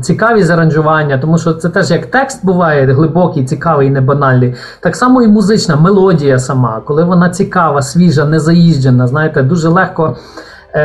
цікавість 0.03 0.51
аранжування, 0.51 1.19
тому 1.19 1.39
що 1.39 1.53
це 1.53 1.69
теж 1.69 1.91
як 1.91 2.07
текст 2.07 2.47
буває 2.47 2.93
глибокий, 2.93 3.45
цікавий, 3.45 3.91
не 3.91 4.01
банальний. 4.01 4.55
Так 4.81 4.97
само 4.97 5.23
і 5.23 5.29
музична 5.29 5.77
мелодія 5.77 6.39
сама, 6.39 6.83
коли 6.85 7.05
вона 7.05 7.31
цікава, 7.31 7.83
свіжа, 7.83 8.25
незаїжджена, 8.25 9.07
знаєте, 9.07 9.43
дуже 9.43 9.69
легко. 9.69 10.17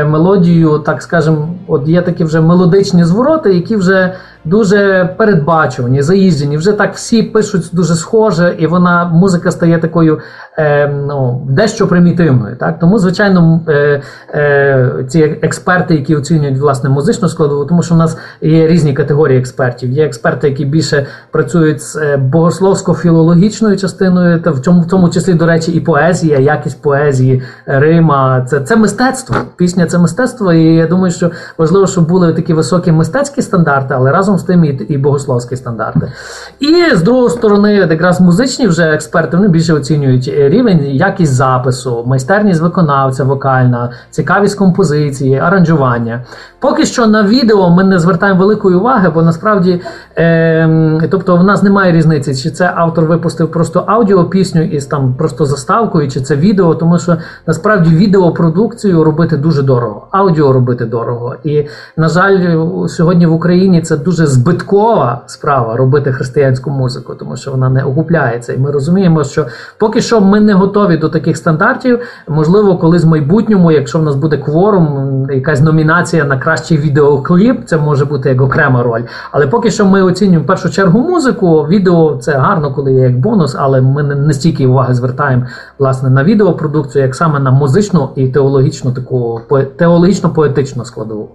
Мелодію, 0.05 0.79
так 0.79 1.01
скажемо, 1.01 1.47
от 1.67 1.87
є 1.87 2.01
такі 2.01 2.23
вже 2.23 2.41
мелодичні 2.41 3.03
звороти, 3.03 3.53
які 3.53 3.75
вже 3.75 4.13
дуже 4.45 5.09
передбачувані, 5.17 6.01
заїжджені. 6.01 6.57
Вже 6.57 6.71
так 6.71 6.95
всі 6.95 7.23
пишуть 7.23 7.69
дуже 7.73 7.95
схоже, 7.95 8.55
і 8.57 8.67
вона 8.67 9.05
музика 9.05 9.51
стає 9.51 9.77
такою 9.77 10.19
е, 10.57 10.87
ну, 10.87 11.47
дещо 11.49 11.87
примітивною. 11.87 12.55
Так? 12.55 12.79
Тому, 12.79 12.99
звичайно, 12.99 13.61
е, 13.67 14.01
е, 14.33 15.05
ці 15.07 15.19
експерти, 15.19 15.95
які 15.95 16.15
оцінюють 16.15 16.57
власне 16.57 16.89
музичну 16.89 17.29
складову, 17.29 17.65
тому 17.65 17.83
що 17.83 17.95
в 17.95 17.97
нас 17.97 18.17
є 18.41 18.67
різні 18.67 18.93
категорії 18.93 19.39
експертів. 19.39 19.91
Є 19.91 20.05
експерти, 20.05 20.49
які 20.49 20.65
більше 20.65 21.05
працюють 21.31 21.81
з 21.81 21.95
е, 21.95 22.17
богословсько-філологічною 22.17 23.77
частиною, 23.77 24.41
та 24.41 24.51
в 24.51 24.59
цьому 24.59 24.81
в 24.81 24.87
тому 24.87 25.09
числі, 25.09 25.33
до 25.33 25.45
речі, 25.45 25.71
і 25.71 25.79
поезія, 25.79 26.39
якість 26.39 26.81
поезії, 26.81 27.41
Рима. 27.65 28.45
Це 28.49 28.59
це 28.59 28.75
мистецтво. 28.75 29.35
Пісня 29.55 29.85
це 29.85 29.97
мистецтво. 29.97 30.53
І 30.53 30.75
я 30.75 30.87
думаю, 30.87 31.11
що 31.11 31.31
важливо, 31.57 31.87
щоб 31.87 32.07
були 32.07 32.33
такі 32.33 32.53
високі 32.53 32.91
мистецькі 32.91 33.41
стандарти, 33.41 33.93
але 33.97 34.11
разом 34.11 34.32
разом 34.33 34.39
з 34.39 34.43
тим 34.43 34.65
і, 34.65 34.67
і 34.93 34.97
богословські 34.97 35.55
стандарти. 35.55 36.11
І 36.59 36.95
з 36.95 37.01
другої 37.01 37.29
сторони, 37.29 37.73
якраз 37.73 38.21
музичні 38.21 38.67
вже 38.67 38.83
експерти 38.83 39.37
вони 39.37 39.49
більше 39.49 39.73
оцінюють 39.73 40.27
рівень, 40.35 40.85
якість 40.85 41.33
запису, 41.33 42.03
майстерність 42.07 42.61
виконавця, 42.61 43.23
вокальна, 43.23 43.91
цікавість 44.11 44.57
композиції, 44.57 45.39
аранжування. 45.39 46.23
Поки 46.59 46.85
що 46.85 47.07
на 47.07 47.23
відео 47.23 47.69
ми 47.69 47.83
не 47.83 47.99
звертаємо 47.99 48.39
великої 48.39 48.75
уваги, 48.75 49.09
бо 49.09 49.21
насправді, 49.21 49.81
е, 50.17 51.07
тобто, 51.11 51.37
в 51.37 51.43
нас 51.43 51.63
немає 51.63 51.91
різниці, 51.91 52.35
чи 52.35 52.51
це 52.51 52.71
автор 52.75 53.05
випустив 53.05 53.51
просто 53.51 53.83
аудіопісню 53.87 54.61
із 54.61 54.85
там 54.85 55.13
просто 55.17 55.45
заставкою, 55.45 56.09
чи 56.09 56.21
це 56.21 56.35
відео, 56.35 56.75
тому 56.75 56.99
що 56.99 57.17
насправді 57.47 57.95
відеопродукцію 57.95 59.03
робити 59.03 59.37
дуже 59.37 59.61
дорого, 59.61 60.07
аудіо 60.11 60.53
робити 60.53 60.85
дорого. 60.85 61.35
І 61.43 61.65
на 61.97 62.09
жаль, 62.09 62.57
сьогодні 62.87 63.25
в 63.25 63.33
Україні 63.33 63.81
це 63.81 63.97
дуже 63.97 64.22
дуже 64.23 64.33
збиткова 64.33 65.21
справа 65.25 65.77
робити 65.77 66.11
християнську 66.11 66.71
музику, 66.71 67.15
тому 67.15 67.37
що 67.37 67.51
вона 67.51 67.69
не 67.69 67.83
окупляється. 67.83 68.53
І 68.53 68.57
ми 68.57 68.71
розуміємо, 68.71 69.23
що 69.23 69.45
поки 69.77 70.01
що 70.01 70.21
ми 70.21 70.39
не 70.39 70.53
готові 70.53 70.97
до 70.97 71.09
таких 71.09 71.37
стандартів. 71.37 71.99
Можливо, 72.27 72.77
колись 72.77 73.03
в 73.03 73.07
майбутньому, 73.07 73.71
якщо 73.71 73.99
в 73.99 74.03
нас 74.03 74.15
буде 74.15 74.37
кворум, 74.37 75.27
якась 75.31 75.61
номінація 75.61 76.23
на 76.23 76.37
кращий 76.37 76.77
відеокліп, 76.77 77.65
це 77.65 77.77
може 77.77 78.05
бути 78.05 78.29
як 78.29 78.41
окрема 78.41 78.83
роль. 78.83 79.01
Але 79.31 79.47
поки 79.47 79.71
що 79.71 79.85
ми 79.85 80.03
оцінюємо 80.03 80.43
в 80.43 80.47
першу 80.47 80.69
чергу 80.69 80.99
музику. 80.99 81.67
Відео 81.69 82.17
це 82.17 82.31
гарно, 82.31 82.73
коли 82.73 82.93
є 82.93 83.01
як 83.01 83.19
бонус, 83.19 83.55
але 83.59 83.81
ми 83.81 84.03
не 84.03 84.33
стільки 84.33 84.67
уваги 84.67 84.93
звертаємо 84.93 85.45
власне 85.79 86.09
на 86.09 86.23
відеопродукцію, 86.23 87.03
як 87.03 87.15
саме 87.15 87.39
на 87.39 87.51
музичну 87.51 88.09
і 88.15 88.27
теологічну 88.27 88.91
таку 88.91 89.41
теологічно-поетичну 89.77 90.85
складову. 90.85 91.29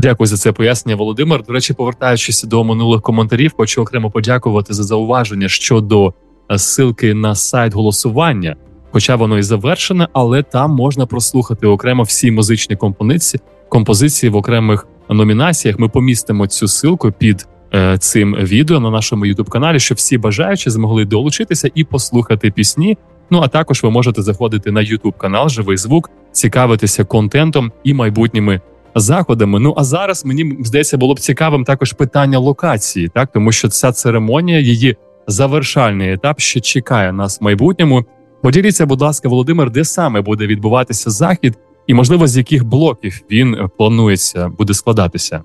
Дякую 0.00 0.26
за 0.26 0.36
це 0.36 0.52
пояснення, 0.52 0.96
Володимир. 0.96 1.42
До 1.42 1.52
речі, 1.52 1.74
повертаючись 1.74 2.42
до 2.42 2.64
минулих 2.64 3.02
коментарів, 3.02 3.52
хочу 3.56 3.82
окремо 3.82 4.10
подякувати 4.10 4.74
за 4.74 4.82
зауваження 4.82 5.48
щодо 5.48 6.14
е, 6.50 6.54
ссылки 6.54 7.14
на 7.14 7.34
сайт 7.34 7.74
голосування. 7.74 8.56
Хоча 8.92 9.16
воно 9.16 9.38
і 9.38 9.42
завершене, 9.42 10.08
але 10.12 10.42
там 10.42 10.70
можна 10.70 11.06
прослухати 11.06 11.66
окремо 11.66 12.02
всі 12.02 12.30
музичні 12.30 12.76
композиції 12.76 13.40
композиції 13.68 14.30
в 14.30 14.36
окремих 14.36 14.86
номінаціях. 15.08 15.78
Ми 15.78 15.88
помістимо 15.88 16.46
цю 16.46 16.66
ссылку 16.66 17.12
під 17.12 17.48
е, 17.74 17.98
цим 17.98 18.34
відео 18.34 18.80
на 18.80 18.90
нашому 18.90 19.26
youtube 19.26 19.48
каналі, 19.48 19.80
щоб 19.80 19.96
всі 19.96 20.18
бажаючі 20.18 20.70
змогли 20.70 21.04
долучитися 21.04 21.70
і 21.74 21.84
послухати 21.84 22.50
пісні. 22.50 22.98
Ну 23.30 23.40
а 23.40 23.48
також 23.48 23.82
ви 23.82 23.90
можете 23.90 24.22
заходити 24.22 24.72
на 24.72 24.80
youtube 24.80 25.16
канал 25.18 25.48
Живий 25.48 25.76
звук, 25.76 26.10
цікавитися 26.32 27.04
контентом 27.04 27.72
і 27.84 27.94
майбутніми 27.94 28.60
заходами. 28.94 29.60
Ну 29.60 29.74
а 29.76 29.84
зараз 29.84 30.24
мені 30.24 30.58
здається 30.64 30.96
було 30.96 31.14
б 31.14 31.20
цікавим 31.20 31.64
також 31.64 31.92
питання 31.92 32.38
локації, 32.38 33.08
так 33.08 33.28
тому 33.32 33.52
що 33.52 33.68
ця 33.68 33.92
церемонія, 33.92 34.58
її 34.58 34.96
завершальний 35.26 36.12
етап, 36.12 36.40
ще 36.40 36.60
чекає 36.60 37.12
нас 37.12 37.40
в 37.40 37.44
майбутньому. 37.44 38.04
Поділіться, 38.42 38.86
будь 38.86 39.00
ласка, 39.00 39.28
Володимир, 39.28 39.70
де 39.70 39.84
саме 39.84 40.20
буде 40.20 40.46
відбуватися 40.46 41.10
захід, 41.10 41.58
і 41.86 41.94
можливо 41.94 42.26
з 42.26 42.36
яких 42.36 42.64
блоків 42.64 43.20
він 43.30 43.56
планується 43.78 44.48
буде 44.58 44.74
складатися. 44.74 45.42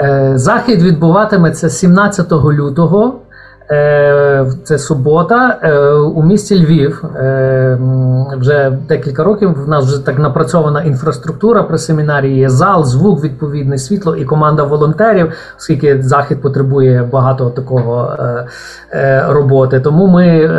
Е, 0.00 0.32
захід 0.36 0.82
відбуватиметься 0.82 1.70
17 1.70 2.32
лютого 2.32 3.20
це 4.64 4.78
субота 4.78 5.58
е, 5.62 5.78
у 5.92 6.22
місті 6.22 6.64
Львів. 6.64 7.04
Е, 7.16 7.78
вже 8.38 8.78
декілька 8.88 9.24
років 9.24 9.64
в 9.64 9.68
нас 9.68 9.84
вже 9.84 10.06
так 10.06 10.18
напрацьована 10.18 10.82
інфраструктура 10.82 11.62
при 11.62 11.78
семінарії. 11.78 12.38
Є 12.38 12.48
зал, 12.48 12.84
звук, 12.84 13.24
відповідне 13.24 13.78
світло 13.78 14.16
і 14.16 14.24
команда 14.24 14.62
волонтерів, 14.62 15.32
оскільки 15.58 16.02
захід 16.02 16.42
потребує 16.42 17.02
багато 17.12 17.50
такого 17.50 18.16
роботи. 19.28 19.80
Тому 19.80 20.06
ми 20.06 20.50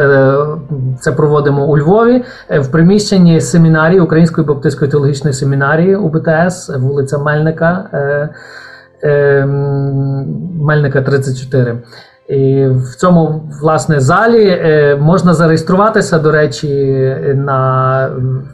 це 1.00 1.12
проводимо 1.12 1.66
у 1.66 1.78
Львові 1.78 2.24
в 2.50 2.68
приміщенні 2.68 3.42
семінарії 3.42 4.00
Української 4.00 4.48
баптистської 4.48 4.92
теологічної 4.92 5.34
семінарії 5.34 5.96
УБТС, 5.96 6.70
вулиця 6.80 7.18
Мельника. 7.18 7.90
Мельника 10.60 11.02
34. 11.02 11.78
В 12.30 12.96
цьому 12.98 13.50
власне 13.62 14.00
залі 14.00 14.48
е, 14.48 14.98
можна 15.02 15.34
зареєструватися. 15.34 16.20
До 16.20 16.32
речі, 16.32 16.68
на 17.36 18.10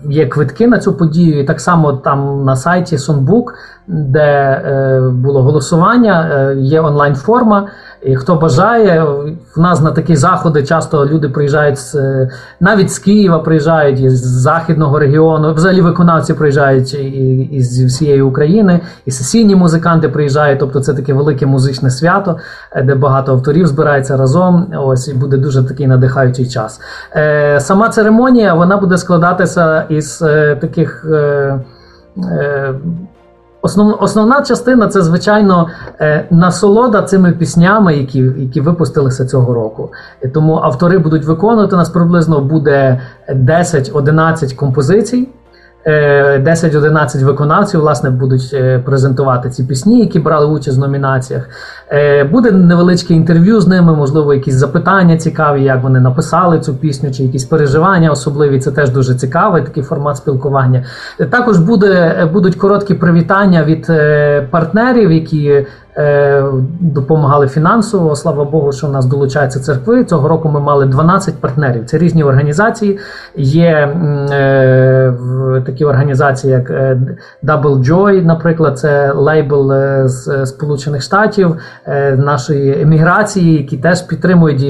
є 0.10 0.26
квитки 0.26 0.68
на 0.68 0.80
цю 0.80 0.94
подію. 0.94 1.40
І 1.40 1.44
Так 1.44 1.62
само 1.62 1.94
там 1.94 2.46
на 2.46 2.56
сайті 2.56 2.98
Сонбук, 2.98 3.54
де 3.88 4.22
е, 4.22 5.02
було 5.14 5.44
голосування, 5.44 6.30
е, 6.32 6.56
є 6.56 6.82
онлайн 6.82 7.16
форма. 7.16 7.68
І 8.04 8.16
хто 8.16 8.36
бажає, 8.36 9.04
в 9.56 9.60
нас 9.60 9.82
на 9.82 9.92
такі 9.92 10.16
заходи 10.16 10.64
часто 10.64 11.06
люди 11.06 11.30
приїжджають 11.30 11.78
з 11.78 11.96
навіть 12.60 12.92
з 12.92 13.00
Києва, 13.00 13.40
приїжджають 13.40 14.00
із 14.00 14.28
західного 14.28 15.00
регіону. 15.00 15.54
Взагалі 15.54 15.82
виконавці 15.82 16.34
приїжджають 16.34 16.94
із 17.52 17.86
всієї 17.86 18.22
України, 18.22 18.80
і 19.06 19.12
сесійні 19.12 19.56
музиканти 19.56 20.10
приїжджають. 20.10 20.60
Тобто 20.60 20.80
це 20.80 20.94
таке 20.94 21.14
велике 21.14 21.46
музичне 21.46 21.90
свято, 21.90 22.38
де 22.84 22.96
багато 22.96 23.32
авторів 23.32 23.68
збирається 23.68 24.18
разом. 24.18 24.68
Ось 24.78 25.08
і 25.08 25.14
буде 25.14 25.38
дуже 25.38 25.64
такий 25.64 25.88
надихаючий 25.88 26.48
час. 26.48 26.80
Сама 27.58 27.90
церемонія 27.90 28.54
вона 28.54 28.78
буде 28.78 28.98
складатися 28.98 29.82
із 29.90 30.18
таких. 30.62 31.06
Основ, 33.62 33.98
Основна 34.00 34.42
частина 34.42 34.88
це, 34.88 35.02
звичайно, 35.02 35.68
е, 36.00 36.26
насолода 36.30 37.02
цими 37.02 37.32
піснями, 37.32 37.98
які 37.98 38.20
які 38.20 38.62
випустилися 38.62 39.26
цього 39.26 39.54
року. 39.54 39.90
Тому 40.34 40.56
автори 40.56 40.98
будуть 40.98 41.26
виконувати. 41.26 41.76
У 41.76 41.78
нас 41.78 41.90
приблизно 41.90 42.42
буде 42.42 43.02
10-11 43.30 44.54
композицій. 44.54 45.30
10-11 45.86 47.22
е, 47.22 47.26
виконавців 47.26 47.80
власне 47.80 48.10
будуть 48.10 48.50
е, 48.54 48.80
презентувати 48.80 49.50
ці 49.50 49.64
пісні, 49.64 50.00
які 50.00 50.20
брали 50.20 50.46
участь 50.46 50.78
в 50.78 50.80
номінаціях. 50.80 51.50
Е, 51.92 52.24
буде 52.24 52.52
невеличке 52.52 53.14
інтерв'ю 53.14 53.62
з 53.62 53.68
ними, 53.68 53.96
можливо, 53.96 54.34
якісь 54.34 54.54
запитання 54.54 55.18
цікаві, 55.18 55.64
як 55.64 55.84
вони 55.84 56.00
написали 56.00 56.60
цю 56.60 56.76
пісню, 56.76 57.12
чи 57.12 57.24
якісь 57.24 57.46
переживання 57.46 58.12
особливі. 58.12 58.60
Це 58.60 58.72
теж 58.72 58.90
дуже 58.90 59.16
цікавий 59.16 59.62
такий 59.64 59.84
формат 59.84 60.18
спілкування. 60.18 60.86
Також 61.30 61.58
буде, 61.58 62.30
будуть 62.34 62.56
короткі 62.56 62.94
привітання 62.94 63.64
від 63.64 63.92
партнерів, 64.52 65.12
які 65.12 65.66
допомагали 66.80 67.48
фінансово. 67.48 68.16
Слава 68.16 68.46
Богу, 68.46 68.72
що 68.72 68.88
в 68.88 68.92
нас 68.92 69.06
долучаються 69.06 69.60
церкви. 69.60 70.04
Цього 70.04 70.28
року 70.28 70.50
ми 70.50 70.60
мали 70.60 70.86
12 70.86 71.36
партнерів. 71.36 71.86
Це 71.86 71.98
різні 71.98 72.24
організації. 72.24 73.00
Є 73.36 73.96
е, 74.32 75.14
такі 75.66 75.86
організації, 75.86 76.54
як 76.54 76.70
е, 76.70 77.02
Double 77.44 77.84
Joy, 77.84 78.26
наприклад, 78.26 78.80
це 78.80 79.12
лейбл 79.12 79.72
е, 79.72 80.08
з 80.08 80.46
Сполучених 80.46 81.02
Штатів, 81.02 81.56
е, 81.86 82.16
нашої 82.16 82.82
еміграції, 82.82 83.58
які 83.58 83.78
теж 83.78 84.02
підтримують 84.02 84.64
і, 84.64 84.70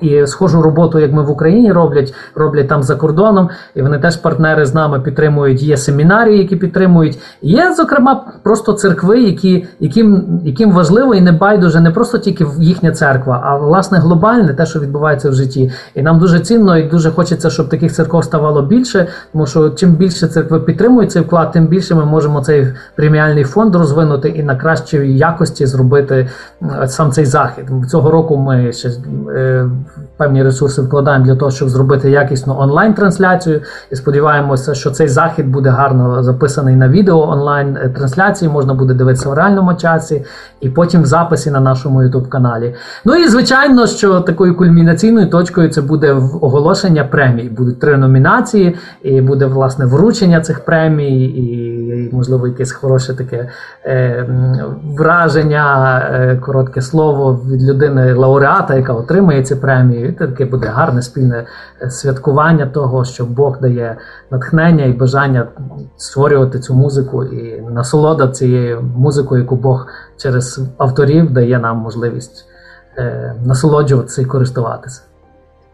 і 0.00 0.26
схожу 0.26 0.62
роботу, 0.62 0.98
як 0.98 1.12
ми 1.12 1.22
в 1.22 1.30
Україні 1.30 1.72
роблять, 1.72 2.14
роблять 2.34 2.68
там 2.68 2.82
за 2.82 2.96
кордоном. 2.96 3.48
І 3.74 3.82
вони 3.82 3.98
теж 3.98 4.16
партнери 4.16 4.66
з 4.66 4.74
нами 4.74 5.00
підтримують. 5.00 5.62
Є 5.62 5.76
семінарії, 5.76 6.38
які 6.38 6.56
підтримують. 6.56 7.18
Є, 7.42 7.74
зокрема, 7.74 8.24
просто 8.42 8.72
церкви, 8.72 9.20
які 9.22 9.66
яким 9.80 10.40
яким 10.44 10.69
їм 10.70 10.76
важливо 10.76 11.14
і 11.14 11.20
не 11.20 11.32
байдуже 11.32 11.80
не 11.80 11.90
просто 11.90 12.18
тільки 12.18 12.46
їхня 12.58 12.92
церква, 12.92 13.40
а 13.44 13.56
власне 13.56 13.98
глобальне 13.98 14.54
те, 14.54 14.66
що 14.66 14.80
відбувається 14.80 15.30
в 15.30 15.34
житті. 15.34 15.72
І 15.94 16.02
нам 16.02 16.18
дуже 16.18 16.40
цінно 16.40 16.78
і 16.78 16.82
дуже 16.82 17.10
хочеться, 17.10 17.50
щоб 17.50 17.68
таких 17.68 17.92
церков 17.92 18.24
ставало 18.24 18.62
більше. 18.62 19.06
Тому 19.32 19.46
що 19.46 19.70
чим 19.70 19.92
більше 19.92 20.28
церкви 20.28 20.60
підтримують 20.60 21.12
цей 21.12 21.22
вклад, 21.22 21.52
тим 21.52 21.66
більше 21.66 21.94
ми 21.94 22.04
можемо 22.04 22.40
цей 22.40 22.66
преміальний 22.96 23.44
фонд 23.44 23.74
розвинути 23.74 24.28
і 24.28 24.42
на 24.42 24.56
кращій 24.56 25.16
якості 25.16 25.66
зробити 25.66 26.28
сам 26.86 27.12
цей 27.12 27.24
захід. 27.24 27.64
Цього 27.90 28.10
року 28.10 28.36
ми 28.36 28.72
ще 28.72 28.88
е, 29.36 29.68
певні 30.20 30.42
ресурси 30.42 30.82
вкладаємо 30.82 31.24
для 31.24 31.36
того, 31.36 31.50
щоб 31.50 31.68
зробити 31.68 32.10
якісну 32.10 32.56
онлайн-трансляцію. 32.58 33.60
І 33.90 33.96
сподіваємося, 33.96 34.74
що 34.74 34.90
цей 34.90 35.08
захід 35.08 35.48
буде 35.48 35.70
гарно 35.70 36.22
записаний 36.22 36.76
на 36.76 36.88
відео 36.88 37.28
онлайн 37.28 37.78
трансляції. 37.96 38.50
Можна 38.50 38.74
буде 38.74 38.94
дивитися 38.94 39.28
в 39.30 39.32
реальному 39.32 39.74
часі 39.74 40.24
і 40.60 40.68
потім 40.68 41.02
в 41.02 41.06
записі 41.06 41.50
на 41.50 41.60
нашому 41.60 42.02
youtube 42.02 42.28
каналі. 42.28 42.74
Ну 43.04 43.14
і 43.14 43.28
звичайно, 43.28 43.86
що 43.86 44.20
такою 44.20 44.56
кульмінаційною 44.56 45.30
точкою 45.30 45.68
це 45.68 45.82
буде 45.82 46.12
оголошення 46.40 47.04
премій. 47.04 47.48
Будуть 47.48 47.80
три 47.80 47.96
номінації, 47.96 48.76
і 49.02 49.20
буде 49.20 49.46
власне 49.46 49.86
вручення 49.86 50.40
цих 50.40 50.64
премій, 50.64 51.24
і, 51.24 51.40
можливо, 52.12 52.48
якесь 52.48 52.72
хороше 52.72 53.14
таке 53.14 53.48
е, 53.84 54.26
враження, 54.84 55.98
е, 55.98 56.36
коротке 56.36 56.82
слово 56.82 57.40
від 57.50 57.62
людини 57.62 58.14
лауреата, 58.14 58.76
яка 58.76 58.92
отримає 58.92 59.42
ці 59.42 59.56
премії. 59.56 60.08
І 60.08 60.12
таке 60.12 60.44
буде 60.44 60.66
гарне 60.66 61.02
спільне 61.02 61.46
е, 61.82 61.90
святкування 61.90 62.66
того, 62.66 63.04
що 63.04 63.24
Бог 63.24 63.60
дає 63.60 63.96
натхнення 64.30 64.84
і 64.84 64.92
бажання 64.92 65.46
створювати 65.96 66.58
цю 66.58 66.74
музику 66.74 67.24
і 67.24 67.60
насолода 67.60 68.28
цією 68.28 68.82
музикою, 68.96 69.42
яку 69.42 69.56
Бог 69.56 69.86
через 70.16 70.60
авторів 70.78 71.30
дає 71.30 71.58
нам 71.58 71.76
можливість 71.76 72.46
е, 72.98 73.34
насолоджуватися 73.44 74.22
і 74.22 74.24
користуватися. 74.24 75.02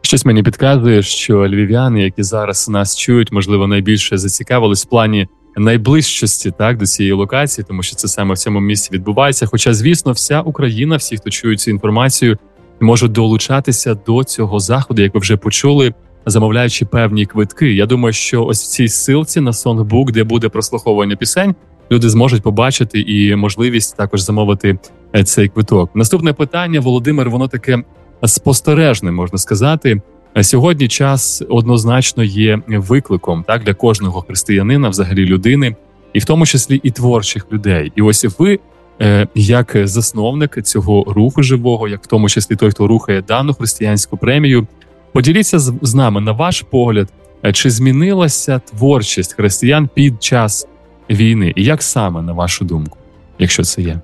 Щось 0.07 0.25
мені 0.25 0.43
підказує, 0.43 1.03
що 1.03 1.49
львів'яни, 1.49 2.03
які 2.03 2.23
зараз 2.23 2.69
нас 2.69 2.97
чують, 2.97 3.33
можливо, 3.33 3.67
найбільше 3.67 4.19
зацікавились 4.19 4.87
в 4.87 4.89
плані 4.89 5.29
найближчості 5.57 6.53
так 6.59 6.79
до 6.79 6.87
цієї 6.87 7.13
локації, 7.13 7.65
тому 7.69 7.83
що 7.83 7.97
це 7.97 8.09
саме 8.09 8.35
в 8.35 8.39
цьому 8.39 8.61
місці 8.61 8.91
відбувається. 8.93 9.47
Хоча, 9.47 9.75
звісно, 9.75 10.13
вся 10.13 10.41
Україна, 10.41 10.97
всі, 10.97 11.17
хто 11.17 11.31
чує 11.31 11.57
цю 11.57 11.71
інформацію, 11.71 12.39
можуть 12.81 13.13
долучатися 13.13 13.95
до 14.07 14.25
цього 14.25 14.61
заходу, 14.61 15.03
як 15.03 15.15
ви 15.15 15.21
вже 15.21 15.37
почули, 15.37 15.95
замовляючи 16.27 16.85
певні 16.85 17.27
квитки. 17.27 17.75
Я 17.75 17.87
думаю, 17.87 18.13
що 18.13 18.45
ось 18.45 18.65
в 18.65 18.67
цій 18.67 18.89
силці 18.89 19.41
на 19.41 19.51
Songbook, 19.51 20.13
де 20.13 20.25
буде 20.25 20.49
прослуховування 20.49 21.17
пісень, 21.17 21.55
люди 21.91 22.09
зможуть 22.09 22.43
побачити 22.43 23.01
і 23.01 23.37
можливість 23.37 23.97
також 23.97 24.21
замовити 24.21 24.79
е, 25.15 25.25
цей 25.25 25.49
квиток. 25.49 25.91
Наступне 25.95 26.33
питання, 26.33 26.81
Володимир, 26.81 27.31
воно 27.31 27.49
таке 27.49 27.83
спостережне, 28.25 29.13
можна 29.13 29.39
сказати. 29.39 30.01
Е, 30.37 30.45
сьогодні 30.45 30.89
час 30.89 31.43
однозначно 31.49 32.25
є 32.25 32.61
викликом 32.69 33.45
так 33.47 33.65
для 33.65 33.75
кожного 33.75 34.23
християнина, 34.23 34.89
взагалі 34.89 35.27
людини, 35.27 35.77
і 36.13 36.19
в 36.19 36.25
тому 36.25 36.47
числі 36.47 36.81
і 36.83 36.91
творчих 36.91 37.47
людей. 37.53 37.93
І 37.97 38.03
ось 38.03 38.27
ви, 38.39 38.59
е, 39.03 39.29
як 39.35 39.77
засновник 39.85 40.63
цього 40.63 41.05
руху 41.07 41.43
живого, 41.43 41.89
як 41.89 42.05
в 42.05 42.07
тому 42.07 42.29
числі 42.29 42.57
той, 42.57 42.71
хто 42.71 42.87
рухає 42.87 43.23
дану 43.23 43.55
християнську 43.55 44.17
премію, 44.17 44.67
поділіться 45.13 45.59
з 45.59 45.95
нами 45.95 46.21
на 46.21 46.33
ваш 46.33 46.63
погляд, 46.63 47.09
чи 47.53 47.71
змінилася 47.71 48.59
творчість 48.59 49.33
християн 49.33 49.89
під 49.95 50.23
час 50.23 50.69
війни? 51.11 51.53
І 51.57 51.65
як 51.65 51.83
саме, 51.83 52.23
на 52.23 52.33
вашу 52.33 52.65
думку, 52.65 52.99
якщо 53.39 53.63
це 53.63 53.83
є? 53.83 54.01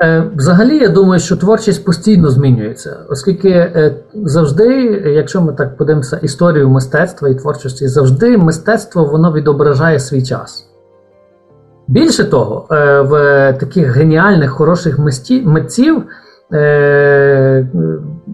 Е, 0.00 0.24
взагалі, 0.36 0.78
я 0.78 0.88
думаю, 0.88 1.20
що 1.20 1.36
творчість 1.36 1.84
постійно 1.84 2.30
змінюється, 2.30 2.96
оскільки 3.08 3.48
е, 3.48 3.94
завжди, 4.14 4.66
якщо 5.14 5.42
ми 5.42 5.52
так 5.52 5.76
подивимося 5.76 6.16
історію 6.16 6.68
мистецтва 6.68 7.28
і 7.28 7.34
творчості, 7.34 7.88
завжди 7.88 8.38
мистецтво 8.38 9.04
воно 9.04 9.32
відображає 9.32 9.98
свій 9.98 10.22
час. 10.22 10.68
Більше 11.88 12.24
того, 12.24 12.66
е, 12.70 13.00
в 13.00 13.12
таких 13.52 13.96
геніальних, 13.96 14.50
хороших 14.50 14.98
митців 15.44 16.02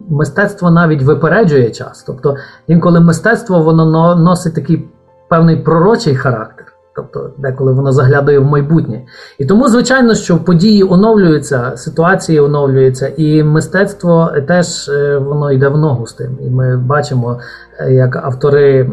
мистецтво 0.08 0.70
навіть 0.70 1.02
випереджує 1.02 1.70
час. 1.70 2.04
Тобто, 2.06 2.36
інколи 2.66 3.00
мистецтво 3.00 3.62
воно 3.62 4.14
носить 4.16 4.54
такий 4.54 4.88
певний 5.28 5.56
пророчий 5.56 6.16
характер. 6.16 6.67
Тобто, 6.98 7.30
деколи 7.38 7.72
воно 7.72 7.92
заглядає 7.92 8.38
в 8.38 8.44
майбутнє. 8.44 9.02
І 9.38 9.44
тому, 9.46 9.68
звичайно, 9.68 10.14
що 10.14 10.38
події 10.38 10.84
оновлюються, 10.84 11.72
ситуації 11.76 12.40
оновлюються, 12.40 13.12
і 13.16 13.42
мистецтво 13.42 14.30
теж 14.48 14.88
е, 14.88 15.18
воно 15.18 15.52
йде 15.52 15.68
в 15.68 15.78
ногу 15.78 16.06
з 16.06 16.12
тим. 16.12 16.38
І 16.46 16.50
ми 16.50 16.76
бачимо, 16.76 17.38
е, 17.80 17.92
як 17.92 18.16
автори 18.16 18.90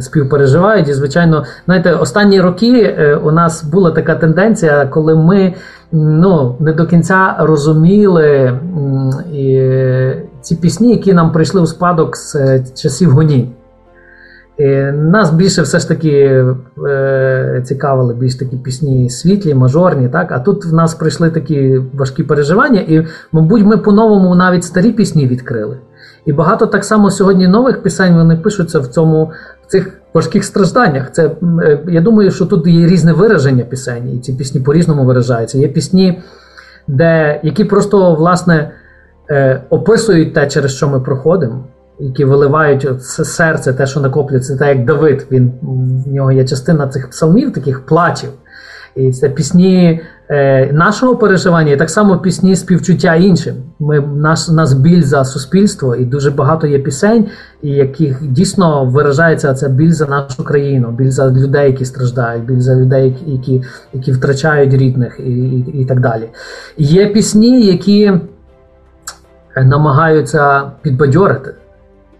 співпереживають. 0.00 0.88
І, 0.88 0.94
звичайно, 0.94 1.44
знаєте, 1.66 1.92
останні 1.92 2.40
роки 2.40 2.96
е, 2.98 3.16
у 3.16 3.30
нас 3.30 3.64
була 3.64 3.90
така 3.90 4.14
тенденція, 4.14 4.86
коли 4.86 5.14
ми 5.14 5.54
ну, 5.92 6.56
не 6.60 6.72
до 6.72 6.86
кінця 6.86 7.36
розуміли 7.38 8.58
і 9.32 9.70
ці 10.40 10.56
пісні, 10.56 10.90
які 10.90 11.12
нам 11.12 11.32
прийшли 11.32 11.60
у 11.60 11.66
спадок 11.66 12.16
з 12.16 12.62
часів 12.74 13.10
гоні. 13.10 13.52
Нас 14.92 15.30
більше 15.30 15.62
все 15.62 15.78
ж 15.78 15.88
таки 15.88 16.44
е, 16.88 17.62
цікавили 17.64 18.14
більш 18.14 18.34
такі 18.34 18.56
пісні 18.56 19.10
світлі, 19.10 19.54
мажорні. 19.54 20.08
так? 20.08 20.32
А 20.32 20.38
тут 20.38 20.64
в 20.64 20.74
нас 20.74 20.94
прийшли 20.94 21.30
такі 21.30 21.80
важкі 21.94 22.22
переживання, 22.22 22.80
і, 22.80 23.06
мабуть, 23.32 23.64
ми 23.64 23.76
по-новому 23.76 24.34
навіть 24.34 24.64
старі 24.64 24.92
пісні 24.92 25.26
відкрили. 25.26 25.76
І 26.26 26.32
багато 26.32 26.66
так 26.66 26.84
само 26.84 27.10
сьогодні 27.10 27.48
нових 27.48 27.82
пісень 27.82 28.14
вони 28.14 28.36
пишуться 28.36 28.78
в 28.78 28.86
цьому, 28.86 29.32
в 29.66 29.66
цих 29.66 30.00
важких 30.14 30.44
стражданнях. 30.44 31.12
Це, 31.12 31.30
е, 31.62 31.80
Я 31.88 32.00
думаю, 32.00 32.30
що 32.30 32.46
тут 32.46 32.66
є 32.66 32.86
різне 32.86 33.12
вираження 33.12 33.64
пісень, 33.64 34.14
і 34.14 34.18
ці 34.18 34.32
пісні 34.32 34.60
по-різному 34.60 35.04
виражаються. 35.04 35.58
Є 35.58 35.68
пісні, 35.68 36.22
де, 36.88 37.40
які 37.42 37.64
просто 37.64 38.14
власне 38.14 38.70
е, 39.30 39.62
описують 39.70 40.34
те, 40.34 40.46
через 40.46 40.76
що 40.76 40.88
ми 40.88 41.00
проходимо 41.00 41.64
які 42.00 42.24
виливають 42.24 43.02
це 43.02 43.24
серце, 43.24 43.72
те, 43.72 43.86
що 43.86 44.00
накоплюється, 44.00 44.56
так 44.56 44.68
як 44.68 44.84
Давид. 44.84 45.26
Він 45.30 45.52
в 46.06 46.12
нього 46.12 46.32
є 46.32 46.44
частина 46.44 46.88
цих 46.88 47.10
псалмів, 47.10 47.52
таких 47.52 47.86
плачів. 47.86 48.30
І 48.96 49.12
це 49.12 49.28
пісні 49.28 50.00
е, 50.28 50.72
нашого 50.72 51.16
переживання, 51.16 51.72
і 51.72 51.76
так 51.76 51.90
само 51.90 52.18
пісні 52.18 52.56
співчуття 52.56 53.14
іншим. 53.14 53.54
Ми 53.78 54.00
наш 54.00 54.48
нас 54.48 54.72
біль 54.72 55.02
за 55.02 55.24
суспільство, 55.24 55.96
і 55.96 56.04
дуже 56.04 56.30
багато 56.30 56.66
є 56.66 56.78
пісень, 56.78 57.26
яких 57.62 58.26
дійсно 58.26 58.84
виражається 58.84 59.54
ця 59.54 59.68
біль 59.68 59.92
за 59.92 60.06
нашу 60.06 60.44
країну, 60.44 60.90
біль 60.90 61.10
за 61.10 61.30
людей, 61.30 61.66
які 61.66 61.84
страждають, 61.84 62.44
біль 62.44 62.60
за 62.60 62.74
людей, 62.74 63.16
які 63.26 63.62
які 63.92 64.12
втрачають 64.12 64.74
рідних, 64.74 65.20
і, 65.20 65.32
і, 65.32 65.80
і 65.82 65.84
так 65.84 66.00
далі. 66.00 66.28
Є 66.78 67.06
пісні, 67.06 67.66
які 67.66 68.12
намагаються 69.56 70.62
підбадьорити 70.82 71.54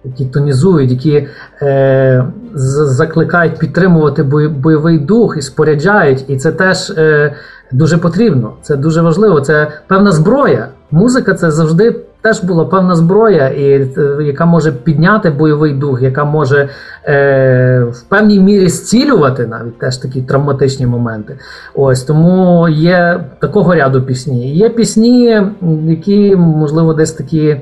які 0.04 0.26
тонізують, 0.26 0.90
які 0.90 1.28
е, 1.62 2.24
закликають 2.54 3.58
підтримувати 3.58 4.22
бойовий 4.48 4.98
дух 4.98 5.36
і 5.38 5.42
споряджають. 5.42 6.24
І 6.28 6.36
це 6.36 6.52
теж 6.52 6.90
е, 6.90 7.34
дуже 7.72 7.98
потрібно. 7.98 8.52
Це 8.62 8.76
дуже 8.76 9.02
важливо. 9.02 9.40
Це 9.40 9.68
певна 9.86 10.12
зброя. 10.12 10.68
Музика 10.90 11.34
це 11.34 11.50
завжди 11.50 11.96
теж 12.22 12.44
була 12.44 12.64
певна 12.64 12.96
зброя, 12.96 13.48
і 13.48 13.72
е, 13.72 14.16
яка 14.20 14.46
може 14.46 14.72
підняти 14.72 15.30
бойовий 15.30 15.74
дух, 15.74 16.02
яка 16.02 16.24
може 16.24 16.68
е, 17.04 17.84
в 17.92 18.02
певній 18.02 18.40
мірі 18.40 18.68
зцілювати 18.68 19.46
навіть 19.46 19.78
теж 19.78 19.96
такі 19.96 20.22
травматичні 20.22 20.86
моменти. 20.86 21.38
Ось 21.74 22.02
тому 22.02 22.68
є 22.68 23.24
такого 23.40 23.74
ряду 23.74 24.02
пісні. 24.02 24.54
Є 24.54 24.68
пісні, 24.68 25.42
які 25.86 26.36
можливо 26.36 26.94
десь 26.94 27.12
такі 27.12 27.56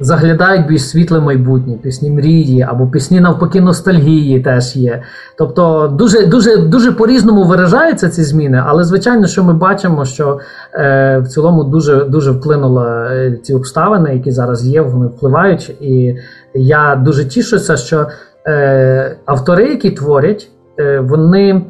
заглядають 0.00 0.66
більш 0.66 0.88
світле 0.88 1.20
майбутнє, 1.20 1.74
пісні 1.82 2.10
мрії 2.10 2.62
або 2.62 2.86
пісні 2.86 3.20
навпаки 3.20 3.60
ностальгії 3.60 4.40
теж 4.40 4.76
є. 4.76 5.02
Тобто 5.38 5.94
дуже 5.98 6.26
дуже 6.26 6.56
дуже 6.56 6.92
по-різному 6.92 7.44
виражаються 7.44 8.08
ці 8.08 8.22
зміни, 8.22 8.62
але 8.66 8.84
звичайно, 8.84 9.26
що 9.26 9.44
ми 9.44 9.52
бачимо, 9.52 10.04
що 10.04 10.38
е, 10.74 11.18
в 11.18 11.28
цілому 11.28 11.64
дуже 11.64 12.04
дуже 12.04 12.30
вплинули 12.30 12.86
е, 12.86 13.38
ці 13.42 13.54
обставини, 13.54 14.14
які 14.14 14.30
зараз 14.30 14.66
є, 14.66 14.80
вони 14.80 15.06
впливають. 15.06 15.76
І 15.80 16.16
я 16.54 16.96
дуже 17.04 17.24
тішуся, 17.24 17.76
що 17.76 18.06
е, 18.46 19.16
автори, 19.24 19.68
які 19.68 19.90
творять, 19.90 20.48
е, 20.78 21.00
вони. 21.00 21.62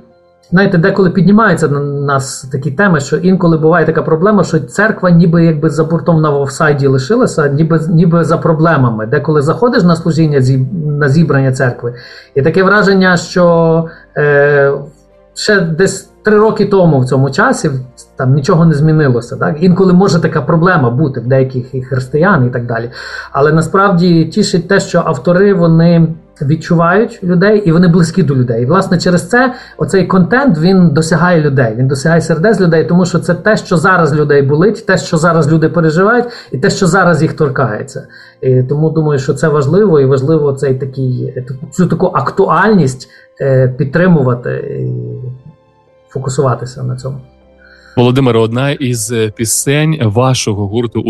Знаєте, 0.51 0.79
деколи 0.79 1.11
піднімаються 1.11 1.69
на 1.69 1.81
нас 1.81 2.49
такі 2.53 2.71
теми, 2.71 3.01
що 3.01 3.17
інколи 3.17 3.59
буває 3.59 3.87
така 3.87 4.03
проблема, 4.03 4.45
що 4.45 4.61
церква 4.61 5.11
ніби 5.11 5.45
якби 5.45 5.71
за 5.71 5.85
бортом 5.85 6.21
на 6.21 6.31
офсайді 6.31 6.87
лишилася, 6.87 7.49
ніби 7.49 7.81
ніби 7.89 8.25
за 8.25 8.39
проблемами. 8.39 9.07
Деколи 9.07 9.43
заходиш 9.43 9.83
на 9.83 9.97
служіння 9.97 10.41
на 10.99 11.09
зібрання 11.09 11.53
церкви, 11.53 11.95
і 12.35 12.43
таке 12.43 12.63
враження, 12.63 13.17
що 13.17 13.85
е, 14.17 14.73
ще 15.35 15.61
десь 15.61 16.11
три 16.23 16.39
роки 16.39 16.67
тому 16.67 17.01
в 17.01 17.07
цьому 17.07 17.31
часі 17.31 17.71
там 18.17 18.35
нічого 18.35 18.67
не 18.67 18.75
змінилося. 18.75 19.37
Так? 19.37 19.57
Інколи 19.61 19.93
може 19.93 20.21
така 20.21 20.43
проблема 20.43 20.91
бути 20.91 21.21
в 21.21 21.27
деяких 21.27 21.75
і 21.75 21.83
християн 21.83 22.47
і 22.47 22.51
так 22.51 22.67
далі. 22.67 22.91
Але 23.33 23.53
насправді 23.53 24.25
тішить 24.25 24.69
те, 24.69 24.81
що 24.81 25.03
автори 25.07 25.55
вони 25.55 26.09
відчувають 26.43 27.21
людей 27.23 27.63
і 27.67 27.73
вони 27.73 27.89
близькі 27.89 28.23
до 28.23 28.37
людей. 28.37 28.63
І 28.63 28.67
власне 28.67 28.99
через 28.99 29.29
це 29.29 29.55
оцей 29.77 30.07
контент 30.07 30.59
він 30.59 30.91
досягає 30.91 31.41
людей. 31.41 31.75
Він 31.77 31.89
досягає 31.89 32.21
сердець 32.21 32.61
людей, 32.61 32.85
тому 32.85 33.07
що 33.07 33.19
це 33.19 33.35
те, 33.35 33.57
що 33.57 33.77
зараз 33.77 34.15
людей 34.15 34.43
болить, 34.43 34.87
те, 34.87 34.99
що 34.99 35.17
зараз 35.17 35.53
люди 35.53 35.69
переживають, 35.69 36.27
і 36.53 36.59
те, 36.59 36.71
що 36.71 36.87
зараз 36.87 37.23
їх 37.23 37.33
торкається. 37.33 38.07
І 38.41 38.63
Тому 38.63 38.91
думаю, 38.91 39.19
що 39.19 39.35
це 39.35 39.49
важливо 39.49 40.01
і 40.01 40.05
важливо 40.05 40.53
цей 40.53 40.75
такий 40.75 41.45
цю 41.73 41.87
таку 41.87 42.07
актуальність 42.07 43.09
е, 43.41 43.69
підтримувати 43.69 44.51
і 44.51 44.93
фокусуватися 46.09 46.83
на 46.83 46.97
цьому. 46.97 47.17
Володимире, 47.97 48.39
одна 48.39 48.71
із 48.71 49.13
пісень 49.37 49.99
вашого 50.03 50.67
гурту 50.67 51.05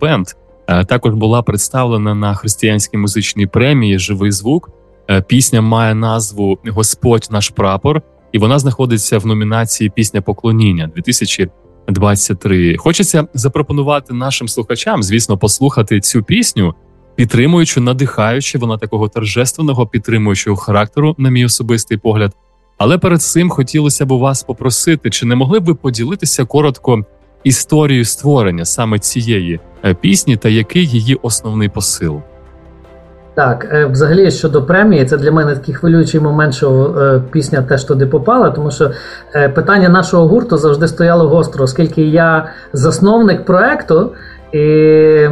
Бенд 0.00 0.26
Е, 0.26 0.43
також 0.66 1.14
була 1.14 1.42
представлена 1.42 2.14
на 2.14 2.34
християнській 2.34 2.96
музичній 2.96 3.46
премії 3.46 3.98
Живий 3.98 4.32
звук. 4.32 4.70
Е, 5.10 5.22
пісня 5.22 5.60
має 5.60 5.94
назву 5.94 6.58
Господь 6.66 7.28
наш 7.30 7.48
прапор, 7.48 8.02
і 8.32 8.38
вона 8.38 8.58
знаходиться 8.58 9.18
в 9.18 9.26
номінації 9.26 9.90
Пісня 9.90 10.22
поклоніння 10.22 10.90
2023. 10.94 12.76
Хочеться 12.76 13.26
запропонувати 13.34 14.14
нашим 14.14 14.48
слухачам, 14.48 15.02
звісно, 15.02 15.38
послухати 15.38 16.00
цю 16.00 16.22
пісню, 16.22 16.74
підтримуючи, 17.16 17.80
надихаючи 17.80 18.58
вона 18.58 18.78
такого 18.78 19.08
торжественного 19.08 19.86
підтримуючого 19.86 20.56
характеру, 20.56 21.14
на 21.18 21.30
мій 21.30 21.44
особистий 21.44 21.98
погляд. 21.98 22.32
Але 22.78 22.98
перед 22.98 23.22
цим 23.22 23.50
хотілося 23.50 24.06
б 24.06 24.12
у 24.12 24.18
вас 24.18 24.42
попросити, 24.42 25.10
чи 25.10 25.26
не 25.26 25.34
могли 25.34 25.60
б 25.60 25.64
ви 25.64 25.74
поділитися 25.74 26.44
коротко 26.44 27.04
історію 27.44 28.04
створення 28.04 28.64
саме 28.64 28.98
цієї 28.98 29.54
е, 29.54 29.60
пісні 29.92 30.36
та 30.36 30.48
який 30.48 30.86
її 30.86 31.18
основний 31.22 31.68
посил? 31.68 32.20
Так, 33.34 33.68
е, 33.72 33.86
взагалі 33.86 34.30
щодо 34.30 34.62
премії, 34.62 35.04
це 35.04 35.16
для 35.16 35.32
мене 35.32 35.54
такий 35.54 35.74
хвилюючий 35.74 36.20
момент, 36.20 36.54
що 36.54 36.94
е, 36.98 37.22
пісня 37.30 37.62
теж 37.62 37.84
туди 37.84 38.06
попала, 38.06 38.50
тому 38.50 38.70
що 38.70 38.90
питання 39.54 39.88
нашого 39.88 40.28
гурту 40.28 40.56
завжди 40.56 40.88
стояло 40.88 41.28
гостро, 41.28 41.64
оскільки 41.64 42.02
я 42.02 42.48
засновник 42.72 43.44
проекту 43.44 44.12
і 44.52 45.28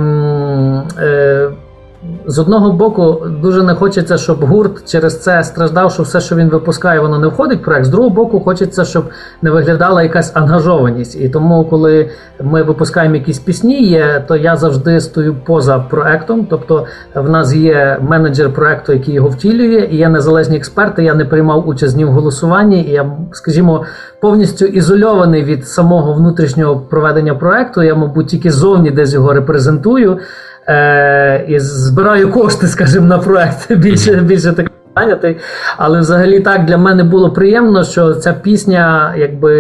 з 2.27 2.39
одного 2.39 2.73
боку, 2.73 3.27
дуже 3.43 3.63
не 3.63 3.75
хочеться, 3.75 4.19
щоб 4.19 4.45
гурт 4.45 4.91
через 4.91 5.23
це 5.23 5.45
страждав, 5.45 5.93
що 5.93 6.03
все, 6.03 6.21
що 6.21 6.37
він 6.37 6.49
випускає, 6.49 7.01
воно 7.01 7.19
не 7.19 7.27
входить 7.27 7.61
в 7.61 7.65
проект. 7.65 7.85
З 7.85 7.89
другого 7.89 8.15
боку, 8.15 8.41
хочеться, 8.41 8.85
щоб 8.85 9.05
не 9.43 9.51
виглядала 9.51 10.03
якась 10.03 10.37
ангажованість. 10.37 11.21
І 11.21 11.29
тому, 11.29 11.65
коли 11.65 12.11
ми 12.43 12.63
випускаємо 12.63 13.15
якісь 13.15 13.39
пісні, 13.39 13.83
є, 13.83 14.25
то 14.29 14.37
я 14.37 14.57
завжди 14.57 15.01
стою 15.01 15.35
поза 15.35 15.79
проектом. 15.79 16.47
Тобто, 16.51 16.87
в 17.15 17.31
нас 17.31 17.55
є 17.55 17.99
менеджер 18.01 18.53
проекту, 18.53 18.93
який 18.93 19.15
його 19.15 19.29
втілює, 19.29 19.89
і 19.91 19.97
є 19.97 20.09
незалежні 20.09 20.57
експерти. 20.57 21.05
Я 21.05 21.15
не 21.15 21.25
приймав 21.25 21.69
участь 21.69 21.97
ні 21.97 22.05
в 22.05 22.11
голосуванні, 22.11 22.83
і 22.83 22.91
я, 22.91 23.13
скажімо, 23.33 23.85
повністю 24.21 24.65
ізольований 24.65 25.45
від 25.45 25.69
самого 25.69 26.13
внутрішнього 26.13 26.77
проведення 26.77 27.35
проекту. 27.35 27.83
Я, 27.83 27.95
мабуть, 27.95 28.27
тільки 28.27 28.51
зовні 28.51 28.91
десь 28.91 29.15
його 29.15 29.33
репрезентую 29.33 30.19
е, 30.69 31.45
і 31.49 31.59
збираю 31.61 32.31
кошти, 32.31 32.67
скажімо, 32.67 33.07
на 33.07 33.19
проект 33.19 33.73
більше 33.77 34.15
більше 34.15 34.53
таких 34.53 34.73
зайнятий. 34.97 35.37
Але 35.77 36.01
взагалі 36.01 36.41
так 36.41 36.65
для 36.65 36.79
мене 36.79 37.05
було 37.05 37.31
приємно, 37.31 37.85
що 37.85 38.15
ця 38.15 38.33
пісня, 38.33 39.15
якби 39.17 39.55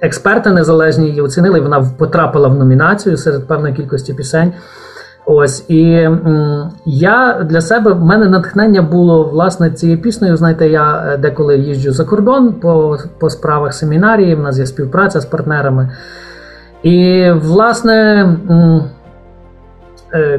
експерти 0.00 0.50
незалежні 0.50 1.06
її 1.08 1.20
оцінили, 1.20 1.60
вона 1.60 1.86
потрапила 1.98 2.48
в 2.48 2.54
номінацію 2.54 3.16
серед 3.16 3.46
певної 3.48 3.74
кількості 3.74 4.14
пісень. 4.14 4.52
Ось 5.26 5.64
і 5.68 5.92
м, 5.92 6.70
я 6.86 7.46
для 7.50 7.60
себе 7.60 7.92
в 7.92 8.04
мене 8.04 8.28
натхнення 8.28 8.82
було 8.82 9.24
власне 9.24 9.70
цією 9.70 10.02
піснею. 10.02 10.36
Знаєте, 10.36 10.68
я 10.68 11.04
е, 11.08 11.16
деколи 11.16 11.58
їжджу 11.58 11.92
за 11.92 12.04
кордон 12.04 12.52
по 12.52 12.98
по 13.18 13.30
справах 13.30 13.74
семінарії, 13.74 14.34
в 14.34 14.40
нас 14.40 14.58
є 14.58 14.66
співпраця 14.66 15.20
з 15.20 15.24
партнерами. 15.24 15.90
І, 16.82 17.30
власне, 17.30 18.22
м, 18.50 18.84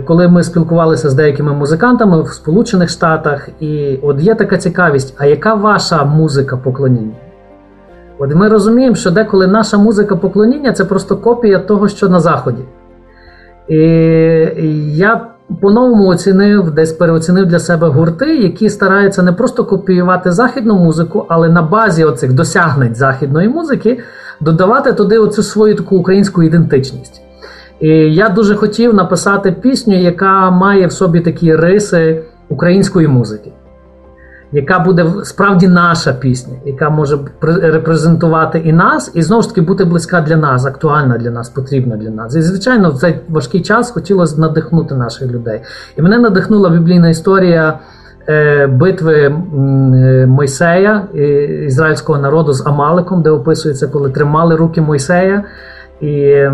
коли 0.05 0.27
ми 0.27 0.43
спілкувалися 0.43 1.10
з 1.10 1.13
деякими 1.13 1.53
музикантами 1.53 2.21
в 2.21 2.27
Сполучених 2.27 2.89
Штатах, 2.89 3.49
і 3.60 3.99
от 4.03 4.21
є 4.21 4.36
така 4.36 4.57
цікавість, 4.57 5.15
а 5.17 5.25
яка 5.25 5.53
ваша 5.53 6.05
музика 6.05 6.57
поклоніння? 6.57 7.15
От 8.19 8.36
ми 8.36 8.49
розуміємо, 8.49 8.95
що 8.95 9.12
деколи 9.12 9.47
наша 9.47 9.77
музика 9.77 10.15
поклоніння 10.15 10.73
це 10.73 10.86
просто 10.86 11.17
копія 11.17 11.60
того, 11.60 11.88
що 11.88 12.10
на 12.10 12.19
Заході. 12.19 12.62
І 13.67 13.77
я 14.95 15.27
по-новому 15.62 16.07
оцінив, 16.07 16.71
десь 16.71 16.93
переоцінив 16.93 17.45
для 17.45 17.60
себе 17.60 17.88
гурти, 17.88 18.38
які 18.38 18.69
стараються 18.69 19.23
не 19.23 19.34
просто 19.34 19.65
копіювати 19.65 20.31
західну 20.31 20.75
музику, 20.75 21.25
але 21.29 21.49
на 21.49 21.62
базі 21.62 22.03
оцих 22.03 22.34
досягнень 22.34 22.95
західної 22.95 23.49
музики 23.49 23.99
додавати 24.39 24.93
туди 24.93 25.17
оцю 25.17 25.43
свою 25.43 25.75
таку 25.75 25.97
українську 25.97 26.43
ідентичність. 26.43 27.21
І 27.81 27.89
я 28.13 28.29
дуже 28.29 28.55
хотів 28.55 28.93
написати 28.93 29.51
пісню, 29.51 29.99
яка 29.99 30.51
має 30.51 30.87
в 30.87 30.91
собі 30.91 31.19
такі 31.19 31.55
риси 31.55 32.23
української 32.49 33.07
музики, 33.07 33.51
яка 34.51 34.79
буде 34.79 35.05
справді 35.23 35.67
наша 35.67 36.13
пісня, 36.13 36.53
яка 36.65 36.89
може 36.89 37.19
репрезентувати 37.41 38.59
і 38.59 38.73
нас, 38.73 39.11
і 39.13 39.21
знову 39.21 39.41
ж 39.41 39.49
таки 39.49 39.61
бути 39.61 39.85
близька 39.85 40.21
для 40.21 40.35
нас, 40.35 40.65
актуальна 40.65 41.17
для 41.17 41.31
нас, 41.31 41.49
потрібна 41.49 41.97
для 41.97 42.09
нас. 42.09 42.35
І, 42.35 42.41
звичайно, 42.41 42.91
в 42.91 42.97
цей 42.97 43.19
важкий 43.29 43.61
час 43.61 43.91
хотілося 43.91 44.41
надихнути 44.41 44.95
наших 44.95 45.31
людей. 45.31 45.61
І 45.97 46.01
мене 46.01 46.19
надихнула 46.19 46.69
біблійна 46.69 47.09
історія. 47.09 47.79
Е, 48.29 48.67
битви 48.67 49.23
е, 49.23 49.29
Мойсея 50.27 51.03
ізраїльського 51.65 52.19
народу 52.19 52.53
з 52.53 52.65
Амаликом, 52.65 53.21
де 53.21 53.29
описується, 53.29 53.87
коли 53.87 54.09
тримали 54.09 54.55
руки 54.55 54.81
Мойсея, 54.81 55.43
і 56.01 56.47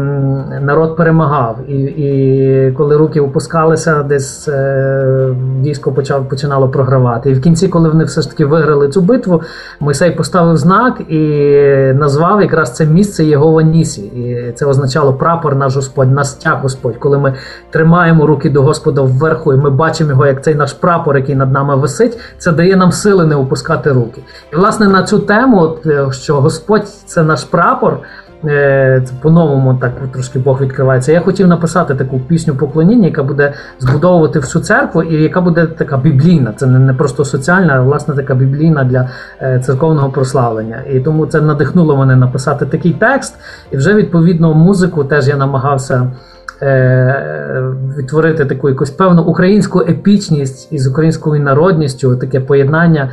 народ 0.62 0.96
перемагав. 0.96 1.58
І 1.68 1.74
і 1.76 2.72
коли 2.72 2.98
руки 2.98 3.20
опускалися, 3.20 4.04
десь 4.04 4.48
е, 4.48 5.36
військо 5.64 5.92
почав 5.92 6.30
починало 6.30 6.70
програвати. 6.70 7.30
І 7.30 7.34
в 7.34 7.42
кінці, 7.42 7.68
коли 7.68 7.90
вони 7.90 8.04
все 8.04 8.22
ж 8.22 8.30
таки 8.30 8.46
виграли 8.46 8.90
цю 8.90 9.02
битву, 9.02 9.42
Мойсей 9.80 10.12
поставив 10.12 10.58
знак 10.58 11.02
і 11.10 11.22
назвав 11.94 12.42
якраз 12.42 12.76
це 12.76 12.86
місце 12.86 13.26
Єгова 13.26 13.62
Нісі. 13.62 14.02
І 14.02 14.52
це 14.52 14.66
означало 14.66 15.14
прапор 15.14 15.56
наш 15.56 15.76
Господь, 15.76 16.16
тяг 16.44 16.62
Господь. 16.62 16.98
Коли 16.98 17.18
ми 17.18 17.34
тримаємо 17.70 18.28
руки 18.28 18.50
до 18.50 18.62
Господа 18.62 19.02
вверху, 19.02 19.54
і 19.54 19.58
ми 19.58 19.70
бачимо 19.70 20.10
його, 20.10 20.26
як 20.26 20.44
цей 20.44 20.56
наш 20.56 20.74
прапор, 20.74 21.18
який 21.18 21.36
над 21.36 21.52
нами 21.52 21.76
висить, 21.76 22.20
це 22.38 22.52
дає 22.52 22.76
нам 22.76 22.92
сили 22.92 23.26
не 23.26 23.36
опускати 23.36 23.92
руки. 23.92 24.22
І 24.54 24.56
власне 24.56 24.88
на 24.88 25.04
цю 25.04 25.20
тему, 25.20 25.78
е, 25.86 26.08
що 26.12 26.42
Господь 26.42 26.88
це 26.88 27.24
наш 27.24 27.44
прапор. 27.44 28.00
Е, 28.46 29.04
по-новому 29.22 29.78
так 29.82 29.92
трошки 30.14 30.40
Бог 30.40 30.62
відкривається. 30.62 31.12
Я 31.12 31.20
хотів 31.20 31.48
написати 31.48 31.96
таку 31.96 32.20
пісню 32.20 32.56
поклоніння, 32.56 33.06
яка 33.08 33.24
буде 33.24 33.54
збудовувати 33.80 34.40
всю 34.40 34.64
церкву, 34.64 35.04
і 35.04 35.24
яка 35.24 35.42
буде 35.42 35.66
така 35.66 35.98
біблійна. 35.98 36.54
Це 36.56 36.68
не 36.68 36.94
просто 36.94 37.26
соціальна, 37.26 37.74
а 37.74 37.82
власне 37.82 38.16
така 38.16 38.36
біблійна 38.36 38.84
для 38.84 39.10
е, 39.42 39.60
церковного 39.60 40.10
прославлення. 40.10 40.82
І 40.92 41.00
тому 41.00 41.26
це 41.26 41.42
надихнуло 41.42 41.98
мене 41.98 42.16
написати 42.16 42.66
такий 42.66 42.92
текст. 42.92 43.36
І 43.72 43.78
вже 43.78 43.94
відповідно 43.94 44.54
музику 44.54 45.04
теж 45.04 45.28
я 45.28 45.38
намагався. 45.38 46.12
Е, 46.62 47.74
відтворити 47.98 48.46
таку 48.46 48.70
якусь 48.70 48.90
певну 48.90 49.24
українську 49.24 49.82
епічність 49.82 50.74
із 50.74 50.88
українською 50.88 51.44
народністю, 51.44 52.16
таке 52.16 52.40
поєднання 52.40 53.12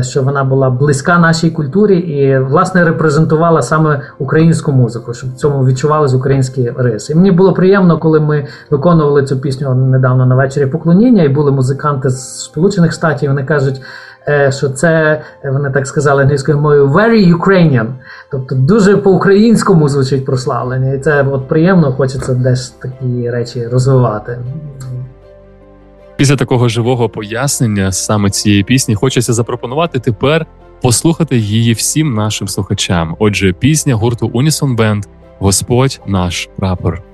що 0.00 0.22
вона 0.22 0.44
була 0.44 0.70
близька 0.70 1.18
нашій 1.18 1.50
культурі 1.50 1.98
і 1.98 2.38
власне 2.38 2.84
репрезентувала 2.84 3.62
саме 3.62 4.00
українську 4.18 4.72
музику, 4.72 5.14
щоб 5.14 5.30
в 5.30 5.36
цьому 5.36 5.66
відчувалися 5.66 6.16
українські 6.16 6.72
риси. 6.76 7.12
І 7.12 7.16
мені 7.16 7.30
було 7.30 7.52
приємно, 7.52 7.98
коли 7.98 8.20
ми 8.20 8.46
виконували 8.70 9.24
цю 9.24 9.40
пісню 9.40 9.74
недавно 9.74 10.26
на 10.26 10.34
вечорі 10.34 10.66
поклоніння, 10.66 11.22
і 11.22 11.28
були 11.28 11.52
музиканти 11.52 12.10
з 12.10 12.44
Сполучених 12.44 12.92
Штатів. 12.92 13.30
Вони 13.30 13.44
кажуть. 13.44 13.80
Е, 14.28 14.52
що 14.52 14.68
це 14.68 15.20
вони 15.44 15.70
так 15.70 15.86
сказали 15.86 16.22
англійською 16.22 16.58
мовою 16.58 16.88
very 16.88 17.36
Ukrainian, 17.38 17.86
тобто 18.30 18.54
дуже 18.54 18.96
по-українському 18.96 19.88
звучить 19.88 20.24
прославлення, 20.24 20.92
і 20.92 20.98
це 20.98 21.22
от 21.22 21.48
приємно, 21.48 21.92
хочеться 21.92 22.34
десь 22.34 22.70
такі 22.70 23.30
речі 23.30 23.66
розвивати. 23.66 24.38
Після 26.20 26.36
такого 26.36 26.68
живого 26.68 27.08
пояснення 27.08 27.92
саме 27.92 28.30
цієї 28.30 28.64
пісні 28.64 28.94
хочеться 28.94 29.32
запропонувати 29.32 29.98
тепер 29.98 30.46
послухати 30.82 31.38
її 31.38 31.72
всім 31.72 32.14
нашим 32.14 32.48
слухачам. 32.48 33.16
Отже, 33.18 33.52
пісня 33.52 33.94
гурту 33.94 34.30
Унісон 34.32 34.76
Бенд 34.76 35.04
Господь 35.38 36.00
наш 36.06 36.48
прапор. 36.56 37.09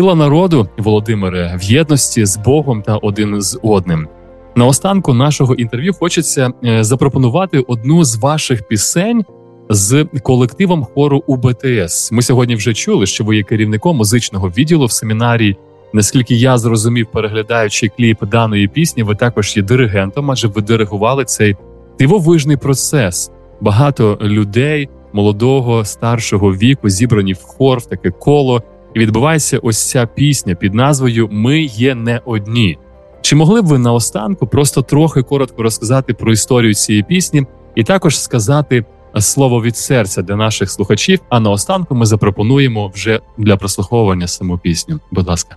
Сила 0.00 0.14
народу, 0.14 0.68
Володимире, 0.78 1.56
в 1.60 1.62
єдності 1.62 2.24
з 2.24 2.36
Богом 2.36 2.82
та 2.82 2.96
один 2.96 3.42
з 3.42 3.58
одним. 3.62 4.08
На 4.56 4.66
останку 4.66 5.14
нашого 5.14 5.54
інтерв'ю 5.54 5.94
хочеться 5.94 6.52
е, 6.64 6.84
запропонувати 6.84 7.58
одну 7.58 8.04
з 8.04 8.16
ваших 8.16 8.68
пісень 8.68 9.24
з 9.68 10.06
колективом 10.22 10.84
хору 10.84 11.22
УБТС. 11.26 12.12
Ми 12.12 12.22
сьогодні 12.22 12.54
вже 12.54 12.74
чули, 12.74 13.06
що 13.06 13.24
ви 13.24 13.36
є 13.36 13.42
керівником 13.42 13.96
музичного 13.96 14.48
відділу 14.48 14.86
в 14.86 14.92
семінарії 14.92 15.56
Наскільки 15.92 16.34
я 16.34 16.58
зрозумів, 16.58 17.06
переглядаючи 17.12 17.88
кліп 17.88 18.24
даної 18.24 18.68
пісні, 18.68 19.02
ви 19.02 19.14
також 19.14 19.56
є 19.56 19.62
диригентом, 19.62 20.30
адже 20.30 20.48
ви 20.48 20.62
диригували 20.62 21.24
цей 21.24 21.56
дивовижний 21.98 22.56
процес. 22.56 23.30
Багато 23.60 24.18
людей 24.22 24.88
молодого 25.12 25.84
старшого 25.84 26.54
віку 26.54 26.88
зібрані 26.88 27.32
в 27.32 27.42
хор 27.42 27.78
в 27.78 27.86
таке 27.86 28.10
коло, 28.10 28.62
і 28.94 28.98
відбувається 28.98 29.58
ось 29.62 29.90
ця 29.90 30.06
пісня 30.06 30.54
під 30.54 30.74
назвою 30.74 31.28
Ми 31.30 31.60
є 31.60 31.94
не 31.94 32.20
одні. 32.24 32.78
Чи 33.20 33.36
могли 33.36 33.62
б 33.62 33.66
ви 33.66 33.78
наостанку 33.78 34.46
просто 34.46 34.82
трохи 34.82 35.22
коротко 35.22 35.62
розказати 35.62 36.14
про 36.14 36.32
історію 36.32 36.74
цієї 36.74 37.02
пісні, 37.02 37.46
і 37.74 37.84
також 37.84 38.20
сказати 38.20 38.84
слово 39.18 39.62
від 39.62 39.76
серця 39.76 40.22
для 40.22 40.36
наших 40.36 40.70
слухачів? 40.70 41.20
А 41.28 41.40
наостанку 41.40 41.94
ми 41.94 42.06
запропонуємо 42.06 42.88
вже 42.94 43.20
для 43.38 43.56
прослуховування 43.56 44.26
саму 44.26 44.58
пісню. 44.58 45.00
Будь 45.10 45.28
ласка. 45.28 45.56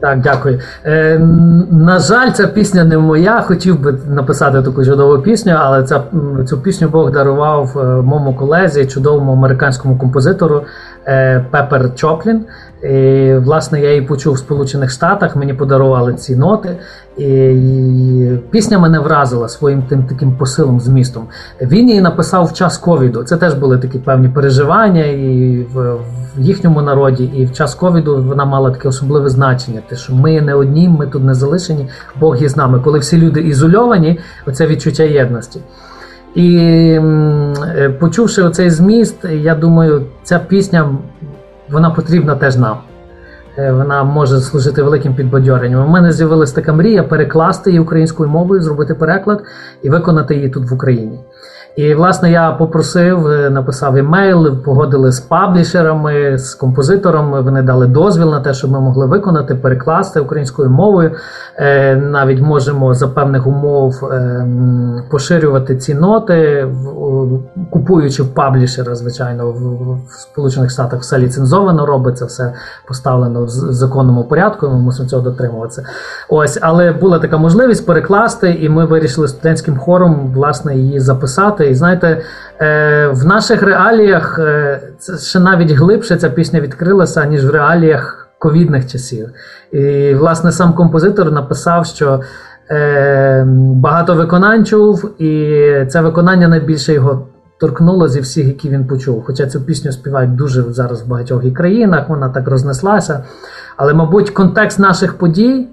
Так, 0.00 0.20
дякую. 0.20 0.60
Е, 0.84 1.18
На 1.70 1.98
жаль, 1.98 2.30
ця 2.30 2.46
пісня 2.46 2.84
не 2.84 2.98
моя. 2.98 3.40
Хотів 3.42 3.80
би 3.80 3.98
написати 4.08 4.62
таку 4.62 4.84
чудову 4.84 5.22
пісню, 5.22 5.56
але 5.58 5.82
ця, 5.82 6.02
цю 6.48 6.60
пісню 6.60 6.88
Бог 6.88 7.10
дарував 7.10 7.78
е, 7.78 8.02
моєму 8.02 8.34
колезі, 8.34 8.86
чудовому 8.86 9.32
американському 9.32 9.98
композитору 9.98 10.56
е, 10.58 10.64
Пепер 11.50 11.94
Чоплін. 11.94 12.44
І, 12.82 13.34
Власне, 13.34 13.80
я 13.80 13.88
її 13.88 14.02
почув 14.02 14.34
в 14.34 14.38
Сполучених 14.38 14.90
Штатах, 14.90 15.36
мені 15.36 15.54
подарували 15.54 16.14
ці 16.14 16.36
ноти. 16.36 16.76
І 17.18 18.38
Пісня 18.50 18.78
мене 18.78 18.98
вразила 18.98 19.48
своїм 19.48 19.82
тим 19.82 20.02
таким 20.02 20.32
посилом 20.32 20.80
змістом. 20.80 21.26
Він 21.60 21.88
її 21.88 22.00
написав 22.00 22.44
в 22.44 22.52
час 22.52 22.78
ковіду. 22.78 23.24
Це 23.24 23.36
теж 23.36 23.54
були 23.54 23.78
такі 23.78 23.98
певні 23.98 24.28
переживання 24.28 25.04
і 25.04 25.66
в, 25.74 25.94
в 26.36 26.40
їхньому 26.40 26.82
народі. 26.82 27.24
І 27.24 27.44
в 27.44 27.52
час 27.52 27.74
ковіду 27.74 28.22
вона 28.22 28.44
мала 28.44 28.70
таке 28.70 28.88
особливе 28.88 29.28
значення. 29.28 29.82
Те, 29.88 29.96
що 29.96 30.14
ми 30.14 30.40
не 30.40 30.54
одні, 30.54 30.88
ми 30.88 31.06
тут 31.06 31.24
не 31.24 31.34
залишені, 31.34 31.88
Бог 32.20 32.42
є 32.42 32.48
з 32.48 32.56
нами. 32.56 32.80
Коли 32.80 32.98
всі 32.98 33.18
люди 33.18 33.40
ізольовані, 33.40 34.18
оце 34.46 34.66
відчуття 34.66 35.02
єдності. 35.02 35.60
І 36.34 36.56
е, 36.58 37.96
почувши 38.00 38.42
оцей 38.42 38.70
зміст, 38.70 39.24
я 39.24 39.54
думаю, 39.54 40.06
ця 40.22 40.38
пісня 40.38 40.94
вона 41.70 41.90
потрібна 41.90 42.36
теж 42.36 42.56
нам. 42.56 42.78
Е, 43.58 43.72
вона 43.72 44.04
може 44.04 44.40
служити 44.40 44.82
великим 44.82 45.14
підбадьоренням. 45.14 45.84
У 45.84 45.88
мене 45.88 46.12
з'явилася 46.12 46.54
така 46.54 46.72
мрія 46.72 47.02
перекласти 47.02 47.70
її 47.70 47.80
українською 47.80 48.28
мовою, 48.28 48.62
зробити 48.62 48.94
переклад 48.94 49.42
і 49.82 49.90
виконати 49.90 50.34
її 50.34 50.48
тут 50.48 50.70
в 50.70 50.74
Україні. 50.74 51.20
І, 51.76 51.94
власне, 51.94 52.30
я 52.30 52.52
попросив, 52.52 53.26
е, 53.26 53.50
написав 53.50 53.96
емейл, 53.96 54.56
погодили 54.56 55.12
з 55.12 55.20
паблішерами, 55.20 56.38
з 56.38 56.54
композиторами. 56.54 57.40
Вони 57.40 57.62
дали 57.62 57.86
дозвіл 57.86 58.30
на 58.30 58.40
те, 58.40 58.54
щоб 58.54 58.70
ми 58.70 58.80
могли 58.80 59.06
виконати, 59.06 59.54
перекласти 59.54 60.20
українською 60.20 60.70
мовою. 60.70 61.10
Е, 61.56 61.96
навіть 61.96 62.40
можемо 62.40 62.94
за 62.94 63.08
певних 63.08 63.46
умов 63.46 64.04
е, 64.12 64.46
поширювати 65.10 65.76
ці 65.76 65.94
ноти, 65.94 66.68
купуючи 67.70 68.22
в 68.22 68.34
паблішера, 68.34 68.94
звичайно, 68.94 69.50
в 69.50 70.12
Сполучених 70.12 70.70
Штатах 70.70 71.00
все 71.00 71.18
ліцензовано 71.18 71.86
робиться, 71.86 72.24
все 72.24 72.52
поставлено 72.88 73.44
в 73.44 73.48
законному 73.48 74.24
порядку. 74.24 74.68
Ми 74.68 74.78
мусимо 74.78 75.08
цього 75.08 75.22
дотримуватися. 75.22 75.84
Ось, 76.28 76.58
але 76.62 76.92
була 76.92 77.18
така 77.18 77.38
можливість 77.38 77.86
перекласти, 77.86 78.50
і 78.60 78.68
ми 78.68 78.84
вирішили 78.84 79.28
студентським 79.28 79.78
хором 79.78 80.32
власне 80.34 80.76
її 80.76 81.00
записати. 81.00 81.59
І 81.64 81.74
знаєте, 81.74 82.22
е, 82.60 83.08
в 83.08 83.26
наших 83.26 83.62
реаліях 83.62 84.38
е, 84.38 84.80
це 84.98 85.18
ще 85.18 85.40
навіть 85.40 85.70
глибше 85.70 86.16
ця 86.16 86.30
пісня 86.30 86.60
відкрилася, 86.60 87.24
ніж 87.24 87.46
в 87.46 87.50
реаліях 87.50 88.28
ковідних 88.38 88.86
часів. 88.86 89.28
І, 89.72 90.14
власне, 90.14 90.52
сам 90.52 90.72
композитор 90.72 91.32
написав, 91.32 91.86
що 91.86 92.20
е, 92.70 93.44
багато 93.74 94.14
виконань 94.14 94.66
чув, 94.66 95.10
і 95.22 95.62
це 95.88 96.00
виконання 96.00 96.48
найбільше 96.48 96.92
його. 96.92 97.26
Торкнуло 97.60 98.08
зі 98.08 98.20
всіх, 98.20 98.46
які 98.46 98.68
він 98.68 98.86
почув. 98.86 99.24
Хоча 99.24 99.46
цю 99.46 99.60
пісню 99.60 99.92
співають 99.92 100.36
дуже 100.36 100.62
зараз 100.62 101.02
в 101.02 101.08
багатьох 101.08 101.44
і 101.44 101.50
країнах, 101.50 102.08
вона 102.08 102.28
так 102.28 102.48
рознеслася. 102.48 103.24
Але, 103.76 103.94
мабуть, 103.94 104.30
контекст 104.30 104.78
наших 104.78 105.18
подій 105.18 105.68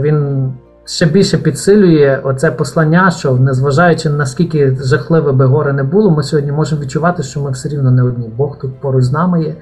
він 0.00 0.52
ще 0.84 1.06
більше 1.06 1.38
підсилює 1.38 2.20
оце 2.24 2.50
послання, 2.50 3.10
що 3.10 3.34
незважаючи 3.34 4.10
наскільки 4.10 4.76
жахливе 4.80 5.32
би 5.32 5.44
горе 5.44 5.72
не 5.72 5.82
було, 5.82 6.10
ми 6.10 6.22
сьогодні 6.22 6.52
можемо 6.52 6.82
відчувати, 6.82 7.22
що 7.22 7.40
ми 7.40 7.50
все 7.50 7.68
рівно 7.68 7.90
не 7.90 8.02
одні. 8.02 8.30
Бог 8.36 8.58
тут 8.58 8.80
поруч 8.80 9.04
з 9.04 9.12
нами 9.12 9.44
є. 9.44 9.56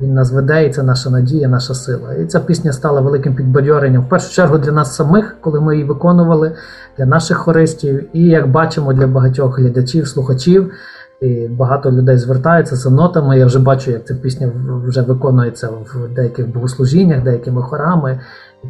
Він 0.00 0.14
нас 0.14 0.32
веде, 0.32 0.66
і 0.66 0.70
це 0.70 0.82
наша 0.82 1.10
надія, 1.10 1.48
наша 1.48 1.74
сила. 1.74 2.14
І 2.14 2.26
ця 2.26 2.40
пісня 2.40 2.72
стала 2.72 3.00
великим 3.00 3.34
підбадьоренням. 3.34 4.02
В 4.02 4.08
першу 4.08 4.32
чергу 4.32 4.58
для 4.58 4.72
нас 4.72 4.94
самих, 4.94 5.36
коли 5.40 5.60
ми 5.60 5.74
її 5.74 5.88
виконували, 5.88 6.52
для 6.98 7.06
наших 7.06 7.36
хористів, 7.36 8.16
і 8.16 8.24
як 8.24 8.50
бачимо, 8.50 8.92
для 8.92 9.06
багатьох 9.06 9.58
глядачів, 9.58 10.08
слухачів. 10.08 10.72
І 11.20 11.48
Багато 11.48 11.92
людей 11.92 12.18
звертаються 12.18 12.76
за 12.76 12.90
нотами. 12.90 13.38
Я 13.38 13.46
вже 13.46 13.58
бачу, 13.58 13.90
як 13.90 14.06
ця 14.06 14.14
пісня 14.14 14.52
вже 14.86 15.02
виконується 15.02 15.68
в 15.68 16.14
деяких 16.14 16.48
богослужіннях, 16.48 17.22
деякими 17.22 17.62
хорами 17.62 18.20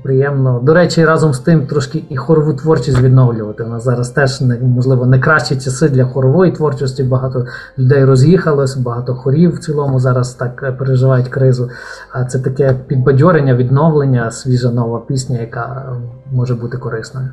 приємно. 0.02 0.60
До 0.62 0.74
речі, 0.74 1.04
разом 1.04 1.34
з 1.34 1.38
тим 1.38 1.66
трошки 1.66 2.04
і 2.10 2.16
хорову 2.16 2.54
творчість 2.54 3.00
відновлювати. 3.00 3.62
У 3.62 3.68
нас 3.68 3.84
зараз 3.84 4.10
теж 4.10 4.40
можливо 4.62 5.06
не 5.06 5.18
кращі 5.18 5.56
часи 5.56 5.88
для 5.88 6.04
хорової 6.04 6.52
творчості. 6.52 7.02
Багато 7.02 7.46
людей 7.78 8.04
роз'їхалось, 8.04 8.76
багато 8.76 9.14
хорів 9.14 9.54
в 9.54 9.58
цілому 9.58 10.00
зараз 10.00 10.34
так 10.34 10.62
е, 10.62 10.72
переживають 10.72 11.28
кризу. 11.28 11.70
А 12.12 12.24
це 12.24 12.38
таке 12.38 12.76
підбадьорення, 12.86 13.54
відновлення, 13.54 14.30
свіжа 14.30 14.70
нова 14.70 15.00
пісня, 15.08 15.40
яка 15.40 15.86
е, 15.88 15.96
може 16.32 16.54
бути 16.54 16.78
корисною. 16.78 17.28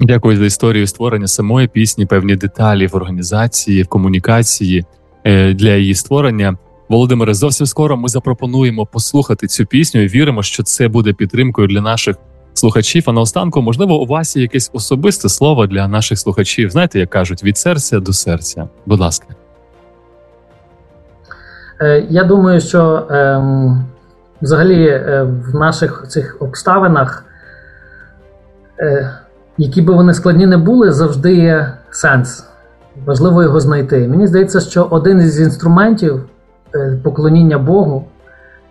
Дякую 0.00 0.36
за 0.36 0.44
історію 0.44 0.86
створення 0.86 1.26
самої 1.26 1.68
пісні, 1.68 2.06
певні 2.06 2.36
деталі 2.36 2.86
в 2.86 2.96
організації, 2.96 3.82
в 3.82 3.88
комунікації 3.88 4.84
е, 5.24 5.54
для 5.54 5.74
її 5.74 5.94
створення. 5.94 6.56
Володимире, 6.88 7.34
зовсім 7.34 7.66
скоро 7.66 7.96
ми 7.96 8.08
запропонуємо 8.08 8.86
послухати 8.86 9.46
цю 9.46 9.66
пісню 9.66 10.02
і 10.02 10.08
віримо, 10.08 10.42
що 10.42 10.62
це 10.62 10.88
буде 10.88 11.12
підтримкою 11.12 11.68
для 11.68 11.80
наших 11.80 12.16
слухачів. 12.54 13.04
А 13.06 13.12
наостанку, 13.12 13.62
можливо, 13.62 14.00
у 14.02 14.06
вас 14.06 14.36
є 14.36 14.42
якесь 14.42 14.70
особисте 14.72 15.28
слово 15.28 15.66
для 15.66 15.88
наших 15.88 16.18
слухачів. 16.18 16.70
Знаєте, 16.70 16.98
як 16.98 17.10
кажуть, 17.10 17.44
від 17.44 17.58
серця 17.58 18.00
до 18.00 18.12
серця. 18.12 18.68
Будь 18.86 19.00
ласка. 19.00 19.26
Е, 21.80 22.06
я 22.10 22.24
думаю, 22.24 22.60
що 22.60 23.06
ем, 23.10 23.84
взагалі 24.42 24.86
е, 24.86 25.22
в 25.22 25.54
наших 25.54 26.04
цих 26.08 26.36
обставинах, 26.40 27.24
е, 28.80 29.18
які 29.58 29.82
би 29.82 29.94
вони 29.94 30.14
складні 30.14 30.46
не 30.46 30.56
були, 30.56 30.92
завжди 30.92 31.34
є 31.34 31.72
сенс. 31.90 32.44
Важливо 33.06 33.42
його 33.42 33.60
знайти. 33.60 34.08
Мені 34.08 34.26
здається, 34.26 34.60
що 34.60 34.84
один 34.84 35.20
із 35.20 35.40
інструментів. 35.40 36.24
Е, 36.74 36.98
поклоніння 37.02 37.58
Богу, 37.58 38.04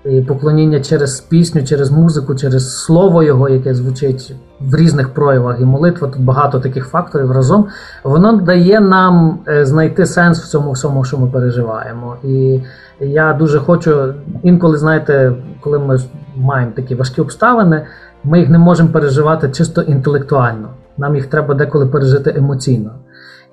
і 0.06 0.22
поклоніння 0.22 0.80
через 0.80 1.20
пісню, 1.20 1.64
через 1.64 1.91
музику, 1.91 2.36
через 2.36 2.78
слово 2.78 3.24
Його, 3.24 3.49
яке 3.49 3.74
звучить 3.74 4.36
в 4.60 4.76
різних 4.76 5.14
проявах, 5.14 5.62
і 5.62 5.66
молитва 5.66 6.08
тут 6.08 6.22
багато 6.22 6.60
таких 6.60 6.88
факторів 6.88 7.32
разом, 7.32 7.68
воно 8.04 8.34
дає 8.34 8.80
нам 8.80 9.39
е, 9.47 9.66
знайти 9.66 10.06
сенс 10.06 10.39
в 10.39 10.47
цьому 10.47 10.72
всьому, 10.72 11.04
що 11.04 11.18
ми 11.18 11.28
переживаємо. 11.28 12.16
І 12.24 12.60
я 12.99 13.34
дуже 13.34 13.60
хочу 13.60 14.14
інколи, 14.43 14.78
знаєте, 14.78 15.34
коли 15.62 15.80
ми 15.80 15.99
маємо 16.36 16.72
такі 16.76 16.95
важкі 16.95 17.22
обставини, 17.22 17.86
ми 18.24 18.39
їх 18.39 18.49
не 18.49 18.58
можемо 18.58 18.89
переживати 18.89 19.49
чисто 19.49 19.82
інтелектуально. 19.82 20.70
Нам 20.97 21.16
їх 21.16 21.26
треба 21.26 21.54
деколи 21.54 21.86
пережити 21.86 22.34
емоційно. 22.38 22.91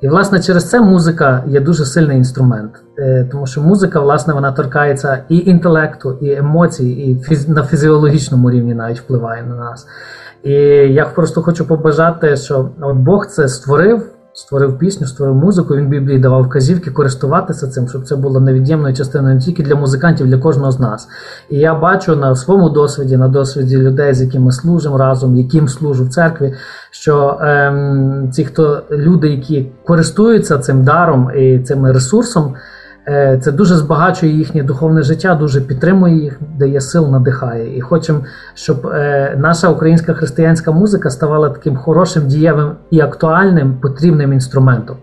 І, 0.00 0.08
власне, 0.08 0.40
через 0.40 0.70
це 0.70 0.80
музика 0.80 1.44
є 1.46 1.60
дуже 1.60 1.84
сильний 1.84 2.16
інструмент, 2.16 2.70
е, 2.98 3.28
тому 3.30 3.46
що 3.46 3.60
музика, 3.60 4.00
власне, 4.00 4.34
вона 4.34 4.52
торкається 4.52 5.24
і 5.28 5.38
інтелекту, 5.38 6.18
і 6.20 6.32
емоцій, 6.32 6.88
і 6.90 7.22
фіз... 7.22 7.48
на 7.48 7.62
фізіологічному 7.62 8.50
рівні 8.50 8.74
навіть 8.74 9.00
впливає 9.00 9.42
на 9.42 9.54
нас. 9.54 9.86
І 10.42 10.52
я 10.92 11.04
просто 11.04 11.42
хочу 11.42 11.66
побажати, 11.66 12.36
що 12.36 12.70
от 12.80 12.96
Бог 12.96 13.26
це 13.26 13.48
створив 13.48 14.02
створив 14.32 14.78
пісню, 14.78 15.06
створив 15.06 15.34
музику. 15.34 15.76
Він 15.76 15.88
Біблії 15.88 16.18
давав 16.18 16.42
вказівки 16.42 16.90
користуватися 16.90 17.68
цим, 17.68 17.88
щоб 17.88 18.06
це 18.06 18.16
було 18.16 18.40
невід'ємною 18.40 18.94
частиною 18.94 19.34
не 19.34 19.40
тільки 19.40 19.62
для 19.62 19.74
музикантів, 19.74 20.26
для 20.26 20.38
кожного 20.38 20.72
з 20.72 20.80
нас. 20.80 21.08
І 21.50 21.58
я 21.58 21.74
бачу 21.74 22.16
на 22.16 22.36
своєму 22.36 22.70
досвіді, 22.70 23.16
на 23.16 23.28
досвіді 23.28 23.76
людей, 23.76 24.14
з 24.14 24.22
якими 24.22 24.52
служимо 24.52 24.98
разом, 24.98 25.36
яким 25.36 25.68
служу 25.68 26.04
в 26.04 26.08
церкві, 26.08 26.54
що 26.90 27.38
ем, 27.40 28.30
ці 28.32 28.44
хто 28.44 28.82
люди, 28.90 29.28
які 29.28 29.72
користуються 29.84 30.58
цим 30.58 30.84
даром 30.84 31.30
і 31.36 31.58
цим 31.58 31.86
ресурсом. 31.86 32.54
Е, 33.10 33.38
це 33.42 33.52
дуже 33.52 33.74
збагачує 33.74 34.32
їхнє 34.32 34.62
духовне 34.62 35.02
життя, 35.02 35.34
дуже 35.34 35.60
підтримує 35.60 36.14
їх, 36.16 36.40
дає 36.58 36.80
сил, 36.80 37.10
надихає. 37.10 37.76
І 37.76 37.80
хочемо, 37.80 38.20
щоб 38.54 38.86
е, 38.86 39.34
наша 39.38 39.68
українська 39.68 40.14
християнська 40.14 40.72
музика 40.72 41.10
ставала 41.10 41.48
таким 41.48 41.76
хорошим, 41.76 42.26
дієвим 42.26 42.72
і 42.90 43.00
актуальним 43.00 43.74
потрібним 43.82 44.32
інструментом. 44.32 44.96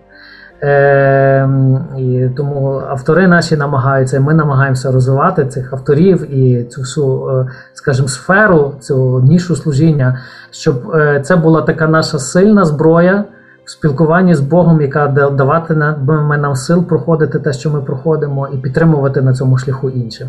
Е, 0.64 1.49
і 1.97 2.30
Тому 2.38 2.82
автори 2.89 3.28
наші 3.28 3.58
намагаються, 3.58 4.20
ми 4.20 4.34
намагаємося 4.34 4.91
розвивати 4.91 5.45
цих 5.45 5.74
авторів 5.74 6.34
і 6.36 6.64
цю 6.64 6.82
всю, 6.82 7.28
е, 7.30 7.47
скажімо, 7.74 8.08
сферу, 8.08 8.74
цю 8.80 9.20
нішу 9.20 9.55
служіння, 9.55 10.20
щоб 10.51 10.76
це 11.24 11.36
була 11.36 11.62
така 11.62 11.88
наша 11.88 12.20
сильна 12.20 12.66
зброя 12.66 13.26
в 13.68 13.70
спілкуванні 13.70 14.36
з 14.36 14.39
Богом, 14.39 14.82
яка 14.82 15.07
даватиме 15.07 16.38
нам 16.38 16.55
сил 16.55 16.84
проходити 16.84 17.39
те, 17.39 17.53
що 17.53 17.70
ми 17.70 17.82
проходимо, 17.82 18.47
і 18.47 18.57
підтримувати 18.57 19.22
на 19.22 19.34
цьому 19.34 19.57
шляху 19.57 19.89
іншим. 19.89 20.28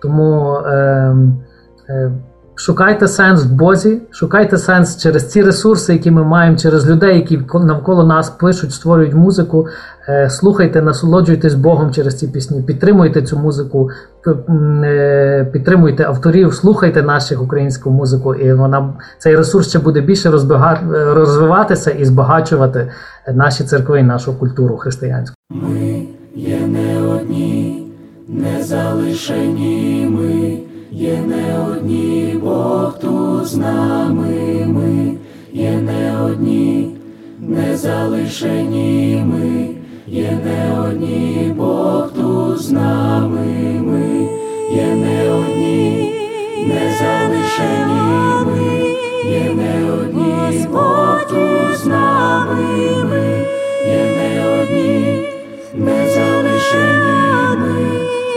Тому. 0.00 0.54
Е, 0.56 1.16
е, 1.88 2.12
Шукайте 2.54 3.08
сенс 3.08 3.44
в 3.44 3.52
Бозі, 3.52 4.02
шукайте 4.10 4.58
сенс 4.58 4.96
через 4.96 5.30
ці 5.30 5.42
ресурси, 5.42 5.92
які 5.92 6.10
ми 6.10 6.24
маємо, 6.24 6.56
через 6.56 6.90
людей, 6.90 7.16
які 7.16 7.40
навколо 7.54 8.04
нас 8.04 8.30
пишуть, 8.30 8.72
створюють 8.72 9.14
музику. 9.14 9.66
Е, 10.08 10.30
слухайте, 10.30 10.82
насолоджуйтесь 10.82 11.54
Богом 11.54 11.92
через 11.92 12.18
ці 12.18 12.28
пісні, 12.28 12.62
підтримуйте 12.62 13.22
цю 13.22 13.38
музику, 13.38 13.90
е, 14.84 15.48
підтримуйте 15.52 16.04
авторів, 16.04 16.54
слухайте 16.54 17.02
нашу 17.02 17.42
українську 17.42 17.90
музику, 17.90 18.34
і 18.34 18.52
вона 18.52 18.92
цей 19.18 19.36
ресурс 19.36 19.68
ще 19.68 19.78
буде 19.78 20.00
більше 20.00 20.30
розвиватися 20.90 21.90
і 21.90 22.04
збагачувати 22.04 22.90
наші 23.34 23.64
церкви 23.64 24.00
і 24.00 24.02
нашу 24.02 24.38
культуру 24.38 24.76
християнську. 24.76 25.36
Ми 25.50 26.06
є 26.34 26.60
не 26.66 27.02
одні, 27.02 27.86
не 28.28 28.62
залишені 28.62 30.08
ми. 30.10 30.70
Є 30.92 31.18
не 31.26 31.58
одні, 31.58 32.40
Бог 32.42 32.98
тут 32.98 33.46
з 33.46 33.56
нами 33.56 34.64
ми, 34.66 35.16
є 35.52 35.80
не 35.80 36.22
одні, 36.22 36.96
не 37.40 37.76
залишені 37.76 39.24
ми, 39.26 39.79
є 40.10 40.38
не 40.44 40.80
одні, 40.80 41.54
Бог 41.56 42.10
тут 42.12 42.58
з 42.58 42.72
нами 42.72 43.46
ми, 43.86 44.28
є 44.72 44.86
не 44.86 45.32
одні, 45.32 46.14
не 46.66 46.92
залишені 46.98 48.00
ми, 48.46 48.88
є 49.30 49.54
не 49.54 49.92
одні, 49.92 50.66
Бог 50.72 51.24
тут 51.28 51.78
з 51.78 51.86
нами 51.86 52.64
ми, 53.10 53.46
є 53.86 54.04
не 54.16 54.46
одні, 54.62 55.28
не 55.74 56.08
залишені 56.08 57.56
ми, 57.58 57.90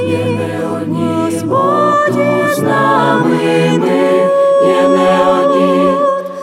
є 0.07 0.25
не 0.25 0.77
одні, 0.77 1.45
Бог 1.45 2.07
тут 2.07 2.55
з 2.55 2.59
нами 2.59 3.77
ми. 3.79 4.29
Є 4.67 4.87
не 4.87 5.19
одні, 5.29 5.89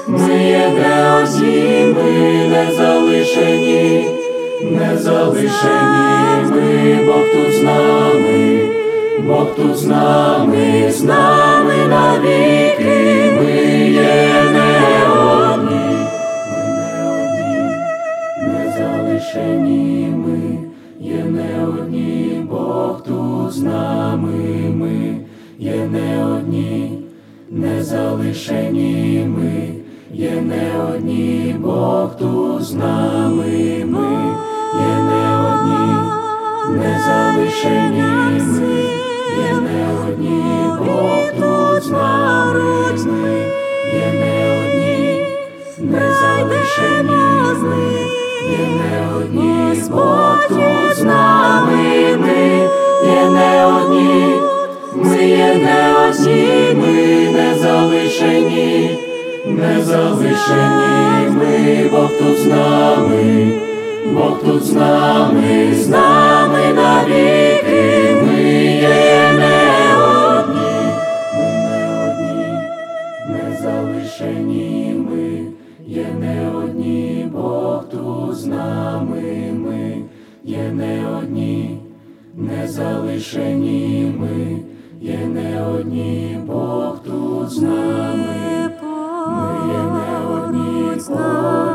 ми 0.06 0.42
є 0.44 0.68
не 0.68 1.14
одні, 1.14 1.94
ми 1.94 2.48
не 2.48 2.72
залишені, 2.76 4.19
не 4.62 4.96
залишені 4.98 6.50
ми, 6.50 7.04
Бог 7.06 7.24
тут 7.32 7.54
з 7.54 7.62
нами, 7.62 8.68
Бог 9.26 9.46
тут 9.56 9.76
з 9.76 9.86
нами, 9.86 10.90
з 10.90 11.02
нами 11.02 11.74
навіки, 11.88 13.32
ми 13.36 13.90
є 13.90 14.44
не 14.52 14.80
одні, 15.12 15.96
ми 16.52 16.64
не 16.76 17.06
одні, 17.10 17.70
не 18.46 18.72
залишені 18.78 20.14
ми, 20.16 20.58
є 21.00 21.24
не 21.24 21.66
одні, 21.66 22.46
Бог 22.50 23.02
тут 23.02 23.52
з 23.52 23.62
нами. 23.62 23.90
Ми 24.74 25.20
є 25.58 25.88
не 25.92 26.24
одні, 26.24 26.98
не 27.50 27.82
залишені 27.82 29.26
ми, 29.28 29.74
є 30.12 30.30
не 30.30 30.82
одні, 30.94 31.56
Бог 31.58 32.16
тут 32.16 32.62
з 32.62 32.74
нами. 32.74 33.84
Ми, 33.84 34.29
є 34.74 35.02
не 35.02 35.36
одні, 35.50 35.96
не 36.68 37.00
залишені. 37.06 38.02
Ми, 38.40 38.72
є 39.38 39.52
не 39.60 39.86
одні, 40.08 40.64
Бог 40.78 41.24
тут 41.40 41.82
з 41.82 41.90
нами 41.90 42.62
ми, 43.06 43.30
є 43.94 44.12
не 44.20 44.62
одні, 44.62 45.26
не 45.78 46.12
залишені. 46.20 47.10
Ми, 47.62 47.82
є 48.50 48.66
не 48.80 49.16
одні, 49.16 49.82
Бог 49.90 50.48
тут 50.48 50.96
з 50.96 51.02
нами 51.02 52.16
ми, 52.16 52.68
є 53.06 53.30
не 53.30 53.66
одні. 53.66 54.34
Ми 54.94 55.24
є 55.28 55.54
не 55.54 56.08
одні, 56.08 56.74
ми 56.74 57.32
не 57.32 57.58
залишені, 57.58 58.98
не 59.46 59.84
залишені, 59.84 61.30
ми, 61.30 61.88
Бог 61.92 62.10
тут 62.18 62.38
з 62.38 62.46
нами, 62.46 63.52
Бог 64.06 64.40
тут 64.40 64.64
з 64.64 64.72
нами, 64.72 65.74
з 65.74 65.88
нами 65.88 66.74
навіки, 66.74 68.16
ми 68.22 68.42
є 68.64 69.32
не 69.38 69.96
одні, 69.96 70.72
ми 71.34 71.44
не 71.64 72.04
одні, 72.06 72.46
не 73.28 73.56
залишені, 73.62 74.94
ми. 75.08 75.44
Є 75.86 76.06
не 76.20 76.50
одні, 76.56 77.28
Бог 77.32 77.84
тут 77.88 78.34
з 78.34 78.46
нами, 78.46 79.52
ми 79.52 80.02
є 80.44 80.72
не 80.72 81.06
одні, 81.18 81.80
не 82.34 82.68
залишені 82.68 84.14
ми. 84.18 84.60
Є 85.00 85.18
не 85.26 85.66
одні, 85.66 86.40
Бог 86.46 86.98
тут 87.04 87.50
з 87.50 87.62
нами, 87.62 88.70
ми 89.26 89.72
є 89.72 89.82
не 89.82 90.34
одні, 90.34 91.00
поруч 91.08 91.69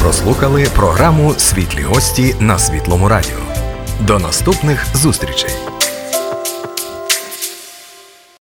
прослухали 0.00 0.66
програму 0.76 1.34
Світлі 1.34 1.82
гості 1.82 2.34
на 2.40 2.58
Світлому 2.58 3.08
Радіо. 3.08 3.38
До 4.00 4.18
наступних 4.18 4.86
зустрічей. 4.96 5.50